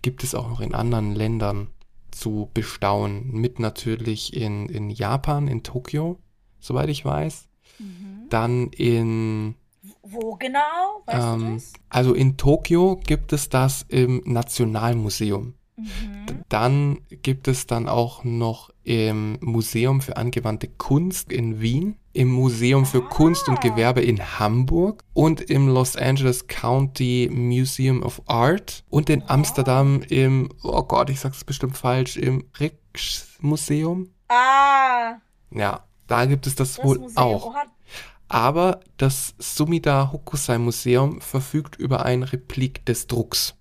gibt 0.01 0.23
es 0.23 0.35
auch 0.35 0.47
noch 0.47 0.61
in 0.61 0.75
anderen 0.75 1.15
Ländern 1.15 1.69
zu 2.11 2.49
bestaunen. 2.53 3.31
Mit 3.31 3.59
natürlich 3.59 4.35
in, 4.35 4.69
in 4.69 4.89
Japan, 4.89 5.47
in 5.47 5.63
Tokio, 5.63 6.19
soweit 6.59 6.89
ich 6.89 7.03
weiß. 7.03 7.47
Mhm. 7.79 8.27
Dann 8.29 8.67
in, 8.69 9.55
Wo 10.03 10.35
genau? 10.35 11.03
Weißt 11.05 11.17
du 11.17 11.45
ähm, 11.45 11.53
das? 11.55 11.73
also 11.89 12.13
in 12.13 12.37
Tokio 12.37 12.99
gibt 13.03 13.33
es 13.33 13.49
das 13.49 13.85
im 13.89 14.21
Nationalmuseum. 14.25 15.55
Mhm. 15.77 16.43
Dann 16.49 16.99
gibt 17.09 17.47
es 17.47 17.67
dann 17.67 17.87
auch 17.87 18.23
noch 18.23 18.71
im 18.83 19.37
Museum 19.41 20.01
für 20.01 20.17
angewandte 20.17 20.67
Kunst 20.67 21.31
in 21.31 21.61
Wien, 21.61 21.97
im 22.13 22.29
Museum 22.29 22.85
für 22.85 23.03
ah. 23.03 23.07
Kunst 23.09 23.47
und 23.47 23.61
Gewerbe 23.61 24.01
in 24.01 24.39
Hamburg 24.39 25.03
und 25.13 25.41
im 25.41 25.67
Los 25.67 25.95
Angeles 25.95 26.47
County 26.47 27.29
Museum 27.31 28.01
of 28.01 28.21
Art 28.25 28.83
und 28.89 29.09
in 29.09 29.23
Amsterdam 29.29 30.01
im, 30.09 30.49
oh 30.63 30.81
Gott, 30.81 31.11
ich 31.11 31.19
sag's 31.19 31.43
bestimmt 31.43 31.77
falsch, 31.77 32.17
im 32.17 32.45
Rijksmuseum. 32.59 34.09
Ah. 34.29 35.17
Ja, 35.51 35.83
da 36.07 36.25
gibt 36.25 36.47
es 36.47 36.55
das, 36.55 36.75
das 36.75 36.85
wohl 36.85 36.99
Museum. 36.99 37.17
auch. 37.23 37.55
Aber 38.29 38.79
das 38.97 39.35
Sumida 39.37 40.11
Hokusai 40.11 40.57
Museum 40.57 41.21
verfügt 41.21 41.75
über 41.75 42.03
ein 42.03 42.23
Replik 42.23 42.85
des 42.85 43.07
Drucks. 43.07 43.53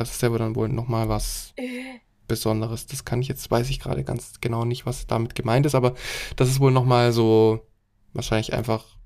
Das 0.00 0.12
ist 0.12 0.22
ja 0.22 0.30
dann 0.30 0.56
wohl 0.56 0.70
nochmal 0.70 1.10
was 1.10 1.52
äh. 1.56 1.98
Besonderes. 2.26 2.86
Das 2.86 3.04
kann 3.04 3.20
ich 3.20 3.28
jetzt, 3.28 3.50
weiß 3.50 3.68
ich 3.68 3.80
gerade 3.80 4.02
ganz 4.02 4.40
genau 4.40 4.64
nicht, 4.64 4.86
was 4.86 5.06
damit 5.06 5.34
gemeint 5.34 5.66
ist, 5.66 5.74
aber 5.74 5.94
das 6.36 6.48
ist 6.48 6.58
wohl 6.58 6.70
nochmal 6.70 7.12
so, 7.12 7.66
wahrscheinlich 8.14 8.54
einfach. 8.54 8.96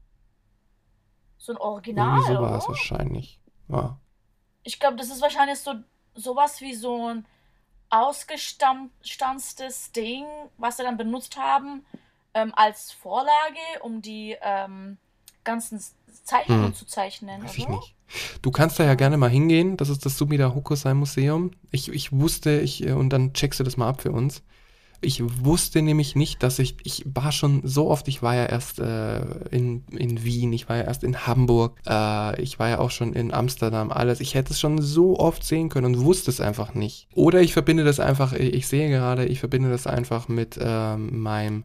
So 1.36 1.53
ein 1.53 1.59
Original. 1.59 2.18
Irgendwie 2.18 2.32
sowas 2.32 2.68
wahrscheinlich. 2.68 3.40
Ja. 3.68 3.99
Ich 4.62 4.78
glaube, 4.78 4.97
das 4.97 5.09
ist 5.09 5.20
wahrscheinlich 5.20 5.59
so 5.59 5.74
sowas 6.14 6.61
wie 6.61 6.74
so 6.74 7.09
ein 7.09 7.26
ausgestanztes 7.90 9.90
Ding, 9.90 10.26
was 10.59 10.76
sie 10.76 10.84
dann 10.84 10.97
benutzt 10.97 11.36
haben 11.36 11.84
ähm, 12.34 12.53
als 12.55 12.92
Vorlage, 12.92 13.59
um 13.80 14.01
die 14.01 14.36
ähm, 14.40 14.99
ganzen 15.42 15.82
Zeichnungen 16.23 16.67
hm. 16.67 16.75
zu 16.75 16.87
zeichnen. 16.87 17.43
Weiß 17.43 17.59
ich 17.59 17.69
nicht. 17.69 17.95
Du 18.43 18.51
kannst 18.51 18.79
da 18.79 18.85
ja 18.85 18.95
gerne 18.95 19.17
mal 19.17 19.31
hingehen. 19.31 19.77
Das 19.77 19.89
ist 19.89 20.05
das 20.07 20.17
Sumida 20.17 20.55
Hokusai 20.55 20.95
Museum. 20.95 21.51
Ich, 21.71 21.89
ich 21.89 22.12
wusste, 22.12 22.61
ich, 22.61 22.87
äh, 22.87 22.93
und 22.93 23.11
dann 23.11 23.33
checkst 23.33 23.61
du 23.61 23.65
das 23.65 23.77
mal 23.77 23.89
ab 23.89 24.03
für 24.03 24.12
uns. 24.12 24.43
Ich 25.01 25.23
wusste 25.45 25.83
nämlich 25.83 26.17
nicht, 26.17 26.43
dass 26.43 26.59
ich, 26.59 26.77
ich 26.83 27.05
war 27.05 27.31
schon 27.31 27.61
so 27.65 27.91
oft, 27.91 28.09
ich 28.09 28.23
war 28.23 28.35
ja 28.35 28.47
erst 28.47 28.79
äh, 28.79 29.21
in, 29.51 29.85
in 29.91 30.25
Wien, 30.25 30.53
ich 30.53 30.69
war 30.69 30.77
ja 30.77 30.85
erst 30.85 31.05
in 31.05 31.27
Hamburg, 31.27 31.79
äh, 31.87 32.41
ich 32.41 32.59
war 32.59 32.71
ja 32.71 32.79
auch 32.79 32.91
schon 32.91 33.12
in 33.12 33.33
Amsterdam, 33.33 33.93
alles. 33.93 34.21
Ich 34.21 34.35
hätte 34.35 34.55
es 34.55 34.61
schon 34.61 34.81
so 34.81 35.19
oft 35.19 35.45
sehen 35.45 35.69
können 35.69 35.95
und 35.95 36.05
wusste 36.05 36.31
es 36.31 36.41
einfach 36.41 36.75
nicht. 36.75 37.09
Oder 37.15 37.43
ich 37.43 37.53
verbinde 37.53 37.85
das 37.85 38.01
einfach, 38.01 38.33
ich 38.33 38.67
sehe 38.67 38.89
gerade, 38.89 39.27
ich 39.27 39.41
verbinde 39.41 39.69
das 39.69 39.87
einfach 39.87 40.29
mit 40.29 40.59
äh, 40.59 40.97
meinem 40.97 41.65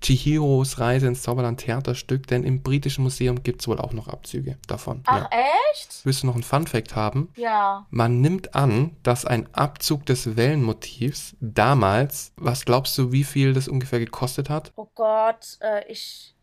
Chihiros 0.00 0.78
Reise 0.78 1.06
ins 1.06 1.22
Zauberland 1.22 1.60
Theaterstück, 1.60 2.26
denn 2.26 2.44
im 2.44 2.62
Britischen 2.62 3.02
Museum 3.02 3.42
gibt 3.42 3.62
es 3.62 3.68
wohl 3.68 3.78
auch 3.78 3.92
noch 3.92 4.08
Abzüge 4.08 4.56
davon. 4.66 5.02
Ach, 5.06 5.30
ja. 5.30 5.38
echt? 5.72 6.04
Willst 6.04 6.22
du 6.22 6.26
noch 6.26 6.34
einen 6.34 6.42
Fun-Fact 6.42 6.94
haben? 6.94 7.30
Ja. 7.36 7.86
Man 7.90 8.20
nimmt 8.20 8.54
an, 8.54 8.96
dass 9.02 9.24
ein 9.24 9.52
Abzug 9.54 10.06
des 10.06 10.36
Wellenmotivs 10.36 11.36
damals, 11.40 12.32
was 12.36 12.64
glaubst 12.64 12.96
du, 12.98 13.12
wie 13.12 13.24
viel 13.24 13.52
das 13.52 13.68
ungefähr 13.68 13.98
gekostet 13.98 14.50
hat? 14.50 14.72
Oh 14.76 14.88
Gott, 14.94 15.58
äh, 15.60 15.90
ich 15.90 16.34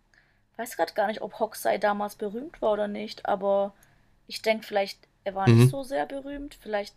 weiß 0.58 0.76
gerade 0.76 0.94
gar 0.94 1.08
nicht, 1.08 1.22
ob 1.22 1.40
Hokusai 1.40 1.78
damals 1.78 2.16
berühmt 2.16 2.62
war 2.62 2.74
oder 2.74 2.88
nicht, 2.88 3.26
aber 3.26 3.74
ich 4.28 4.42
denke 4.42 4.66
vielleicht, 4.66 5.00
er 5.24 5.36
war 5.36 5.50
mhm. 5.50 5.60
nicht 5.60 5.72
so 5.72 5.84
sehr 5.84 6.06
berühmt. 6.06 6.58
Vielleicht 6.60 6.96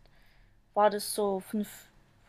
war 0.74 0.90
das 0.90 1.14
so 1.14 1.40
fünf 1.40 1.68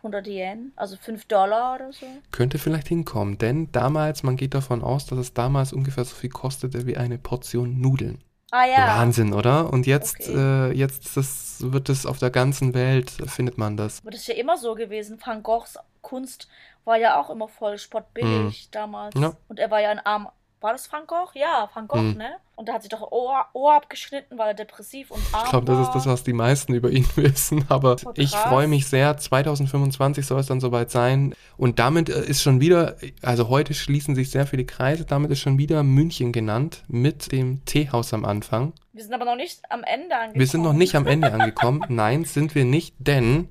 100 0.08 0.28
Yen, 0.28 0.72
also 0.76 0.95
5 0.95 1.26
Dollar 1.26 1.76
oder 1.76 1.93
so. 1.93 2.05
Könnte 2.32 2.58
vielleicht 2.58 2.88
hinkommen, 2.88 3.38
denn 3.38 3.72
damals, 3.72 4.24
man 4.24 4.38
geht 4.38 4.53
davon 4.53 4.82
aus, 4.84 5.05
dass 5.05 5.20
es 5.20 5.34
damals 5.34 5.74
ungefähr 5.74 6.05
so 6.05 6.16
viel 6.16 6.30
kostete 6.30 6.86
wie 6.88 6.97
eine 6.97 7.18
Portion 7.18 7.80
Nudeln. 7.80 8.22
Ah 8.51 8.66
ja. 8.66 8.99
Wahnsinn, 8.99 9.34
oder? 9.34 9.72
Und 9.74 9.88
jetzt, 9.88 10.22
okay. 10.22 10.70
äh, 10.70 10.72
jetzt 10.72 11.18
das, 11.18 11.58
wird 11.60 11.89
es 11.89 12.05
auf 12.05 12.18
der 12.20 12.30
ganzen 12.30 12.74
Welt, 12.74 13.12
findet 13.28 13.58
man 13.58 13.76
das. 13.76 13.99
Aber 14.01 14.12
das 14.12 14.22
ist 14.22 14.28
ja 14.28 14.36
immer 14.36 14.58
so 14.58 14.74
gewesen. 14.74 15.20
Van 15.24 15.43
Goghs 15.43 15.78
Kunst 16.01 16.47
war 16.86 16.97
ja 16.97 17.20
auch 17.20 17.30
immer 17.30 17.49
voll 17.49 17.78
spottbillig 17.78 18.70
mm. 18.70 18.72
damals. 18.72 19.16
Ja. 19.20 19.34
Und 19.49 19.60
er 19.60 19.70
war 19.70 19.82
ja 19.82 19.89
ein 19.91 19.99
arm, 19.99 20.30
war 20.60 20.72
das 20.72 20.91
Van 20.91 21.05
Gogh? 21.05 21.32
Ja, 21.36 21.70
Van 21.74 21.88
Gogh, 21.88 21.99
hm. 21.99 22.18
ne? 22.18 22.38
Und 22.55 22.68
da 22.68 22.74
hat 22.74 22.82
sich 22.82 22.89
doch 22.89 23.12
Ohr, 23.12 23.45
Ohr 23.53 23.76
abgeschnitten, 23.76 24.39
weil 24.39 24.47
er 24.47 24.53
depressiv 24.55 25.12
und 25.12 25.22
arm 25.32 25.43
Ich 25.43 25.49
glaube, 25.51 25.66
das 25.68 25.88
ist 25.88 25.93
das, 25.93 26.08
was 26.08 26.24
die 26.24 26.34
meisten 26.34 26.74
über 26.74 26.89
ihn 26.89 27.08
wissen. 27.16 27.66
Aber 27.70 27.97
ich 28.16 28.32
freue 28.32 28.68
mich 28.68 28.88
sehr. 28.88 29.16
2025 29.16 30.26
soll 30.26 30.39
es 30.39 30.47
dann 30.47 30.60
soweit 30.60 30.89
sein. 30.89 31.36
Und 31.58 31.78
damit 31.78 32.10
äh, 32.10 32.26
ist 32.26 32.41
schon 32.41 32.60
wieder, 32.60 32.97
also 33.22 33.49
heute 33.49 33.76
schließen 33.76 34.16
sich 34.16 34.32
sehr 34.32 34.47
viele 34.47 34.66
Kreise. 34.66 35.05
Damit 35.05 35.30
ist 35.30 35.39
schon 35.39 35.60
wieder 35.60 35.84
München 35.84 36.32
genannt 36.32 36.84
mit 36.88 37.32
dem 37.32 37.64
Teehaus 37.66 38.12
am 38.16 38.26
Anfang. 38.26 38.74
Wir 38.91 39.03
sind 39.03 39.14
aber 39.14 39.26
noch 39.26 39.36
nicht 39.36 39.60
am 39.70 39.84
Ende 39.84 40.16
angekommen. 40.16 40.39
Wir 40.39 40.47
sind 40.47 40.62
noch 40.64 40.74
nicht 40.74 40.95
am 40.95 41.05
Ende 41.05 41.32
angekommen. 41.32 41.86
Nein, 41.89 42.26
sind 42.26 42.55
wir 42.55 42.66
nicht, 42.66 42.95
denn 42.97 43.49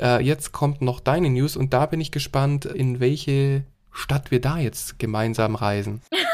äh, 0.00 0.20
jetzt 0.24 0.50
kommt 0.50 0.82
noch 0.82 0.98
deine 0.98 1.30
News 1.30 1.56
und 1.56 1.72
da 1.72 1.86
bin 1.86 2.00
ich 2.00 2.10
gespannt, 2.10 2.64
in 2.64 2.98
welche 2.98 3.64
Stadt 3.92 4.32
wir 4.32 4.40
da 4.40 4.58
jetzt 4.58 4.98
gemeinsam 4.98 5.54
reisen. 5.54 6.02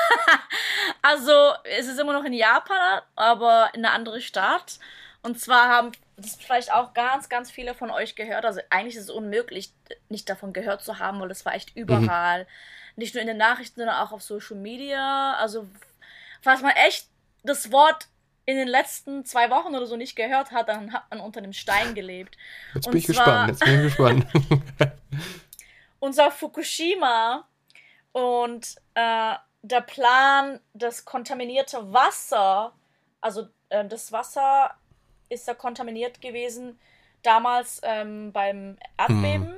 Also, 1.03 1.33
es 1.65 1.87
ist 1.87 1.99
immer 1.99 2.13
noch 2.13 2.25
in 2.25 2.33
Japan, 2.33 3.03
aber 3.15 3.71
in 3.75 3.85
eine 3.85 3.95
andere 3.95 4.21
Stadt. 4.21 4.79
Und 5.23 5.41
zwar 5.41 5.69
haben 5.69 5.93
das 6.17 6.37
vielleicht 6.37 6.73
auch 6.73 6.95
ganz, 6.95 7.29
ganz 7.29 7.51
viele 7.51 7.75
von 7.75 7.91
euch 7.91 8.17
gehört. 8.17 8.45
Also, 8.45 8.61
eigentlich 8.71 8.97
ist 8.97 9.05
es 9.05 9.11
unmöglich, 9.11 9.73
nicht 10.09 10.29
davon 10.29 10.53
gehört 10.53 10.83
zu 10.83 10.99
haben, 10.99 11.21
weil 11.21 11.31
es 11.31 11.45
war 11.45 11.55
echt 11.55 11.77
überall. 11.77 12.45
Mhm. 12.45 12.49
Nicht 12.97 13.15
nur 13.15 13.21
in 13.21 13.29
den 13.29 13.37
Nachrichten, 13.37 13.81
sondern 13.81 13.97
auch 13.97 14.13
auf 14.13 14.23
Social 14.23 14.57
Media. 14.57 15.35
Also, 15.35 15.67
falls 16.43 16.63
man 16.63 16.73
echt 16.73 17.09
das 17.43 17.71
Wort 17.71 18.09
in 18.47 18.57
den 18.57 18.69
letzten 18.69 19.25
zwei 19.25 19.51
Wochen 19.51 19.75
oder 19.75 19.87
so 19.87 19.97
nicht 19.97 20.17
gehört 20.17 20.53
hat, 20.53 20.69
dann 20.69 20.93
hat 20.93 21.11
man 21.11 21.21
unter 21.21 21.39
einem 21.39 21.53
Stein 21.53 21.95
gelebt. 21.95 22.37
Jetzt 22.75 22.89
bin 22.89 22.99
ich 22.99 23.07
gespannt, 23.07 23.51
jetzt 23.51 23.65
bin 23.65 23.75
ich 23.75 23.83
gespannt. 23.83 24.27
unser 25.99 26.31
Fukushima 26.31 27.47
und 28.13 28.77
äh, 28.95 29.35
der 29.69 29.81
Plan, 29.81 30.61
das 30.75 31.05
kontaminierte 31.05 31.93
Wasser, 31.93 32.73
also 33.21 33.49
äh, 33.69 33.85
das 33.85 34.13
Wasser 34.13 34.75
ist 35.29 35.49
ja 35.49 35.55
kontaminiert 35.55 36.21
gewesen 36.21 36.79
damals 37.23 37.81
ähm, 37.83 38.33
beim 38.33 38.79
Erdbeben. 38.97 39.49
Hm. 39.49 39.57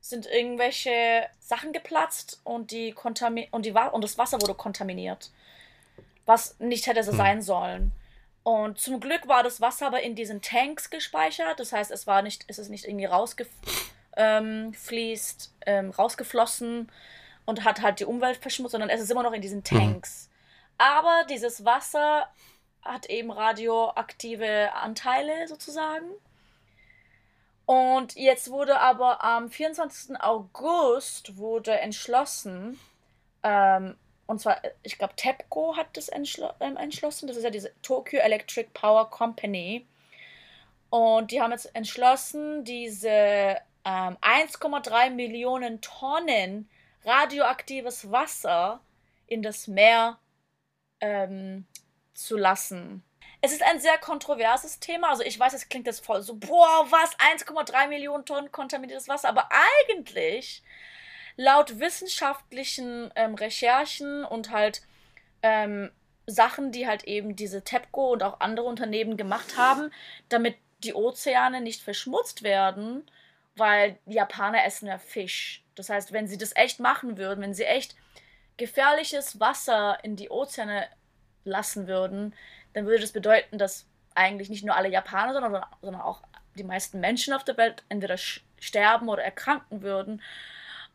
Sind 0.00 0.26
irgendwelche 0.26 1.26
Sachen 1.40 1.72
geplatzt 1.72 2.40
und 2.44 2.70
die 2.70 2.92
Kontami 2.92 3.48
und, 3.50 3.64
die 3.64 3.72
und 3.72 4.04
das 4.04 4.18
Wasser 4.18 4.40
wurde 4.40 4.54
kontaminiert. 4.54 5.30
Was 6.26 6.60
nicht 6.60 6.86
hätte 6.86 7.02
so 7.02 7.10
hm. 7.12 7.18
sein 7.18 7.42
sollen. 7.42 7.92
Und 8.42 8.78
zum 8.78 9.00
Glück 9.00 9.26
war 9.26 9.42
das 9.42 9.62
Wasser 9.62 9.86
aber 9.86 10.02
in 10.02 10.14
diesen 10.14 10.42
Tanks 10.42 10.90
gespeichert. 10.90 11.58
Das 11.58 11.72
heißt, 11.72 11.90
es 11.90 12.06
war 12.06 12.20
nicht, 12.20 12.44
es 12.46 12.58
ist 12.58 12.68
nicht 12.68 12.84
irgendwie 12.84 13.06
rausgefließt, 13.06 13.48
ähm, 14.16 14.74
ähm, 15.66 15.90
rausgeflossen 15.90 16.90
und 17.46 17.64
hat 17.64 17.82
halt 17.82 18.00
die 18.00 18.04
Umwelt 18.04 18.36
verschmutzt, 18.38 18.72
sondern 18.72 18.90
es 18.90 19.00
ist 19.00 19.10
immer 19.10 19.22
noch 19.22 19.32
in 19.32 19.42
diesen 19.42 19.58
mhm. 19.58 19.64
Tanks. 19.64 20.28
Mhm. 20.28 20.34
Aber 20.78 21.24
dieses 21.28 21.64
Wasser 21.64 22.28
hat 22.82 23.06
eben 23.06 23.30
radioaktive 23.30 24.72
Anteile 24.74 25.48
sozusagen. 25.48 26.06
Und 27.66 28.14
jetzt 28.14 28.50
wurde 28.50 28.78
aber 28.80 29.24
am 29.24 29.50
24. 29.50 30.20
August 30.20 31.38
wurde 31.38 31.78
entschlossen, 31.80 32.78
ähm, 33.42 33.96
und 34.26 34.40
zwar, 34.40 34.60
ich 34.82 34.98
glaube, 34.98 35.14
TEPCO 35.16 35.76
hat 35.76 35.96
das 35.96 36.08
entschlo 36.08 36.50
ähm, 36.60 36.76
entschlossen, 36.76 37.26
das 37.26 37.36
ist 37.36 37.44
ja 37.44 37.50
diese 37.50 37.72
Tokyo 37.82 38.20
Electric 38.20 38.70
Power 38.74 39.10
Company. 39.10 39.86
Und 40.90 41.30
die 41.30 41.40
haben 41.40 41.50
jetzt 41.50 41.74
entschlossen, 41.74 42.64
diese 42.64 43.08
ähm, 43.84 44.16
1,3 44.20 45.10
Millionen 45.10 45.80
Tonnen 45.80 46.68
radioaktives 47.04 48.10
Wasser 48.10 48.80
in 49.26 49.42
das 49.42 49.68
Meer 49.68 50.18
ähm, 51.00 51.66
zu 52.14 52.36
lassen. 52.36 53.02
Es 53.40 53.52
ist 53.52 53.62
ein 53.62 53.80
sehr 53.80 53.98
kontroverses 53.98 54.80
Thema. 54.80 55.10
Also 55.10 55.22
ich 55.22 55.38
weiß, 55.38 55.52
es 55.52 55.68
klingt 55.68 55.86
jetzt 55.86 56.04
voll 56.04 56.22
so, 56.22 56.34
boah, 56.34 56.86
was, 56.90 57.16
1,3 57.18 57.88
Millionen 57.88 58.24
Tonnen 58.24 58.50
kontaminiertes 58.50 59.08
Wasser. 59.08 59.28
Aber 59.28 59.48
eigentlich, 59.86 60.62
laut 61.36 61.78
wissenschaftlichen 61.78 63.10
ähm, 63.16 63.34
Recherchen 63.34 64.24
und 64.24 64.50
halt 64.50 64.82
ähm, 65.42 65.90
Sachen, 66.26 66.72
die 66.72 66.86
halt 66.86 67.04
eben 67.04 67.36
diese 67.36 67.62
TEPCO 67.62 68.12
und 68.12 68.22
auch 68.22 68.40
andere 68.40 68.66
Unternehmen 68.66 69.16
gemacht 69.16 69.58
haben, 69.58 69.90
damit 70.28 70.56
die 70.82 70.94
Ozeane 70.94 71.60
nicht 71.60 71.82
verschmutzt 71.82 72.42
werden, 72.42 73.04
weil 73.56 73.98
Japaner 74.06 74.64
essen 74.64 74.86
ja 74.86 74.98
Fisch. 74.98 75.63
Das 75.74 75.88
heißt, 75.88 76.12
wenn 76.12 76.28
sie 76.28 76.38
das 76.38 76.54
echt 76.54 76.80
machen 76.80 77.16
würden, 77.16 77.40
wenn 77.40 77.54
sie 77.54 77.64
echt 77.64 77.96
gefährliches 78.56 79.40
Wasser 79.40 79.98
in 80.02 80.16
die 80.16 80.30
Ozeane 80.30 80.86
lassen 81.44 81.86
würden, 81.86 82.34
dann 82.72 82.86
würde 82.86 83.00
das 83.00 83.12
bedeuten, 83.12 83.58
dass 83.58 83.86
eigentlich 84.14 84.48
nicht 84.48 84.64
nur 84.64 84.76
alle 84.76 84.88
Japaner, 84.88 85.32
sondern, 85.32 85.64
sondern 85.80 86.00
auch 86.00 86.22
die 86.56 86.64
meisten 86.64 87.00
Menschen 87.00 87.34
auf 87.34 87.44
der 87.44 87.56
Welt 87.56 87.82
entweder 87.88 88.16
sterben 88.16 89.08
oder 89.08 89.22
erkranken 89.22 89.82
würden. 89.82 90.22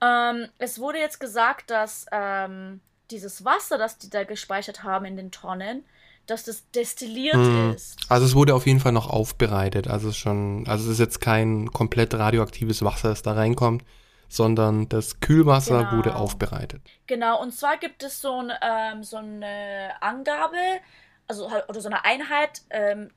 Ähm, 0.02 0.48
es 0.58 0.80
wurde 0.80 1.00
jetzt 1.00 1.20
gesagt, 1.20 1.70
dass 1.70 2.06
ähm, 2.12 2.80
dieses 3.12 3.44
Wasser, 3.44 3.78
das 3.78 3.98
die 3.98 4.10
da 4.10 4.24
gespeichert 4.24 4.84
haben 4.84 5.06
in 5.06 5.18
den 5.18 5.32
Tonnen, 5.32 5.84
dass 6.26 6.44
das 6.44 6.70
destilliert 6.72 7.36
hm. 7.36 7.74
ist. 7.74 7.98
Also 8.08 8.26
es 8.26 8.36
wurde 8.36 8.54
auf 8.54 8.68
jeden 8.68 8.80
Fall 8.80 8.92
noch 8.92 9.10
aufbereitet. 9.10 9.88
Also 9.88 10.10
es 10.10 10.18
schon, 10.18 10.66
also 10.68 10.86
es 10.86 10.92
ist 10.94 11.00
jetzt 11.00 11.22
kein 11.22 11.72
komplett 11.72 12.14
radioaktives 12.14 12.84
Wasser, 12.84 13.10
das 13.10 13.24
da 13.24 13.34
reinkommt, 13.34 13.84
sondern 14.30 14.88
das 14.88 15.20
Kühlwasser 15.20 15.80
genau. 15.80 15.98
wurde 15.98 16.16
aufbereitet. 16.16 16.82
Genau, 17.08 17.42
und 17.42 17.52
zwar 17.52 17.78
gibt 17.78 18.04
es 18.04 18.22
so, 18.22 18.40
ein, 18.40 18.52
ähm, 18.62 19.04
so 19.04 19.18
eine 19.18 19.92
Angabe, 20.00 20.58
also 21.28 21.50
oder 21.68 21.82
so 21.82 21.90
eine 21.90 22.06
Einheit, 22.06 22.62
ähm, 22.70 23.10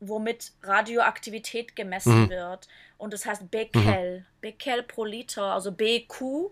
womit 0.00 0.52
Radioaktivität 0.62 1.74
gemessen 1.74 2.24
mhm. 2.24 2.30
wird. 2.30 2.68
Und 2.98 3.12
das 3.12 3.26
heißt 3.26 3.50
Becquerel. 3.50 4.20
Mhm. 4.20 4.24
Becquerel 4.40 4.82
pro 4.82 5.04
Liter, 5.04 5.54
also 5.54 5.72
BQ 5.72 6.50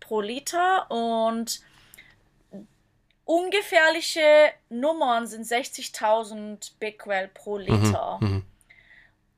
pro 0.00 0.20
Liter. 0.20 0.90
Und 0.90 1.60
ungefährliche 3.24 4.50
Nummern 4.68 5.26
sind 5.26 5.46
60.000 5.46 6.72
Becquerel 6.80 7.28
pro 7.28 7.58
mhm. 7.58 7.64
Liter. 7.64 8.18
Mhm. 8.20 8.44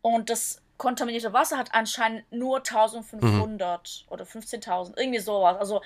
Und 0.00 0.30
das 0.30 0.62
kontaminierte 0.78 1.32
Wasser 1.32 1.58
hat 1.58 1.74
anscheinend 1.74 2.24
nur 2.32 2.58
1500 2.58 4.04
mhm. 4.06 4.12
oder 4.12 4.24
15.000, 4.24 4.96
irgendwie 4.96 5.18
sowas. 5.18 5.58
Also 5.58 5.82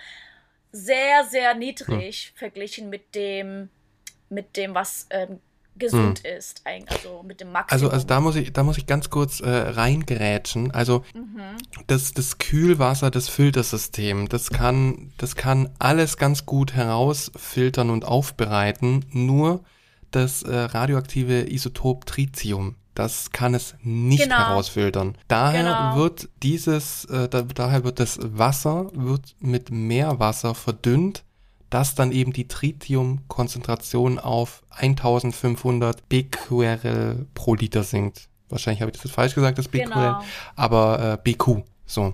sehr, 0.70 1.24
sehr 1.24 1.54
niedrig 1.54 2.32
mhm. 2.32 2.38
verglichen 2.38 2.90
mit 2.90 3.14
dem, 3.14 3.70
mit 4.28 4.56
dem, 4.56 4.74
was 4.74 5.06
ähm, 5.10 5.40
gesund 5.76 6.22
hm. 6.24 6.36
ist, 6.36 6.62
also 6.86 7.22
mit 7.22 7.40
dem 7.40 7.50
Maximum. 7.50 7.84
Also, 7.84 7.90
also 7.90 8.06
da 8.06 8.20
muss 8.20 8.36
ich, 8.36 8.52
da 8.52 8.62
muss 8.62 8.76
ich 8.76 8.86
ganz 8.86 9.10
kurz 9.10 9.40
äh, 9.40 9.48
reingerätschen. 9.48 10.70
Also 10.70 11.04
mhm. 11.14 11.56
das, 11.86 12.12
das 12.12 12.38
Kühlwasser, 12.38 13.10
das 13.10 13.28
Filtersystem, 13.28 14.28
das 14.28 14.50
kann, 14.50 15.12
das 15.16 15.34
kann 15.34 15.70
alles 15.78 16.18
ganz 16.18 16.44
gut 16.44 16.74
herausfiltern 16.74 17.90
und 17.90 18.04
aufbereiten. 18.04 19.06
Nur 19.10 19.64
das 20.10 20.42
äh, 20.42 20.54
radioaktive 20.54 21.50
Isotop 21.50 22.04
Tritium, 22.04 22.76
das 22.94 23.30
kann 23.30 23.54
es 23.54 23.74
nicht 23.82 24.22
genau. 24.22 24.36
herausfiltern. 24.36 25.16
Daher 25.28 25.62
genau. 25.62 25.96
wird 25.96 26.28
dieses, 26.42 27.04
äh, 27.06 27.28
da, 27.28 27.42
daher 27.42 27.84
wird 27.84 28.00
das 28.00 28.18
Wasser 28.20 28.90
wird 28.94 29.34
mit 29.40 29.70
Meerwasser 29.70 30.54
verdünnt 30.54 31.24
dass 31.72 31.94
dann 31.94 32.12
eben 32.12 32.34
die 32.34 32.48
Tritiumkonzentration 32.48 34.18
auf 34.18 34.62
1500 34.68 36.06
Becquerel 36.06 37.26
pro 37.32 37.54
Liter 37.54 37.82
sinkt. 37.82 38.28
Wahrscheinlich 38.50 38.82
habe 38.82 38.90
ich 38.90 38.98
das 38.98 39.04
jetzt 39.04 39.14
falsch 39.14 39.34
gesagt, 39.34 39.56
das 39.56 39.68
Becquerel, 39.68 40.12
genau. 40.12 40.22
aber 40.54 41.14
äh, 41.14 41.18
BQ, 41.22 41.62
so. 41.86 42.12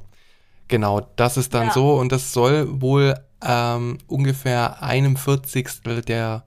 Genau, 0.69 1.01
das 1.17 1.37
ist 1.37 1.55
dann 1.55 1.69
ja. 1.69 1.73
so 1.73 1.95
und 1.99 2.13
das 2.13 2.33
soll 2.33 2.81
wohl 2.81 3.15
ähm, 3.45 3.99
ungefähr 4.07 4.81
einem 4.81 5.17
Vierzigstel 5.17 6.03
der 6.03 6.45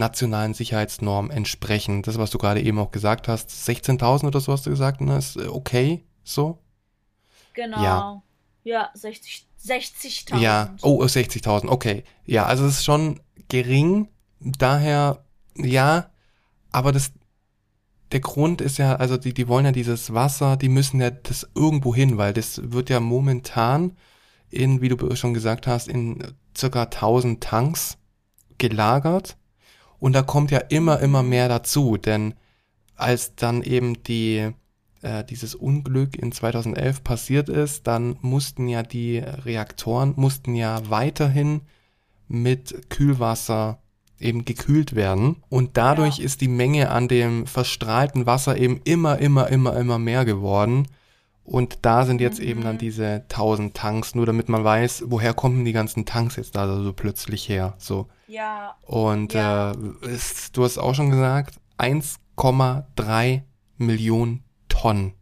nationalen 0.00 0.54
Sicherheitsnorm 0.54 1.30
entsprechen. 1.30 2.02
Das, 2.02 2.18
was 2.18 2.30
du 2.30 2.38
gerade 2.38 2.60
eben 2.60 2.78
auch 2.80 2.90
gesagt 2.90 3.28
hast, 3.28 3.50
16.000 3.50 4.26
oder 4.26 4.40
so 4.40 4.52
hast 4.52 4.66
du 4.66 4.70
gesagt, 4.70 5.00
ne, 5.00 5.16
ist 5.16 5.36
äh, 5.36 5.46
okay, 5.46 6.04
so? 6.24 6.58
Genau. 7.54 7.80
Ja, 7.82 8.22
ja 8.64 8.90
60 8.94 9.46
60.000. 9.64 10.38
Ja, 10.38 10.74
oh, 10.82 11.02
60.000, 11.02 11.68
okay. 11.68 12.04
Ja, 12.24 12.46
also 12.46 12.64
es 12.66 12.78
ist 12.78 12.84
schon 12.84 13.20
gering, 13.48 14.08
daher, 14.40 15.24
ja, 15.54 16.10
aber 16.72 16.92
das, 16.92 17.12
der 18.12 18.20
Grund 18.20 18.60
ist 18.60 18.78
ja, 18.78 18.96
also 18.96 19.16
die, 19.16 19.34
die 19.34 19.48
wollen 19.48 19.66
ja 19.66 19.72
dieses 19.72 20.14
Wasser, 20.14 20.56
die 20.56 20.68
müssen 20.68 21.00
ja 21.00 21.10
das 21.10 21.46
irgendwo 21.54 21.94
hin, 21.94 22.16
weil 22.16 22.32
das 22.32 22.72
wird 22.72 22.88
ja 22.90 23.00
momentan 23.00 23.96
in, 24.48 24.80
wie 24.80 24.88
du 24.88 25.14
schon 25.14 25.34
gesagt 25.34 25.66
hast, 25.66 25.88
in 25.88 26.34
circa 26.56 26.84
1000 26.84 27.42
Tanks 27.42 27.98
gelagert 28.58 29.36
und 30.00 30.14
da 30.14 30.22
kommt 30.22 30.50
ja 30.50 30.58
immer, 30.58 31.00
immer 31.00 31.22
mehr 31.22 31.48
dazu, 31.48 31.96
denn 31.96 32.34
als 32.96 33.34
dann 33.36 33.62
eben 33.62 34.02
die 34.02 34.52
äh, 35.02 35.24
dieses 35.24 35.54
Unglück 35.54 36.16
in 36.16 36.32
2011 36.32 37.02
passiert 37.02 37.48
ist, 37.48 37.86
dann 37.86 38.16
mussten 38.20 38.68
ja 38.68 38.82
die 38.82 39.18
Reaktoren, 39.18 40.14
mussten 40.16 40.54
ja 40.54 40.90
weiterhin 40.90 41.62
mit 42.28 42.90
Kühlwasser 42.90 43.78
eben 44.18 44.44
gekühlt 44.44 44.94
werden. 44.94 45.36
Und 45.48 45.76
dadurch 45.76 46.18
ja. 46.18 46.24
ist 46.24 46.42
die 46.42 46.48
Menge 46.48 46.90
an 46.90 47.08
dem 47.08 47.46
verstrahlten 47.46 48.26
Wasser 48.26 48.58
eben 48.58 48.80
immer, 48.84 49.18
immer, 49.18 49.48
immer, 49.48 49.76
immer 49.76 49.98
mehr 49.98 50.24
geworden. 50.24 50.86
Und 51.44 51.78
da 51.82 52.04
sind 52.04 52.20
jetzt 52.20 52.38
mhm. 52.38 52.46
eben 52.46 52.62
dann 52.62 52.78
diese 52.78 53.24
1000 53.28 53.74
Tanks, 53.74 54.14
nur 54.14 54.26
damit 54.26 54.48
man 54.48 54.62
weiß, 54.62 55.04
woher 55.06 55.34
kommen 55.34 55.64
die 55.64 55.72
ganzen 55.72 56.04
Tanks 56.04 56.36
jetzt 56.36 56.54
da 56.54 56.82
so 56.82 56.92
plötzlich 56.92 57.48
her. 57.48 57.74
So. 57.78 58.08
Ja. 58.30 58.76
Und 58.82 59.34
ja. 59.34 59.72
Äh, 59.72 60.06
ist, 60.06 60.56
du 60.56 60.62
hast 60.62 60.78
auch 60.78 60.94
schon 60.94 61.10
gesagt, 61.10 61.56
1,3 61.78 63.42
Millionen 63.76 64.44
Tonnen. 64.68 65.14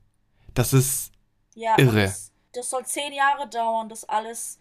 Das 0.53 0.75
ist 0.75 1.13
ja, 1.55 1.79
irre. 1.79 2.03
Das, 2.03 2.33
das, 2.53 2.69
soll 2.69 2.85
zehn 2.85 3.15
Jahre 3.15 3.49
dauern, 3.49 3.89
das 3.89 4.05
alles 4.05 4.59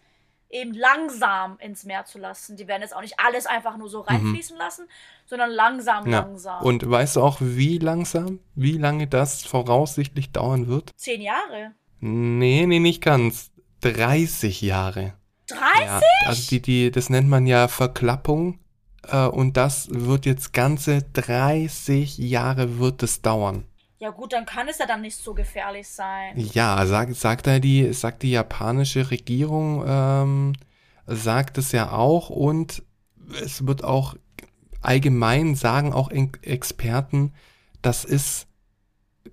eben 0.48 0.72
langsam 0.72 1.58
ins 1.58 1.84
Meer 1.84 2.06
zu 2.06 2.18
lassen. 2.18 2.56
Die 2.56 2.66
werden 2.66 2.80
jetzt 2.80 2.96
auch 2.96 3.02
nicht 3.02 3.20
alles 3.20 3.44
einfach 3.44 3.76
nur 3.76 3.90
so 3.90 4.00
reinfließen 4.00 4.56
mhm. 4.56 4.60
lassen, 4.60 4.88
sondern 5.26 5.50
langsam, 5.50 6.08
ja. 6.08 6.20
langsam. 6.20 6.62
Und 6.64 6.88
weißt 6.88 7.16
du 7.16 7.22
auch, 7.22 7.36
wie 7.40 7.76
langsam, 7.76 8.40
wie 8.54 8.78
lange 8.78 9.08
das 9.08 9.42
voraussichtlich 9.44 10.32
dauern 10.32 10.68
wird? 10.68 10.92
Zehn 10.96 11.20
Jahre. 11.20 11.72
Nee, 12.00 12.64
nee, 12.66 12.78
nicht 12.78 13.02
ganz. 13.02 13.50
30 13.82 14.62
Jahre. 14.62 15.17
30? 15.48 15.84
Ja, 15.84 16.00
also 16.26 16.48
die, 16.50 16.60
die, 16.60 16.90
das 16.90 17.10
nennt 17.10 17.28
man 17.28 17.46
ja 17.46 17.68
Verklappung. 17.68 18.58
Äh, 19.06 19.26
und 19.26 19.56
das 19.56 19.88
wird 19.90 20.26
jetzt 20.26 20.52
ganze 20.52 21.02
30 21.02 22.18
Jahre 22.18 22.78
wird 22.78 23.02
es 23.02 23.22
dauern. 23.22 23.64
Ja 24.00 24.10
gut, 24.10 24.32
dann 24.32 24.46
kann 24.46 24.68
es 24.68 24.78
ja 24.78 24.86
dann 24.86 25.00
nicht 25.00 25.16
so 25.16 25.34
gefährlich 25.34 25.88
sein. 25.88 26.34
Ja, 26.36 26.84
sagt, 26.86 27.16
sagt 27.16 27.46
er 27.48 27.58
die, 27.58 27.92
sagt 27.92 28.22
die 28.22 28.30
japanische 28.30 29.10
Regierung, 29.10 29.82
ähm, 29.86 30.52
sagt 31.06 31.58
es 31.58 31.72
ja 31.72 31.90
auch 31.90 32.30
und 32.30 32.82
es 33.42 33.66
wird 33.66 33.82
auch 33.82 34.14
allgemein 34.80 35.56
sagen 35.56 35.92
auch 35.92 36.10
Experten, 36.10 37.32
das 37.82 38.04
ist 38.04 38.46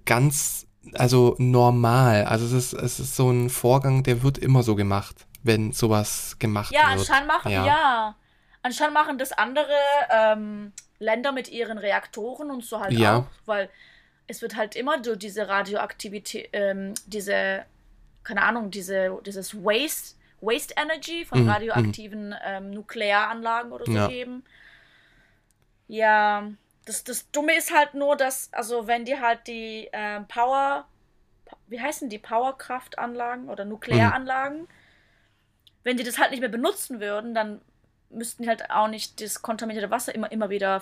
ganz, 0.06 0.68
also 0.94 1.36
normal. 1.38 2.26
Also 2.26 2.46
es 2.46 2.54
ist, 2.54 2.74
es 2.74 3.00
ist 3.00 3.16
so 3.16 3.30
ein 3.30 3.50
Vorgang, 3.50 4.04
der 4.04 4.24
wird 4.24 4.38
immer 4.38 4.64
so 4.64 4.76
gemacht, 4.76 5.25
wenn 5.46 5.72
sowas 5.72 6.38
gemacht 6.40 6.74
ja, 6.74 6.90
wird. 6.90 7.00
Anscheinend 7.00 7.28
machen, 7.28 7.52
ja, 7.52 7.66
ja. 7.66 8.16
Anscheinend 8.64 8.96
machen 8.96 9.18
das 9.20 9.32
andere 9.32 9.76
ähm, 10.10 10.74
Länder 10.98 11.32
mit 11.32 11.50
ihren 11.50 11.78
Reaktoren 11.78 12.50
und 12.50 12.66
so 12.66 12.80
halt 12.80 12.94
ja. 12.94 13.18
auch, 13.18 13.26
weil 13.46 13.70
es 14.28 14.42
wird 14.42 14.56
halt 14.56 14.76
immer 14.76 15.04
so 15.04 15.16
diese 15.16 15.48
Radioaktivität, 15.48 16.50
ähm, 16.52 16.96
diese, 17.06 17.66
keine 18.24 18.42
Ahnung, 18.42 18.72
diese, 18.72 19.20
dieses 19.24 19.56
Waste, 19.56 20.16
Waste 20.42 20.74
Energy 20.78 21.26
von 21.26 21.44
mhm, 21.44 21.50
radioaktiven 21.50 22.30
mhm. 22.30 22.36
ähm, 22.44 22.72
Nuklearanlagen 22.72 23.72
oder 23.72 23.86
so 23.86 23.92
ja. 23.92 24.08
geben. 24.08 24.44
Ja, 25.88 26.50
das, 26.86 27.04
das 27.04 27.30
Dumme 27.30 27.56
ist 27.56 27.72
halt 27.72 27.94
nur, 27.94 28.16
dass, 28.16 28.52
also 28.52 28.88
wenn 28.88 29.06
die 29.06 29.20
halt 29.20 29.46
die 29.46 29.90
ähm, 29.94 30.28
Power, 30.28 30.88
wie 31.68 31.80
heißen 31.80 32.10
die, 32.10 32.18
Powerkraftanlagen 32.18 33.48
oder 33.48 33.64
Nuklearanlagen, 33.64 34.62
mhm. 34.62 34.68
Wenn 35.86 35.96
die 35.96 36.04
das 36.04 36.18
halt 36.18 36.32
nicht 36.32 36.42
mehr 36.42 36.50
benutzen 36.50 37.00
würden, 37.00 37.34
dann 37.34 37.62
müssten 38.10 38.44
die 38.44 38.50
halt 38.50 38.70
auch 38.70 38.90
nicht 38.90 39.22
das 39.22 39.42
kontaminierte 39.42 39.92
Wasser 39.92 40.14
immer, 40.14 40.32
immer 40.32 40.50
wieder 40.50 40.82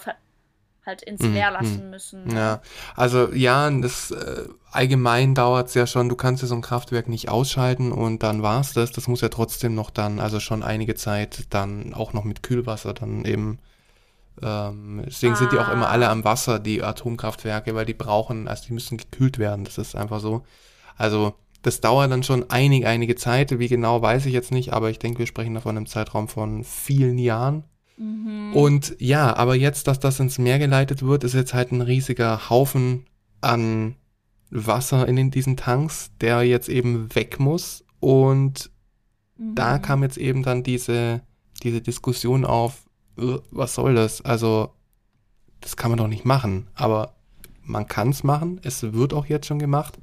halt 0.86 1.02
ins 1.04 1.22
mhm, 1.22 1.34
Meer 1.34 1.52
lassen 1.52 1.86
mhm. 1.86 1.90
müssen. 1.92 2.24
Ne? 2.26 2.36
Ja, 2.36 2.62
also 2.96 3.32
ja, 3.34 3.70
das 3.70 4.12
äh, 4.12 4.48
allgemein 4.72 5.36
dauert 5.36 5.68
es 5.68 5.74
ja 5.74 5.86
schon, 5.88 6.10
du 6.10 6.16
kannst 6.16 6.42
ja 6.42 6.48
so 6.48 6.56
ein 6.56 6.62
Kraftwerk 6.62 7.08
nicht 7.08 7.30
ausschalten 7.30 7.92
und 7.92 8.24
dann 8.24 8.42
war's 8.42 8.74
das. 8.74 8.92
Das 8.92 9.08
muss 9.08 9.22
ja 9.22 9.30
trotzdem 9.30 9.76
noch 9.76 9.90
dann, 9.90 10.20
also 10.20 10.40
schon 10.40 10.64
einige 10.64 10.96
Zeit 10.96 11.46
dann 11.50 11.94
auch 11.94 12.14
noch 12.14 12.24
mit 12.24 12.42
Kühlwasser 12.42 12.94
dann 12.94 13.26
eben. 13.26 13.60
Ähm, 14.42 15.04
deswegen 15.06 15.34
ah. 15.34 15.36
sind 15.36 15.52
die 15.52 15.60
auch 15.60 15.70
immer 15.70 15.90
alle 15.90 16.08
ah. 16.08 16.12
am 16.12 16.24
Wasser, 16.24 16.60
die 16.60 16.82
Atomkraftwerke, 16.82 17.76
weil 17.76 17.86
die 17.86 17.94
brauchen, 17.94 18.48
also 18.48 18.66
die 18.68 18.74
müssen 18.74 18.98
gekühlt 18.98 19.38
werden. 19.38 19.66
Das 19.66 19.78
ist 19.78 19.96
einfach 19.96 20.20
so. 20.20 20.46
Also 20.98 21.36
das 21.64 21.80
dauert 21.80 22.12
dann 22.12 22.24
schon 22.24 22.50
einige, 22.50 22.88
einige 22.88 23.16
Zeit. 23.16 23.58
Wie 23.58 23.70
genau 23.70 24.02
weiß 24.02 24.26
ich 24.26 24.34
jetzt 24.34 24.52
nicht, 24.52 24.74
aber 24.74 24.90
ich 24.90 25.00
denke, 25.00 25.20
wir 25.20 25.28
sprechen 25.28 25.56
davon 25.56 25.78
im 25.78 25.88
Zeitraum 25.88 26.28
von 26.28 26.64
vielen 26.64 27.18
Jahren. 27.18 27.64
Mhm. 27.98 28.54
Und 28.54 28.96
ja, 29.00 29.36
aber 29.36 29.56
jetzt, 29.56 29.88
dass 29.88 30.00
das 30.00 30.20
ins 30.20 30.38
Meer 30.38 30.60
geleitet 30.60 31.04
wird, 31.04 31.24
ist 31.24 31.34
jetzt 31.34 31.54
halt 31.54 31.72
ein 31.72 31.82
riesiger 31.82 32.50
Haufen 32.50 33.06
an 33.40 33.96
Wasser 34.50 35.08
in 35.08 35.32
diesen 35.32 35.56
Tanks, 35.56 36.12
der 36.20 36.44
jetzt 36.44 36.68
eben 36.68 37.16
weg 37.16 37.40
muss. 37.40 37.86
Und 38.02 38.70
mhm. 39.38 39.56
da 39.56 39.80
kam 39.80 40.04
jetzt 40.04 40.18
eben 40.18 40.44
dann 40.44 40.64
diese, 40.64 41.22
diese 41.64 41.80
Diskussion 41.80 42.44
auf, 42.44 42.84
äh, 43.18 43.38
was 43.52 43.76
soll 43.76 43.96
das? 43.96 44.22
Also, 44.22 44.72
das 45.62 45.78
kann 45.78 45.92
man 45.92 45.98
doch 45.98 46.10
nicht 46.10 46.26
machen. 46.26 46.68
Aber 46.76 47.16
man 47.64 47.88
kann 47.88 48.10
es 48.10 48.26
machen. 48.26 48.60
Es 48.64 48.84
wird 48.92 49.14
auch 49.14 49.28
jetzt 49.28 49.48
schon 49.48 49.60
gemacht. 49.60 49.98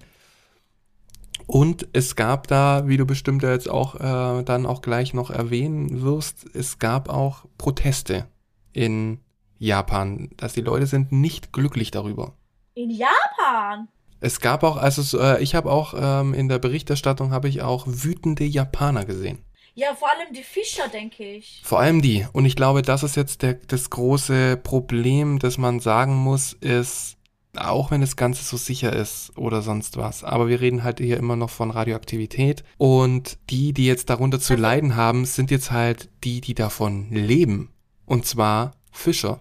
Und 1.52 1.88
es 1.92 2.14
gab 2.14 2.46
da, 2.46 2.86
wie 2.86 2.96
du 2.96 3.04
bestimmt 3.04 3.42
jetzt 3.42 3.68
auch 3.68 3.96
äh, 3.96 4.44
dann 4.44 4.66
auch 4.66 4.82
gleich 4.82 5.14
noch 5.14 5.30
erwähnen 5.30 6.00
wirst, 6.00 6.46
es 6.54 6.78
gab 6.78 7.08
auch 7.08 7.44
Proteste 7.58 8.28
in 8.72 9.18
Japan, 9.58 10.30
dass 10.36 10.52
die 10.52 10.60
Leute 10.60 10.86
sind 10.86 11.10
nicht 11.10 11.52
glücklich 11.52 11.90
darüber. 11.90 12.34
In 12.74 12.90
Japan? 12.90 13.88
Es 14.20 14.38
gab 14.38 14.62
auch, 14.62 14.76
also 14.76 15.18
äh, 15.18 15.42
ich 15.42 15.56
habe 15.56 15.72
auch 15.72 15.92
ähm, 15.96 16.34
in 16.34 16.48
der 16.48 16.60
Berichterstattung 16.60 17.32
habe 17.32 17.48
ich 17.48 17.62
auch 17.62 17.84
wütende 17.88 18.44
Japaner 18.44 19.04
gesehen. 19.04 19.44
Ja, 19.74 19.96
vor 19.96 20.08
allem 20.08 20.32
die 20.32 20.44
Fischer, 20.44 20.86
denke 20.86 21.24
ich. 21.24 21.62
Vor 21.64 21.80
allem 21.80 22.00
die. 22.00 22.28
Und 22.32 22.44
ich 22.44 22.54
glaube, 22.54 22.82
das 22.82 23.02
ist 23.02 23.16
jetzt 23.16 23.42
der, 23.42 23.54
das 23.54 23.90
große 23.90 24.56
Problem, 24.56 25.40
das 25.40 25.58
man 25.58 25.80
sagen 25.80 26.14
muss, 26.14 26.52
ist, 26.52 27.16
auch 27.56 27.90
wenn 27.90 28.00
das 28.00 28.16
Ganze 28.16 28.44
so 28.44 28.56
sicher 28.56 28.92
ist 28.92 29.36
oder 29.36 29.62
sonst 29.62 29.96
was. 29.96 30.22
Aber 30.22 30.48
wir 30.48 30.60
reden 30.60 30.84
halt 30.84 31.00
hier 31.00 31.16
immer 31.16 31.36
noch 31.36 31.50
von 31.50 31.70
Radioaktivität. 31.70 32.62
Und 32.78 33.38
die, 33.50 33.72
die 33.72 33.86
jetzt 33.86 34.10
darunter 34.10 34.38
zu 34.38 34.54
also, 34.54 34.62
leiden 34.62 34.96
haben, 34.96 35.24
sind 35.24 35.50
jetzt 35.50 35.70
halt 35.70 36.08
die, 36.22 36.40
die 36.40 36.54
davon 36.54 37.10
leben. 37.10 37.72
Und 38.06 38.26
zwar 38.26 38.72
Fischer. 38.92 39.40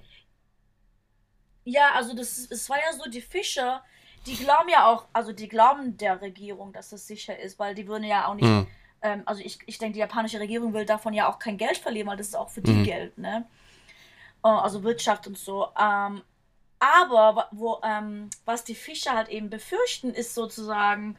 Ja, 1.66 1.92
also 1.96 2.16
das, 2.16 2.48
es 2.50 2.70
war 2.70 2.78
ja 2.78 2.98
so, 2.98 3.10
die 3.10 3.22
Fischer, 3.22 3.84
die 4.26 4.36
glauben 4.36 4.70
ja 4.70 4.88
auch, 4.88 5.06
also 5.14 5.32
die 5.32 5.48
glauben 5.48 5.98
der 5.98 6.22
Regierung, 6.22 6.74
dass 6.74 6.92
es 6.92 7.06
sicher 7.06 7.38
ist, 7.38 7.60
weil 7.60 7.76
die 7.76 7.88
würden 7.88 8.04
ja 8.06 8.28
auch 8.28 8.34
nicht, 8.34 8.48
mhm. 8.48 8.68
ähm, 9.04 9.22
also 9.26 9.42
ich, 9.44 9.60
ich 9.66 9.78
denke, 9.78 9.94
die 9.94 10.00
japanische 10.00 10.40
Regierung 10.40 10.74
will 10.74 10.86
davon 10.86 11.14
ja 11.14 11.30
auch 11.30 11.38
kein 11.38 11.58
Geld 11.58 11.78
verlieren, 11.78 12.08
weil 12.08 12.18
das 12.18 12.28
ist 12.28 12.36
auch 12.36 12.50
für 12.50 12.62
die 12.62 12.72
mhm. 12.72 12.84
Geld, 12.84 13.18
ne? 13.20 13.46
Äh, 14.44 14.48
also 14.48 14.84
Wirtschaft 14.84 15.28
und 15.28 15.38
so. 15.38 15.68
Ähm, 15.80 16.24
aber 16.80 17.48
wo, 17.52 17.80
ähm, 17.84 18.30
was 18.46 18.64
die 18.64 18.76
Fischer 18.76 19.14
halt 19.14 19.30
eben 19.30 19.50
befürchten, 19.50 20.14
ist 20.14 20.34
sozusagen 20.34 21.18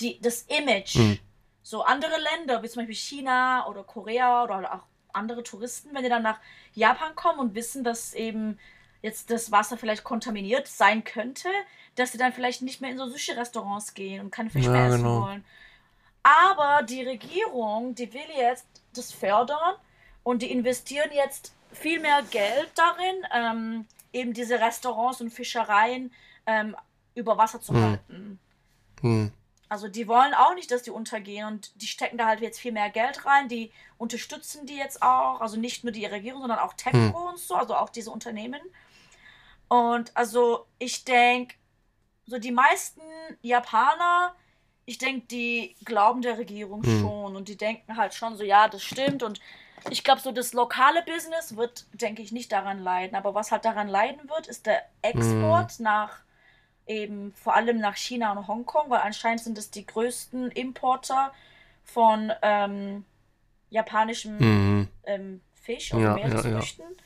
die, 0.00 0.20
das 0.20 0.42
Image. 0.42 0.96
Mhm. 0.96 1.18
So 1.62 1.82
andere 1.82 2.16
Länder, 2.18 2.62
wie 2.62 2.68
zum 2.68 2.80
Beispiel 2.80 2.96
China 2.96 3.66
oder 3.68 3.84
Korea 3.84 4.44
oder 4.44 4.74
auch 4.74 4.82
andere 5.12 5.42
Touristen, 5.42 5.94
wenn 5.94 6.04
die 6.04 6.08
dann 6.08 6.22
nach 6.22 6.38
Japan 6.74 7.14
kommen 7.14 7.40
und 7.40 7.54
wissen, 7.54 7.84
dass 7.84 8.14
eben 8.14 8.58
jetzt 9.02 9.30
das 9.30 9.50
Wasser 9.50 9.76
vielleicht 9.76 10.04
kontaminiert 10.04 10.68
sein 10.68 11.04
könnte, 11.04 11.48
dass 11.96 12.12
sie 12.12 12.18
dann 12.18 12.32
vielleicht 12.32 12.62
nicht 12.62 12.80
mehr 12.80 12.90
in 12.90 12.98
so 12.98 13.06
Sushi-Restaurants 13.06 13.94
gehen 13.94 14.20
und 14.20 14.30
keinen 14.30 14.50
Fisch 14.50 14.66
ja, 14.66 14.70
mehr 14.70 14.86
essen 14.86 14.98
genau. 14.98 15.22
wollen. 15.22 15.44
Aber 16.22 16.82
die 16.82 17.02
Regierung, 17.02 17.94
die 17.94 18.12
will 18.12 18.20
jetzt 18.36 18.66
das 18.94 19.12
fördern 19.12 19.74
und 20.22 20.42
die 20.42 20.52
investieren 20.52 21.10
jetzt 21.12 21.54
viel 21.72 22.00
mehr 22.00 22.22
Geld 22.30 22.70
darin, 22.74 23.24
ähm, 23.32 23.86
eben 24.12 24.32
diese 24.32 24.60
Restaurants 24.60 25.20
und 25.20 25.30
Fischereien 25.30 26.12
ähm, 26.46 26.76
über 27.14 27.38
Wasser 27.38 27.60
zu 27.60 27.74
hm. 27.74 27.82
halten. 27.82 28.40
Hm. 29.00 29.32
Also 29.68 29.86
die 29.86 30.08
wollen 30.08 30.34
auch 30.34 30.54
nicht, 30.54 30.70
dass 30.72 30.82
die 30.82 30.90
untergehen 30.90 31.46
und 31.46 31.80
die 31.80 31.86
stecken 31.86 32.18
da 32.18 32.26
halt 32.26 32.40
jetzt 32.40 32.58
viel 32.58 32.72
mehr 32.72 32.90
Geld 32.90 33.24
rein. 33.24 33.48
Die 33.48 33.70
unterstützen 33.98 34.66
die 34.66 34.76
jetzt 34.76 35.00
auch, 35.00 35.40
also 35.40 35.56
nicht 35.58 35.84
nur 35.84 35.92
die 35.92 36.06
Regierung, 36.06 36.40
sondern 36.40 36.58
auch 36.58 36.74
TEPCO 36.74 36.98
hm. 36.98 37.14
und 37.14 37.38
so, 37.38 37.54
also 37.54 37.76
auch 37.76 37.88
diese 37.88 38.10
Unternehmen. 38.10 38.60
Und 39.68 40.16
also 40.16 40.66
ich 40.80 41.04
denke, 41.04 41.54
so 42.26 42.38
die 42.38 42.50
meisten 42.50 43.00
Japaner, 43.42 44.34
ich 44.86 44.98
denke, 44.98 45.26
die 45.28 45.76
glauben 45.84 46.22
der 46.22 46.38
Regierung 46.38 46.82
hm. 46.82 47.00
schon 47.00 47.36
und 47.36 47.48
die 47.48 47.56
denken 47.56 47.96
halt 47.96 48.14
schon 48.14 48.36
so, 48.36 48.42
ja, 48.42 48.66
das 48.66 48.82
stimmt 48.82 49.22
und 49.22 49.40
ich 49.88 50.04
glaube, 50.04 50.20
so 50.20 50.32
das 50.32 50.52
lokale 50.52 51.02
Business 51.02 51.56
wird, 51.56 51.86
denke 51.92 52.22
ich, 52.22 52.32
nicht 52.32 52.52
daran 52.52 52.78
leiden. 52.78 53.16
Aber 53.16 53.34
was 53.34 53.52
halt 53.52 53.64
daran 53.64 53.88
leiden 53.88 54.28
wird, 54.28 54.46
ist 54.46 54.66
der 54.66 54.82
Export 55.02 55.78
mm. 55.78 55.82
nach 55.82 56.20
eben 56.86 57.32
vor 57.34 57.54
allem 57.54 57.78
nach 57.78 57.96
China 57.96 58.32
und 58.32 58.48
Hongkong, 58.48 58.90
weil 58.90 59.00
anscheinend 59.00 59.40
sind 59.40 59.56
es 59.56 59.70
die 59.70 59.86
größten 59.86 60.50
Importer 60.50 61.32
von 61.84 62.32
ähm, 62.42 63.04
japanischem 63.70 64.80
mm. 64.80 64.88
ähm, 65.04 65.40
Fisch 65.54 65.92
und 65.92 66.02
ja, 66.02 66.14
Meeresfrüchten. 66.14 66.84
Ja, 66.84 66.90
ja. 66.90 67.04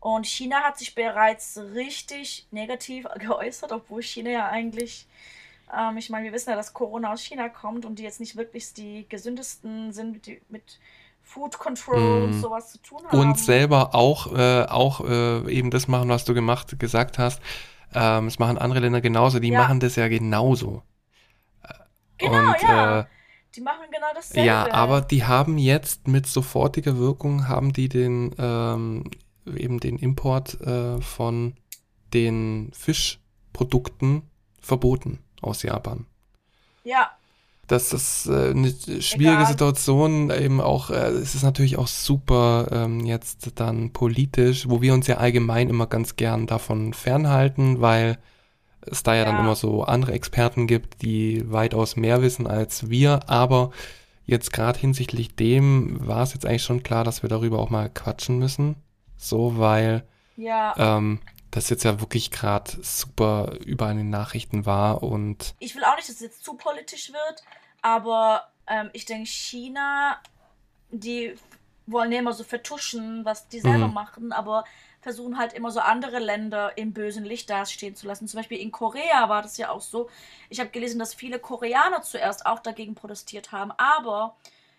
Und 0.00 0.26
China 0.26 0.62
hat 0.62 0.78
sich 0.78 0.94
bereits 0.94 1.58
richtig 1.74 2.46
negativ 2.50 3.06
geäußert, 3.18 3.72
obwohl 3.72 4.02
China 4.02 4.30
ja 4.30 4.48
eigentlich, 4.48 5.06
ähm, 5.76 5.96
ich 5.96 6.10
meine, 6.10 6.26
wir 6.26 6.32
wissen 6.32 6.50
ja, 6.50 6.56
dass 6.56 6.74
Corona 6.74 7.12
aus 7.12 7.22
China 7.22 7.48
kommt 7.48 7.84
und 7.84 7.98
die 7.98 8.02
jetzt 8.02 8.20
nicht 8.20 8.36
wirklich 8.36 8.72
die 8.72 9.08
gesündesten 9.08 9.92
sind, 9.92 10.26
die 10.26 10.40
mit 10.48 10.78
Food 11.26 11.58
Control 11.58 11.98
mm. 11.98 12.24
und 12.24 12.32
sowas 12.40 12.72
zu 12.72 12.78
tun 12.78 13.00
haben. 13.04 13.18
Und 13.18 13.38
selber 13.38 13.94
auch, 13.94 14.32
äh, 14.32 14.62
auch 14.62 15.00
äh, 15.04 15.52
eben 15.52 15.70
das 15.70 15.88
machen, 15.88 16.08
was 16.08 16.24
du 16.24 16.32
gemacht, 16.32 16.78
gesagt 16.78 17.18
hast. 17.18 17.42
Ähm, 17.92 18.26
das 18.26 18.38
machen 18.38 18.56
andere 18.56 18.80
Länder 18.80 19.00
genauso, 19.00 19.38
die 19.40 19.48
ja. 19.48 19.60
machen 19.60 19.80
das 19.80 19.96
ja 19.96 20.08
genauso. 20.08 20.82
Genau, 22.18 22.52
und, 22.52 22.62
ja. 22.62 23.00
Äh, 23.00 23.04
die 23.54 23.60
machen 23.60 23.86
genau 23.90 24.06
dasselbe. 24.14 24.46
Ja, 24.46 24.72
aber 24.72 25.00
die 25.00 25.24
haben 25.24 25.58
jetzt 25.58 26.08
mit 26.08 26.26
sofortiger 26.26 26.98
Wirkung, 26.98 27.48
haben 27.48 27.72
die 27.72 27.88
den, 27.88 28.34
ähm, 28.38 29.10
eben 29.46 29.80
den 29.80 29.98
Import 29.98 30.60
äh, 30.60 31.00
von 31.00 31.54
den 32.12 32.70
Fischprodukten 32.72 34.22
verboten 34.60 35.18
aus 35.42 35.62
Japan. 35.62 36.06
Ja, 36.84 37.15
das 37.66 37.92
ist 37.92 38.26
äh, 38.26 38.50
eine 38.50 38.70
schwierige 39.00 39.42
Egal. 39.42 39.46
Situation. 39.46 40.30
Eben 40.30 40.60
auch, 40.60 40.90
äh, 40.90 41.08
es 41.08 41.34
ist 41.34 41.42
natürlich 41.42 41.76
auch 41.76 41.88
super 41.88 42.68
ähm, 42.70 43.00
jetzt 43.00 43.52
dann 43.56 43.92
politisch, 43.92 44.68
wo 44.68 44.80
wir 44.82 44.94
uns 44.94 45.06
ja 45.06 45.16
allgemein 45.16 45.68
immer 45.68 45.86
ganz 45.86 46.16
gern 46.16 46.46
davon 46.46 46.92
fernhalten, 46.92 47.80
weil 47.80 48.18
es 48.82 49.02
da 49.02 49.14
ja, 49.14 49.20
ja. 49.20 49.24
dann 49.26 49.40
immer 49.40 49.56
so 49.56 49.82
andere 49.82 50.12
Experten 50.12 50.66
gibt, 50.66 51.02
die 51.02 51.50
weitaus 51.50 51.96
mehr 51.96 52.22
wissen 52.22 52.46
als 52.46 52.88
wir. 52.88 53.28
Aber 53.28 53.70
jetzt 54.24 54.52
gerade 54.52 54.78
hinsichtlich 54.78 55.34
dem 55.34 56.06
war 56.06 56.22
es 56.22 56.34
jetzt 56.34 56.46
eigentlich 56.46 56.62
schon 56.62 56.82
klar, 56.82 57.04
dass 57.04 57.22
wir 57.22 57.28
darüber 57.28 57.58
auch 57.58 57.70
mal 57.70 57.88
quatschen 57.88 58.38
müssen. 58.38 58.76
So, 59.16 59.58
weil 59.58 60.04
ja. 60.36 60.74
ähm, 60.78 61.20
das 61.56 61.70
jetzt 61.70 61.84
ja 61.84 62.00
wirklich 62.00 62.30
gerade 62.30 62.70
super 62.82 63.56
über 63.64 63.92
den 63.92 64.10
Nachrichten 64.10 64.66
war 64.66 65.02
und. 65.02 65.54
Ich 65.58 65.74
will 65.74 65.84
auch 65.84 65.96
nicht, 65.96 66.08
dass 66.08 66.16
es 66.16 66.20
jetzt 66.20 66.44
zu 66.44 66.54
politisch 66.54 67.12
wird, 67.12 67.42
aber 67.82 68.48
ähm, 68.66 68.90
ich 68.92 69.06
denke, 69.06 69.26
China, 69.26 70.20
die 70.90 71.34
wollen 71.86 72.12
ja 72.12 72.18
immer 72.18 72.32
so 72.32 72.44
vertuschen, 72.44 73.24
was 73.24 73.48
die 73.48 73.60
selber 73.60 73.88
mhm. 73.88 73.94
machen, 73.94 74.32
aber 74.32 74.64
versuchen 75.00 75.38
halt 75.38 75.52
immer 75.52 75.70
so 75.70 75.80
andere 75.80 76.18
Länder 76.18 76.76
im 76.76 76.92
bösen 76.92 77.24
Licht 77.24 77.48
dastehen 77.48 77.94
zu 77.94 78.06
lassen. 78.06 78.26
Zum 78.26 78.38
Beispiel 78.38 78.58
in 78.58 78.72
Korea 78.72 79.28
war 79.28 79.40
das 79.40 79.56
ja 79.56 79.70
auch 79.70 79.80
so. 79.80 80.10
Ich 80.50 80.58
habe 80.58 80.70
gelesen, 80.70 80.98
dass 80.98 81.14
viele 81.14 81.38
Koreaner 81.38 82.02
zuerst 82.02 82.44
auch 82.44 82.58
dagegen 82.58 82.96
protestiert 82.96 83.52
haben, 83.52 83.70
aber 83.78 84.36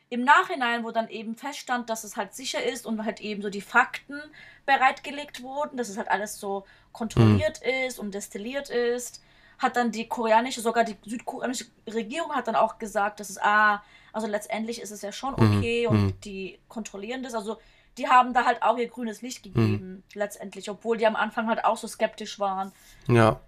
im 0.10 0.24
Nachhinein, 0.24 0.84
wo 0.84 0.92
dann 0.92 1.10
eben 1.10 1.36
feststand, 1.36 1.90
dass 1.90 2.04
es 2.04 2.16
halt 2.16 2.34
sicher 2.34 2.64
ist 2.64 2.86
und 2.86 3.04
halt 3.04 3.20
eben 3.20 3.42
so 3.42 3.50
die 3.50 3.62
Fakten 3.62 4.22
bereitgelegt 4.66 5.42
wurden, 5.42 5.78
dass 5.78 5.90
es 5.90 5.98
halt 5.98 6.10
alles 6.10 6.40
so 6.40 6.66
kontrolliert 6.92 7.62
mhm. 7.62 7.88
ist 7.88 8.00
und 8.00 8.14
destilliert 8.14 8.70
ist, 8.70 9.22
hat 9.58 9.76
dann 9.76 9.92
die 9.92 10.08
koreanische, 10.08 10.62
sogar 10.62 10.84
die 10.84 10.96
südkoreanische 11.04 11.66
Regierung 11.88 12.34
hat 12.34 12.48
dann 12.48 12.56
auch 12.56 12.78
gesagt, 12.78 13.20
dass 13.20 13.30
es, 13.30 13.38
ah, 13.42 13.84
also 14.14 14.28
letztendlich 14.28 14.82
ist 14.82 14.92
es 14.92 15.02
ja 15.02 15.12
schon 15.12 15.34
mhm. 15.38 15.58
okay 15.58 15.88
mhm. 15.90 15.96
und 15.96 16.26
die 16.26 16.60
kontrollieren 16.68 17.24
das. 17.24 17.34
Also 17.34 17.58
die 17.98 18.08
haben 18.08 18.34
da 18.34 18.46
halt 18.46 18.62
auch 18.62 18.78
ihr 18.78 18.88
grünes 18.88 19.22
Licht 19.22 19.46
mhm. 19.46 19.54
gegeben, 19.54 19.90
mhm. 19.92 20.04
letztendlich, 20.14 20.70
obwohl 20.70 20.98
die 20.98 21.08
am 21.08 21.16
Anfang 21.16 21.48
halt 21.48 21.66
auch 21.66 21.78
so 21.78 21.88
skeptisch 21.88 22.40
waren. 22.40 22.72
Ja. 23.08 23.42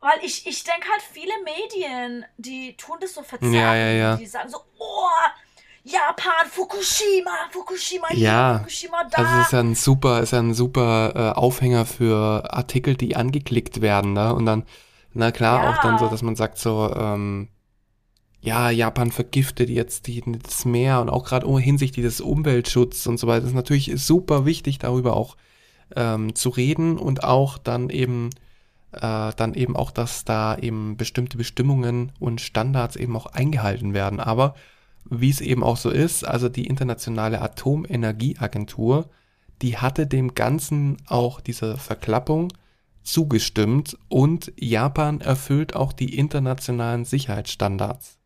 Weil 0.00 0.18
ich, 0.22 0.46
ich 0.46 0.62
denke 0.62 0.88
halt, 0.90 1.02
viele 1.02 1.32
Medien, 1.44 2.24
die 2.36 2.76
tun 2.76 2.98
das 3.00 3.14
so 3.14 3.22
verzerrt. 3.22 3.52
Ja, 3.52 3.74
ja, 3.74 3.90
ja. 3.90 4.16
Die 4.16 4.26
sagen 4.26 4.48
so, 4.48 4.58
oh, 4.78 5.08
Japan, 5.86 6.50
Fukushima, 6.50 7.30
Fukushima 7.52 8.08
hier, 8.08 8.18
ja, 8.18 8.58
Fukushima 8.58 9.04
da. 9.08 9.18
Also 9.18 9.34
es 9.36 9.46
ist 9.46 9.52
ja 9.52 9.60
ein 9.60 9.74
super, 9.76 10.20
ist 10.20 10.32
ja 10.32 10.40
ein 10.40 10.52
super 10.52 11.12
äh, 11.14 11.38
Aufhänger 11.38 11.86
für 11.86 12.52
Artikel, 12.52 12.96
die 12.96 13.14
angeklickt 13.14 13.80
werden, 13.80 14.12
ne? 14.12 14.34
Und 14.34 14.46
dann, 14.46 14.64
na 15.14 15.30
klar, 15.30 15.62
ja. 15.62 15.70
auch 15.70 15.82
dann 15.82 15.98
so, 15.98 16.08
dass 16.08 16.22
man 16.22 16.34
sagt 16.34 16.58
so, 16.58 16.92
ähm, 16.92 17.48
ja, 18.40 18.70
Japan 18.70 19.12
vergiftet 19.12 19.70
jetzt 19.70 20.08
die, 20.08 20.24
das 20.42 20.64
Meer 20.64 21.00
und 21.00 21.08
auch 21.08 21.24
gerade 21.24 21.48
oh, 21.48 21.58
hinsichtlich 21.58 22.04
des 22.04 22.20
Umweltschutzes 22.20 23.06
und 23.06 23.18
so 23.18 23.28
weiter. 23.28 23.42
Das 23.42 23.50
ist 23.50 23.56
natürlich 23.56 23.92
super 23.94 24.44
wichtig, 24.44 24.78
darüber 24.78 25.16
auch 25.16 25.36
ähm, 25.94 26.34
zu 26.34 26.48
reden 26.48 26.98
und 26.98 27.22
auch 27.22 27.58
dann 27.58 27.90
eben 27.90 28.30
äh, 28.90 29.32
dann 29.36 29.54
eben 29.54 29.76
auch, 29.76 29.92
dass 29.92 30.24
da 30.24 30.56
eben 30.56 30.96
bestimmte 30.96 31.36
Bestimmungen 31.36 32.12
und 32.18 32.40
Standards 32.40 32.96
eben 32.96 33.16
auch 33.16 33.26
eingehalten 33.26 33.94
werden. 33.94 34.18
Aber 34.18 34.54
wie 35.10 35.30
es 35.30 35.40
eben 35.40 35.62
auch 35.62 35.76
so 35.76 35.90
ist, 35.90 36.24
also 36.24 36.48
die 36.48 36.66
Internationale 36.66 37.40
Atomenergieagentur, 37.40 39.08
die 39.62 39.78
hatte 39.78 40.06
dem 40.06 40.34
Ganzen 40.34 40.98
auch 41.06 41.40
dieser 41.40 41.76
Verklappung 41.76 42.52
zugestimmt 43.02 43.96
und 44.08 44.52
Japan 44.58 45.20
erfüllt 45.20 45.76
auch 45.76 45.92
die 45.92 46.16
internationalen 46.16 47.04
Sicherheitsstandards 47.04 48.18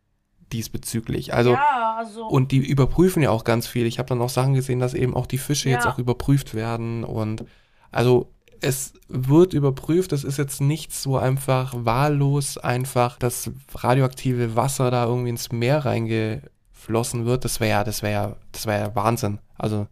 diesbezüglich. 0.52 1.32
Also, 1.34 1.52
ja, 1.52 1.96
also 1.98 2.26
und 2.26 2.50
die 2.50 2.58
überprüfen 2.58 3.22
ja 3.22 3.30
auch 3.30 3.44
ganz 3.44 3.66
viel. 3.66 3.86
Ich 3.86 3.98
habe 3.98 4.08
dann 4.08 4.22
auch 4.22 4.30
Sachen 4.30 4.54
gesehen, 4.54 4.80
dass 4.80 4.94
eben 4.94 5.14
auch 5.14 5.26
die 5.26 5.38
Fische 5.38 5.68
ja. 5.68 5.76
jetzt 5.76 5.86
auch 5.86 5.98
überprüft 5.98 6.54
werden 6.54 7.04
und 7.04 7.44
also 7.92 8.32
es 8.62 8.92
wird 9.08 9.54
überprüft, 9.54 10.12
es 10.12 10.24
ist 10.24 10.36
jetzt 10.36 10.60
nicht 10.60 10.94
so 10.94 11.16
einfach 11.16 11.72
wahllos 11.76 12.58
einfach 12.58 13.18
das 13.18 13.50
radioaktive 13.74 14.54
Wasser 14.54 14.90
da 14.90 15.06
irgendwie 15.06 15.30
ins 15.30 15.50
Meer 15.50 15.84
reinge 15.84 16.42
geflossen 16.80 17.26
wird, 17.26 17.44
das 17.44 17.60
wäre 17.60 17.70
ja, 17.70 17.84
das 17.84 18.02
wäre 18.02 18.12
ja, 18.12 18.36
das 18.52 18.66
wäre 18.66 18.80
ja 18.80 18.94
Wahnsinn. 18.94 19.38
Also 19.58 19.86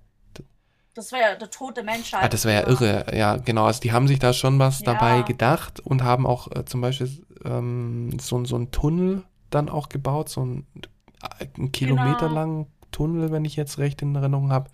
Das 0.94 1.12
wäre 1.12 1.22
ja 1.22 1.34
der 1.36 1.50
Tod 1.50 1.76
der 1.76 1.84
Menschheit. 1.84 2.24
Ah, 2.24 2.28
das 2.28 2.44
wäre 2.44 2.62
ja 2.62 2.68
irre, 2.68 3.16
ja, 3.16 3.36
genau. 3.36 3.66
Also 3.66 3.80
die 3.80 3.92
haben 3.92 4.08
sich 4.08 4.18
da 4.18 4.32
schon 4.32 4.58
was 4.58 4.80
ja. 4.80 4.94
dabei 4.94 5.22
gedacht 5.22 5.80
und 5.80 6.02
haben 6.02 6.26
auch 6.26 6.50
äh, 6.50 6.64
zum 6.64 6.80
Beispiel 6.80 7.10
ähm, 7.44 8.18
so, 8.18 8.44
so 8.44 8.56
einen 8.56 8.70
Tunnel 8.70 9.22
dann 9.50 9.68
auch 9.68 9.88
gebaut, 9.88 10.28
so 10.28 10.44
ein, 10.44 10.66
ein 11.58 11.72
Kilometer 11.72 12.28
genau. 12.28 12.34
langen 12.34 12.66
Tunnel, 12.90 13.30
wenn 13.30 13.44
ich 13.44 13.56
jetzt 13.56 13.78
recht 13.78 14.02
in 14.02 14.14
Erinnerung 14.14 14.50
habe. 14.50 14.70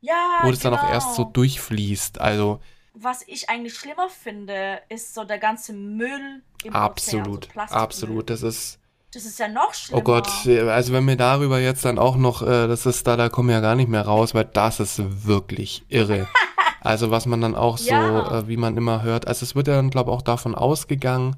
Ja, 0.00 0.40
Wo 0.42 0.50
es 0.50 0.60
genau. 0.60 0.76
dann 0.76 0.84
auch 0.84 0.90
erst 0.90 1.14
so 1.14 1.24
genau. 1.24 1.32
durchfließt. 1.32 2.20
Also. 2.20 2.60
Was 2.94 3.22
ich 3.26 3.48
eigentlich 3.48 3.74
schlimmer 3.74 4.08
finde, 4.08 4.80
ist 4.88 5.14
so 5.14 5.24
der 5.24 5.38
ganze 5.38 5.72
Müll 5.72 6.42
im 6.64 6.74
Absolut, 6.74 7.48
Ozean, 7.50 7.68
so 7.68 7.74
absolut. 7.74 8.30
Das 8.30 8.42
ist 8.42 8.79
das 9.12 9.24
ist 9.24 9.40
ja 9.40 9.48
noch 9.48 9.74
schlimmer. 9.74 10.00
Oh 10.00 10.04
Gott, 10.04 10.28
also 10.46 10.92
wenn 10.92 11.04
wir 11.06 11.16
darüber 11.16 11.58
jetzt 11.58 11.84
dann 11.84 11.98
auch 11.98 12.14
noch, 12.16 12.42
äh, 12.42 12.68
das 12.68 12.86
ist 12.86 13.04
da, 13.06 13.16
da 13.16 13.28
kommen 13.28 13.48
wir 13.48 13.56
ja 13.56 13.60
gar 13.60 13.74
nicht 13.74 13.88
mehr 13.88 14.02
raus, 14.02 14.34
weil 14.34 14.44
das 14.44 14.78
ist 14.78 15.26
wirklich 15.26 15.84
irre. 15.88 16.28
also 16.80 17.10
was 17.10 17.26
man 17.26 17.40
dann 17.40 17.56
auch 17.56 17.78
so, 17.78 17.90
ja. 17.90 18.38
äh, 18.38 18.48
wie 18.48 18.56
man 18.56 18.76
immer 18.76 19.02
hört, 19.02 19.26
also 19.26 19.42
es 19.42 19.56
wird 19.56 19.66
ja 19.66 19.74
dann, 19.74 19.90
glaube 19.90 20.10
ich, 20.10 20.16
auch 20.16 20.22
davon 20.22 20.54
ausgegangen, 20.54 21.34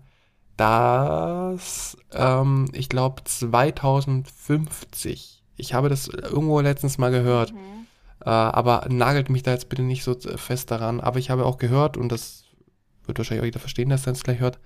dass, 0.58 1.96
ähm, 2.12 2.68
ich 2.72 2.90
glaube, 2.90 3.24
2050, 3.24 5.42
ich 5.56 5.72
habe 5.72 5.88
das 5.88 6.08
irgendwo 6.08 6.60
letztens 6.60 6.98
mal 6.98 7.10
gehört, 7.10 7.52
mhm. 7.52 7.86
äh, 8.20 8.28
aber 8.28 8.84
nagelt 8.90 9.30
mich 9.30 9.42
da 9.42 9.52
jetzt 9.52 9.70
bitte 9.70 9.82
nicht 9.82 10.04
so 10.04 10.14
fest 10.36 10.70
daran, 10.70 11.00
aber 11.00 11.18
ich 11.18 11.30
habe 11.30 11.46
auch 11.46 11.56
gehört, 11.56 11.96
und 11.96 12.12
das 12.12 12.44
wird 13.06 13.16
wahrscheinlich 13.16 13.40
auch 13.40 13.46
jeder 13.46 13.60
verstehen, 13.60 13.88
dass 13.88 14.06
er 14.06 14.12
es 14.12 14.24
gleich 14.24 14.40
hört, 14.40 14.58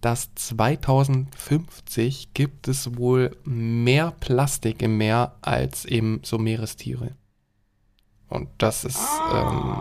dass 0.00 0.34
2050 0.34 2.32
gibt 2.34 2.68
es 2.68 2.96
wohl 2.96 3.36
mehr 3.44 4.12
Plastik 4.20 4.80
im 4.82 4.96
Meer 4.96 5.36
als 5.40 5.84
eben 5.84 6.20
so 6.22 6.38
Meerestiere. 6.38 7.16
Und 8.28 8.48
das 8.58 8.84
ist, 8.84 9.00
ähm, 9.32 9.80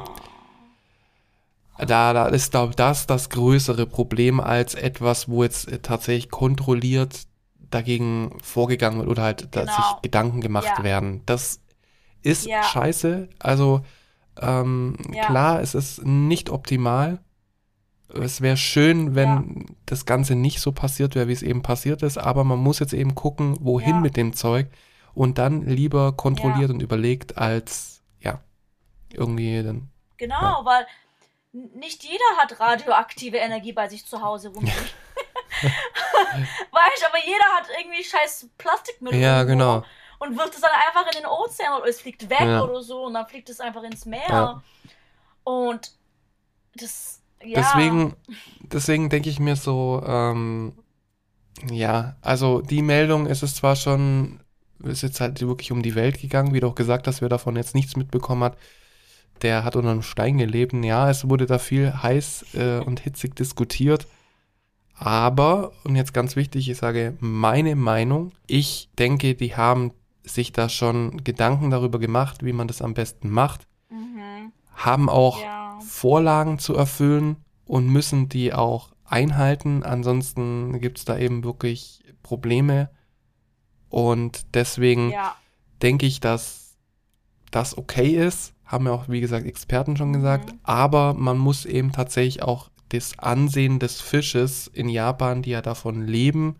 da, 1.78 2.13
da 2.13 2.28
ist, 2.28 2.51
glaube 2.51 2.72
ich, 2.72 2.76
das 2.76 3.05
das 3.05 3.30
größere 3.30 3.86
Problem 3.86 4.39
als 4.39 4.74
etwas, 4.74 5.30
wo 5.30 5.43
jetzt 5.43 5.70
tatsächlich 5.84 6.32
kontrolliert 6.32 7.28
dagegen 7.70 8.38
vorgegangen 8.41 8.99
wird 8.99 9.09
oder 9.09 9.24
halt 9.24 9.51
genau. 9.51 9.65
sich 9.65 10.01
Gedanken 10.01 10.41
gemacht 10.41 10.74
ja. 10.78 10.84
werden. 10.84 11.22
Das 11.26 11.59
ist 12.22 12.45
ja. 12.45 12.63
scheiße. 12.63 13.30
Also 13.39 13.82
ähm, 14.39 14.95
ja. 15.13 15.26
klar, 15.26 15.61
es 15.61 15.76
ist 15.76 16.05
nicht 16.05 16.49
optimal, 16.49 17.20
es 18.10 18.41
wäre 18.41 18.58
schön, 18.58 19.16
wenn 19.16 19.66
ja. 19.68 19.76
das 19.86 20.05
Ganze 20.05 20.36
nicht 20.36 20.62
so 20.62 20.72
passiert 20.72 21.16
wäre, 21.16 21.28
wie 21.28 21.34
es 21.34 21.43
eben 21.43 21.62
passiert 21.62 22.03
ist, 22.03 22.18
aber 22.18 22.43
man 22.43 22.60
muss 22.60 22.80
jetzt 22.80 22.93
eben 22.93 23.16
gucken, 23.16 23.58
wohin 23.60 23.95
ja. 23.95 24.01
mit 24.01 24.18
dem 24.18 24.34
Zeug 24.34 24.68
und 25.14 25.38
dann 25.38 25.64
lieber 25.64 26.14
kontrolliert 26.14 26.70
ja. 26.70 26.74
und 26.74 26.82
überlegt, 26.82 27.38
als 27.38 28.01
ja, 28.20 28.39
irgendwie 29.12 29.62
dann. 29.64 29.89
Genau, 30.18 30.62
weil 30.64 30.86
nicht 31.51 32.03
jeder 32.03 32.38
hat 32.38 32.60
radioaktive 32.60 33.38
Energie 33.38 33.74
bei 33.74 33.89
sich 33.89 34.05
zu 34.05 34.22
Hause 34.22 34.49
rumliegen. 34.49 34.78
weißt 35.62 37.05
aber 37.08 37.26
jeder 37.26 37.45
hat 37.58 37.68
irgendwie 37.80 38.03
scheiß 38.03 38.49
Plastikmüll. 38.58 39.16
Ja, 39.16 39.43
genau. 39.43 39.84
Und 40.20 40.38
wirft 40.38 40.55
es 40.55 40.62
dann 40.62 40.72
einfach 40.72 41.12
in 41.12 41.22
den 41.22 41.26
Ozean 41.26 41.74
oder 41.74 41.88
es 41.88 42.01
fliegt 42.01 42.30
weg 42.30 42.41
oder 42.41 42.82
so 42.82 43.05
und 43.05 43.14
dann 43.14 43.28
fliegt 43.28 43.49
es 43.49 43.60
einfach 43.60 43.84
ins 43.84 44.05
Meer. 44.05 44.62
Und 45.43 45.91
das 46.76 47.22
ja. 47.44 47.62
Deswegen, 47.62 48.14
deswegen 48.62 49.10
denke 49.10 49.30
ich 49.30 49.40
mir 49.40 49.56
so, 49.56 50.04
ähm, 50.06 50.74
ja, 51.72 52.16
also 52.22 52.62
die 52.62 52.82
Meldung 52.82 53.26
ist 53.26 53.44
es 53.44 53.56
zwar 53.56 53.76
schon, 53.76 54.40
ist 54.84 55.02
jetzt 55.02 55.22
halt 55.22 55.42
wirklich 55.42 55.72
um 55.72 55.82
die 55.82 55.96
Welt 55.96 56.22
gegangen, 56.22 56.54
wie 56.54 56.60
du 56.60 56.68
auch 56.68 56.76
gesagt 56.76 57.08
hast, 57.08 57.22
wer 57.22 57.30
davon 57.30 57.56
jetzt 57.56 57.76
nichts 57.76 57.96
mitbekommen 57.96 58.44
hat, 58.44 58.58
der 59.42 59.64
hat 59.64 59.76
unter 59.76 59.92
einem 59.92 60.02
Stein 60.02 60.38
gelebt. 60.38 60.74
Ja, 60.74 61.10
es 61.10 61.30
wurde 61.30 61.46
da 61.46 61.60
viel 61.60 61.94
heiß 61.94 62.56
äh, 62.56 62.80
und 62.80 63.00
hitzig 63.00 63.36
diskutiert. 63.36 64.08
Aber, 64.96 65.74
und 65.84 65.96
jetzt 65.96 66.14
ganz 66.14 66.36
wichtig, 66.36 66.70
ich 66.70 66.78
sage 66.78 67.16
meine 67.20 67.76
Meinung, 67.76 68.32
ich 68.48 68.90
denke, 68.98 69.36
die 69.36 69.56
haben 69.56 69.92
sich 70.24 70.54
da 70.54 70.70
schon 70.70 71.24
Gedanken 71.24 71.70
darüber 71.70 72.00
gemacht, 72.00 72.44
wie 72.44 72.54
man 72.54 72.68
das 72.68 72.82
am 72.82 72.96
besten 72.96 73.30
macht. 73.30 73.68
Mhm. 73.90 74.52
Haben 74.76 75.08
auch 75.08 75.40
ja 75.40 75.66
Vorlagen 75.86 76.59
zu 76.59 76.75
erfüllen 76.75 77.38
und 77.65 77.88
müssen 77.88 78.30
die 78.30 78.53
auch 78.53 78.89
einhalten. 79.05 79.84
Ansonsten 79.84 80.80
gibt 80.80 80.99
es 80.99 81.05
da 81.05 81.17
eben 81.17 81.43
wirklich 81.43 82.03
Probleme. 82.23 82.89
Und 83.89 84.53
deswegen 84.53 85.11
ja. 85.11 85.36
denke 85.82 86.05
ich, 86.05 86.19
dass 86.19 86.75
das 87.51 87.78
okay 87.78 88.09
ist. 88.09 88.53
Haben 88.65 88.86
ja 88.86 88.91
auch, 88.91 89.07
wie 89.07 89.21
gesagt, 89.21 89.45
Experten 89.45 89.95
schon 89.95 90.13
gesagt. 90.13 90.51
Mhm. 90.51 90.59
Aber 90.63 91.13
man 91.13 91.38
muss 91.38 91.65
eben 91.65 91.91
tatsächlich 91.91 92.43
auch 92.43 92.69
das 92.89 93.19
Ansehen 93.19 93.80
des 93.80 94.01
Fisches 94.01 94.67
in 94.67 94.89
Japan, 94.89 95.41
die 95.41 95.51
ja 95.51 95.61
davon 95.61 96.05
leben, 96.05 96.57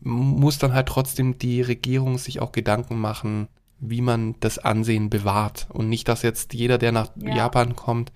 muss 0.00 0.58
dann 0.58 0.74
halt 0.74 0.88
trotzdem 0.88 1.38
die 1.38 1.62
Regierung 1.62 2.18
sich 2.18 2.40
auch 2.40 2.52
Gedanken 2.52 3.00
machen, 3.00 3.48
wie 3.80 4.00
man 4.00 4.38
das 4.40 4.58
Ansehen 4.58 5.10
bewahrt. 5.10 5.66
Und 5.70 5.88
nicht, 5.88 6.08
dass 6.08 6.22
jetzt 6.22 6.54
jeder, 6.54 6.78
der 6.78 6.92
nach 6.92 7.10
ja. 7.16 7.34
Japan 7.34 7.76
kommt, 7.76 8.12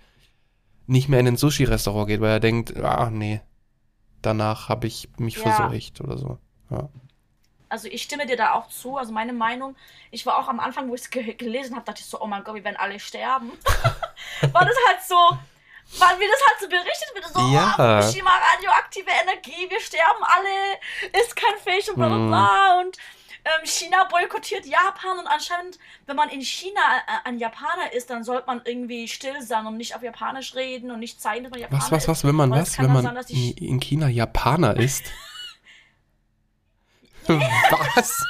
nicht 0.87 1.09
mehr 1.09 1.21
in 1.21 1.29
ein 1.29 1.37
Sushi-Restaurant 1.37 2.09
geht, 2.09 2.21
weil 2.21 2.33
er 2.33 2.41
denkt, 2.41 2.77
ah, 2.77 3.11
nee, 3.11 3.41
danach 4.21 4.69
habe 4.69 4.87
ich 4.87 5.09
mich 5.19 5.37
ja. 5.37 5.53
verseucht 5.53 6.01
oder 6.01 6.19
so. 6.19 6.39
Ja. 6.71 6.89
Also 7.69 7.89
ich 7.89 8.03
stimme 8.03 8.27
dir 8.27 8.37
da 8.37 8.53
auch 8.53 8.69
zu. 8.69 8.99
Also 8.99 9.13
meine 9.13 9.33
Meinung, 9.33 9.77
ich 10.11 10.27
war 10.27 10.39
auch 10.39 10.49
am 10.49 10.61
Anfang, 10.61 10.91
wo 10.91 10.95
ich 10.95 11.03
es 11.03 11.11
ge 11.11 11.35
gelesen 11.35 11.75
habe, 11.75 11.87
dachte 11.87 12.01
ich 12.01 12.07
so, 12.07 12.21
oh 12.21 12.27
mein 12.27 12.45
Gott, 12.45 12.55
wir 12.55 12.65
werden 12.65 12.77
alle 12.77 13.01
sterben. 13.01 13.53
war 14.53 14.65
das 14.65 14.77
halt 14.89 15.03
so, 15.09 15.39
weil 15.99 16.19
mir 16.19 16.29
das 16.29 16.41
halt 16.49 16.61
so 16.61 16.69
berichtet 16.69 17.11
wird, 17.15 17.27
so, 17.33 17.41
ja. 17.53 17.75
oh, 17.79 18.03
Fukushima, 18.03 18.31
radioaktive 18.55 19.11
Energie, 19.23 19.71
wir 19.71 19.81
sterben 19.81 20.23
alle, 20.23 21.23
ist 21.23 21.35
kein 21.35 21.59
Fisch 21.65 21.89
und 21.89 21.97
bla 21.97 22.09
bla 22.09 22.27
bla. 22.27 22.81
Und 22.81 22.99
ähm, 23.45 23.67
China 23.67 24.05
boykottiert 24.05 24.67
Japan 24.67 25.19
und 25.19 25.27
anscheinend, 25.27 25.79
wenn 26.07 26.15
man 26.15 26.29
in 26.29 26.43
China 26.43 26.81
äh, 26.81 27.29
ein 27.29 27.39
Japaner 27.39 27.93
ist, 27.93 28.11
dann 28.11 28.23
sollte 28.23 28.47
man 28.47 28.63
irgendwie 28.65 29.09
still 29.09 29.43
sein 29.43 29.67
und 29.67 29.77
nicht 29.77 29.97
auf 29.97 30.03
Japanisch 30.03 30.55
reden 30.55 30.93
und 30.93 31.01
nicht 31.01 31.21
zeigen, 31.21 31.45
dass 31.45 31.51
man 31.51 31.61
Japaner 31.61 31.83
ist. 31.83 31.91
Was, 31.91 32.03
was, 32.03 32.09
was, 32.09 32.25
wenn 32.25 32.37
man 32.37 32.51
was? 32.51 32.79
Wenn 32.79 32.93
man 32.93 33.03
sein, 33.03 33.17
in, 33.29 33.53
in 33.57 33.81
China 33.81 34.09
Japaner 34.09 34.77
ist? 34.77 35.05
was? 37.27 38.25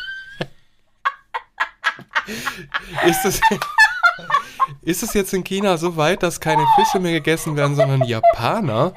ist 3.07 3.25
das... 3.25 3.41
Ist 4.81 5.03
es 5.03 5.13
jetzt 5.15 5.33
in 5.35 5.45
China 5.45 5.77
so 5.77 5.97
weit, 5.97 6.23
dass 6.23 6.41
keine 6.41 6.67
Fische 6.77 6.99
mehr 6.99 7.13
gegessen 7.13 7.57
werden, 7.57 7.77
sondern 7.77 8.03
Japaner? 8.05 8.95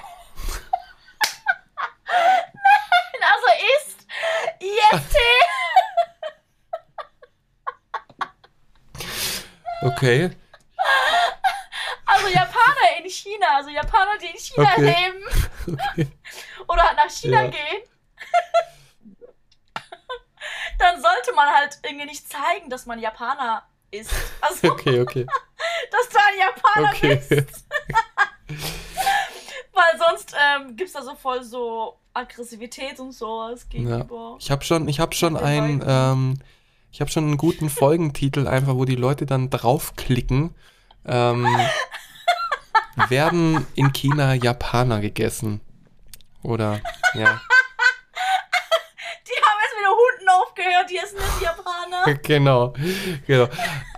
Nein, 2.07 3.21
also 3.21 3.47
ist 3.77 4.07
jetzt 4.91 5.15
Okay. 9.85 10.31
Also 12.05 12.27
Japaner 12.27 12.97
in 13.03 13.09
China, 13.09 13.55
also 13.55 13.69
Japaner, 13.69 14.17
die 14.21 14.27
in 14.27 14.37
China 14.37 14.69
okay. 14.71 14.81
leben. 14.81 15.23
Okay. 15.91 16.07
Oder 16.67 16.93
nach 16.95 17.09
China 17.09 17.45
ja. 17.45 17.49
gehen. 17.49 17.57
Dann 20.77 21.01
sollte 21.01 21.33
man 21.35 21.47
halt 21.47 21.79
irgendwie 21.81 22.05
nicht 22.05 22.29
zeigen, 22.29 22.69
dass 22.69 22.85
man 22.85 22.99
Japaner 22.99 23.67
ist. 23.89 24.11
Also, 24.41 24.71
okay, 24.71 25.01
okay. 25.01 25.25
dass 25.91 26.07
du 26.09 26.19
ein 26.19 26.37
Japaner 26.37 26.91
okay. 26.93 27.15
bist. 27.15 27.65
Weil 29.73 29.97
sonst 29.97 30.35
ähm, 30.39 30.75
gibt 30.75 30.89
es 30.89 30.93
da 30.93 31.01
so 31.01 31.15
voll 31.15 31.43
so 31.43 31.97
Aggressivität 32.13 32.99
und 32.99 33.11
sowas 33.11 33.67
gegenüber. 33.67 34.33
Ja. 34.33 34.37
Ich 34.39 34.51
habe 34.51 34.63
schon, 34.63 34.87
ich 34.87 34.99
hab 34.99 35.15
schon 35.15 35.35
ein, 35.35 35.83
ähm, 35.85 36.37
ich 36.95 37.01
habe 37.01 37.11
schon 37.11 37.25
einen 37.25 37.35
guten 37.35 37.69
Folgentitel, 37.69 38.47
einfach, 38.47 38.75
wo 38.75 38.85
die 38.85 38.95
Leute 38.95 39.25
dann 39.25 39.49
draufklicken. 39.49 40.55
Ähm, 41.05 41.45
werden 43.09 43.67
in 43.75 43.91
China 43.91 44.33
Japaner 44.33 45.01
gegessen? 45.01 45.59
Oder, 46.41 46.79
ja. 47.13 47.41
Die 49.27 49.35
haben 49.43 49.59
jetzt 49.61 49.75
mit 49.75 49.83
den 49.83 49.91
Hunden 49.91 50.29
aufgehört, 50.29 50.89
die 50.89 50.95
essen 50.95 51.17
nicht 51.17 51.41
Japaner. 51.41 52.13
genau, 52.23 52.73
genau. 53.27 53.49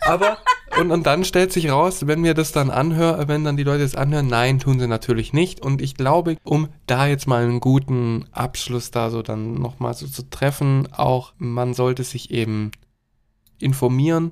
Aber, 0.08 0.40
und, 0.80 0.90
und 0.90 1.06
dann 1.06 1.24
stellt 1.24 1.54
sich 1.54 1.70
raus, 1.70 2.08
wenn 2.08 2.24
wir 2.24 2.34
das 2.34 2.52
dann 2.52 2.72
anhören, 2.72 3.28
wenn 3.28 3.44
dann 3.44 3.58
die 3.58 3.64
Leute 3.64 3.84
das 3.84 3.94
anhören, 3.94 4.26
nein, 4.26 4.58
tun 4.58 4.80
sie 4.80 4.88
natürlich 4.88 5.34
nicht. 5.34 5.60
Und 5.60 5.84
ich 5.84 5.94
glaube, 5.94 6.38
um 6.44 6.70
da 6.88 7.06
jetzt 7.06 7.28
mal 7.28 7.44
einen 7.44 7.60
guten 7.60 8.26
Abschluss 8.32 8.90
da 8.90 9.12
so 9.12 9.22
dann 9.22 9.54
nochmal 9.54 9.94
so 9.94 10.08
zu 10.08 10.28
treffen, 10.32 10.92
auch 10.92 11.34
man 11.38 11.76
sollte 11.76 12.04
sich 12.04 12.32
eben 12.32 12.72
informieren 13.60 14.32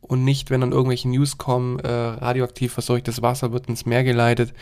und 0.00 0.24
nicht, 0.24 0.50
wenn 0.50 0.60
dann 0.60 0.72
irgendwelche 0.72 1.08
News 1.08 1.38
kommen, 1.38 1.78
äh, 1.80 1.88
radioaktiv 1.90 2.72
verseuchtes 2.72 3.22
Wasser 3.22 3.52
wird 3.52 3.68
ins 3.68 3.86
Meer 3.86 4.04
geleitet. 4.04 4.54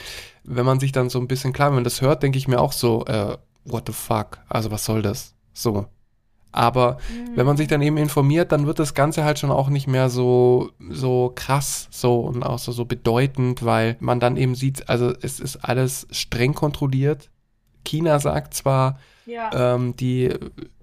Wenn 0.45 0.67
man 0.67 0.81
sich 0.81 0.93
dann 0.93 1.11
so 1.11 1.19
ein 1.19 1.29
bisschen 1.29 1.53
klar, 1.53 1.69
wenn 1.69 1.77
man 1.77 1.85
das 1.85 2.01
hört, 2.01 2.23
denke 2.23 2.39
ich 2.39 2.49
mir 2.49 2.61
auch 2.61 2.73
so, 2.73 3.05
äh, 3.07 3.37
what 3.65 3.85
the 3.87 3.93
fuck, 3.93 4.39
also 4.49 4.71
was 4.71 4.85
soll 4.85 5.03
das? 5.03 5.35
So. 5.53 5.87
Aber 6.53 6.97
mhm. 7.11 7.37
wenn 7.37 7.47
man 7.47 7.59
sich 7.59 7.69
dann 7.69 7.83
eben 7.83 7.99
informiert, 7.99 8.51
dann 8.51 8.67
wird 8.67 8.79
das 8.79 8.95
Ganze 8.95 9.25
halt 9.25 9.39
schon 9.39 9.51
auch 9.51 9.69
nicht 9.69 9.89
mehr 9.89 10.09
so, 10.09 10.71
so 10.89 11.33
krass 11.35 11.89
so 11.91 12.21
und 12.21 12.43
auch 12.43 12.59
so, 12.59 12.73
so 12.73 12.87
bedeutend, 12.87 13.65
weil 13.65 13.97
man 14.01 14.21
dann 14.21 14.39
eben 14.39 14.55
sieht, 14.55 14.89
also 14.89 15.13
es 15.21 15.39
ist 15.39 15.57
alles 15.57 16.07
streng 16.11 16.55
kontrolliert. 16.55 17.31
China 17.85 18.19
sagt 18.21 18.55
zwar, 18.55 18.99
ja. 19.27 19.75
ähm, 19.75 19.97
die 19.97 20.31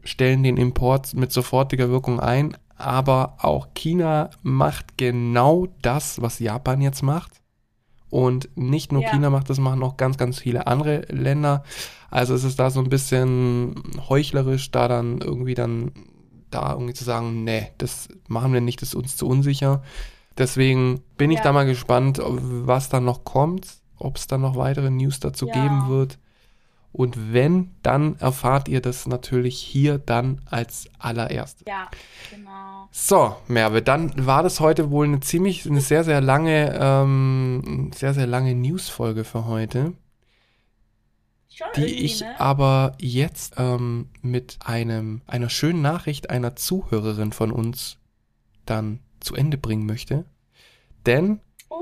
stellen 0.03 0.43
den 0.43 0.57
Import 0.57 1.15
mit 1.15 1.31
sofortiger 1.31 1.89
Wirkung 1.89 2.19
ein, 2.19 2.55
aber 2.83 3.37
auch 3.39 3.67
China 3.73 4.29
macht 4.41 4.97
genau 4.97 5.67
das, 5.81 6.21
was 6.21 6.39
Japan 6.39 6.81
jetzt 6.81 7.01
macht. 7.01 7.41
Und 8.09 8.49
nicht 8.55 8.91
nur 8.91 9.01
ja. 9.01 9.09
China 9.09 9.31
macht 9.31 9.49
das, 9.49 9.57
machen 9.57 9.81
auch 9.81 9.97
ganz, 9.97 10.17
ganz 10.17 10.37
viele 10.37 10.67
andere 10.67 11.01
Länder. 11.09 11.63
Also 12.11 12.35
es 12.35 12.43
ist 12.43 12.59
da 12.59 12.69
so 12.69 12.79
ein 12.79 12.89
bisschen 12.89 13.73
heuchlerisch, 14.07 14.69
da 14.69 14.87
dann 14.87 15.19
irgendwie 15.19 15.55
dann 15.55 15.91
da 16.51 16.73
irgendwie 16.73 16.93
zu 16.93 17.03
sagen, 17.03 17.43
nee, 17.43 17.71
das 17.79 18.09
machen 18.27 18.53
wir 18.53 18.61
nicht, 18.61 18.81
das 18.83 18.89
ist 18.89 18.95
uns 18.95 19.17
zu 19.17 19.27
unsicher. 19.27 19.81
Deswegen 20.37 21.01
bin 21.17 21.31
ja. 21.31 21.37
ich 21.37 21.43
da 21.43 21.51
mal 21.53 21.65
gespannt, 21.65 22.21
was 22.23 22.89
da 22.89 22.99
noch 22.99 23.23
kommt, 23.23 23.67
ob 23.97 24.17
es 24.17 24.27
dann 24.27 24.41
noch 24.41 24.55
weitere 24.55 24.91
News 24.91 25.19
dazu 25.19 25.47
ja. 25.47 25.53
geben 25.53 25.87
wird. 25.89 26.19
Und 26.93 27.33
wenn, 27.33 27.71
dann 27.81 28.17
erfahrt 28.19 28.69
ihr 28.69 28.79
das 28.79 29.07
natürlich 29.07 29.57
hier 29.57 29.97
dann 29.97 30.41
als 30.45 30.87
allererstes. 30.99 31.65
Ja, 31.67 31.89
genau. 32.29 32.87
So, 32.91 33.35
Merve, 33.47 33.81
dann 33.81 34.27
war 34.27 34.43
das 34.43 34.59
heute 34.59 34.91
wohl 34.91 35.07
eine 35.07 35.19
ziemlich, 35.19 35.65
eine 35.65 35.81
sehr, 35.81 36.03
sehr 36.03 36.21
lange, 36.21 36.77
ähm, 36.79 37.91
sehr, 37.95 38.13
sehr 38.13 38.27
lange 38.27 38.53
Newsfolge 38.53 39.23
für 39.23 39.45
heute. 39.45 39.93
Schon 41.49 41.67
die 41.75 42.05
ich 42.05 42.21
ne? 42.21 42.39
aber 42.39 42.93
jetzt 42.99 43.55
ähm, 43.57 44.09
mit 44.21 44.59
einem, 44.63 45.21
einer 45.25 45.49
schönen 45.49 45.81
Nachricht 45.81 46.29
einer 46.29 46.55
Zuhörerin 46.55 47.31
von 47.31 47.51
uns 47.51 47.97
dann 48.65 48.99
zu 49.19 49.33
Ende 49.33 49.57
bringen 49.57 49.87
möchte. 49.87 50.25
Denn 51.07 51.41
oh. 51.69 51.81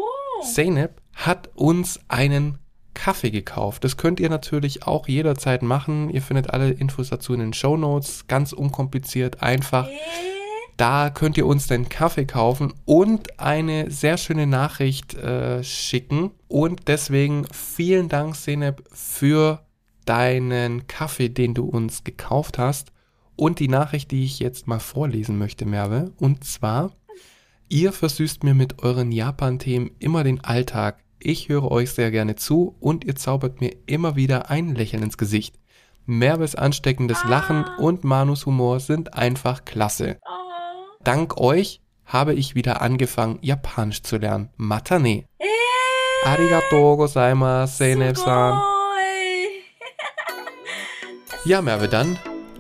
Zeynep 0.54 1.02
hat 1.14 1.50
uns 1.56 2.00
einen 2.08 2.60
Kaffee 2.94 3.32
gekauft. 3.32 3.84
Das 3.84 3.98
könnt 3.98 4.20
ihr 4.20 4.30
natürlich 4.30 4.88
auch 4.88 5.08
jederzeit 5.08 5.62
machen. 5.62 6.10
Ihr 6.10 6.22
findet 6.22 6.50
alle 6.52 6.72
Infos 6.72 7.10
dazu 7.10 7.34
in 7.34 7.40
den 7.40 7.54
Show 7.54 7.78
Notes. 7.78 8.28
Ganz 8.28 8.54
unkompliziert, 8.54 9.42
einfach. 9.42 9.88
Äh? 9.88 9.92
Da 10.78 11.12
könnt 11.12 11.38
ihr 11.38 11.46
uns 11.46 11.68
den 11.68 11.90
Kaffee 11.90 12.26
kaufen 12.26 12.74
und 12.86 13.40
eine 13.40 13.92
sehr 13.92 14.18
schöne 14.18 14.48
Nachricht 14.48 15.14
äh, 15.14 15.64
schicken. 15.64 16.32
Und 16.48 16.88
deswegen 16.88 17.46
vielen 17.52 18.10
Dank, 18.10 18.36
Seneb, 18.36 18.84
für 18.92 19.64
deinen 20.06 20.88
Kaffee, 20.88 21.30
den 21.30 21.54
du 21.54 21.66
uns 21.66 22.04
gekauft 22.04 22.58
hast. 22.58 22.92
Und 23.36 23.60
die 23.60 23.68
Nachricht, 23.68 24.12
die 24.12 24.26
ich 24.26 24.40
jetzt 24.40 24.68
mal 24.68 24.80
vorlesen 24.80 25.38
möchte, 25.38 25.66
Merve. 25.66 26.14
Und 26.20 26.44
zwar, 26.44 26.92
ihr 27.70 27.92
versüßt 27.92 28.44
mir 28.44 28.54
mit 28.54 28.82
euren 28.84 29.12
Japan-Themen 29.12 29.92
immer 30.00 30.24
den 30.24 30.44
Alltag. 30.44 31.01
Ich 31.24 31.50
höre 31.50 31.70
euch 31.72 31.92
sehr 31.92 32.10
gerne 32.10 32.36
zu 32.36 32.76
und 32.80 33.06
ihr 33.06 33.16
zaubert 33.16 33.62
mir 33.62 33.76
immer 33.86 34.16
wieder 34.16 34.50
ein 34.50 34.74
Lächeln 34.74 35.04
ins 35.04 35.18
Gesicht. 35.20 35.56
Merves 36.08 36.56
ansteckendes 36.56 37.24
Lachen 37.26 37.64
Ah. 37.64 37.78
und 37.78 38.04
Manus 38.04 38.46
Humor 38.48 38.80
sind 38.80 39.14
einfach 39.14 39.64
klasse. 39.66 40.18
Oh. 40.26 40.32
Dank 41.04 41.38
euch 41.38 41.80
habe 42.06 42.34
ich 42.34 42.56
wieder 42.56 42.82
angefangen, 42.82 43.38
Japanisch 43.42 44.02
zu 44.02 44.18
lernen. 44.18 44.50
Matane. 44.58 45.26
Äh, 45.38 46.26
Arigatou 46.26 46.98
gozaimasu, 46.98 47.78
Senep-san. 47.78 48.60
Ja, 51.46 51.62
Merve, 51.62 51.88
dann, 51.88 52.20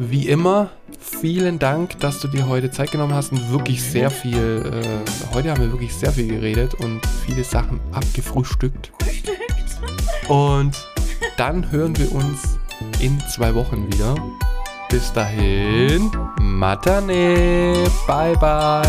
wie 0.09 0.27
immer, 0.27 0.71
vielen 0.99 1.59
Dank, 1.59 1.99
dass 1.99 2.19
du 2.19 2.27
dir 2.27 2.47
heute 2.47 2.71
Zeit 2.71 2.91
genommen 2.91 3.13
hast 3.13 3.31
und 3.31 3.51
wirklich 3.51 3.83
sehr 3.83 4.09
viel, 4.09 4.33
äh, 4.65 5.33
heute 5.33 5.51
haben 5.51 5.61
wir 5.61 5.71
wirklich 5.71 5.93
sehr 5.93 6.11
viel 6.11 6.27
geredet 6.27 6.73
und 6.75 7.01
viele 7.25 7.43
Sachen 7.43 7.79
abgefrühstückt. 7.91 8.91
Frühstückt. 8.99 9.39
Und 10.27 10.75
dann 11.37 11.71
hören 11.71 11.95
wir 11.97 12.11
uns 12.13 12.57
in 12.99 13.19
zwei 13.29 13.53
Wochen 13.53 13.85
wieder. 13.93 14.15
Bis 14.89 15.13
dahin, 15.13 16.09
Matane, 16.39 17.85
bye 18.07 18.35
bye. 18.37 18.81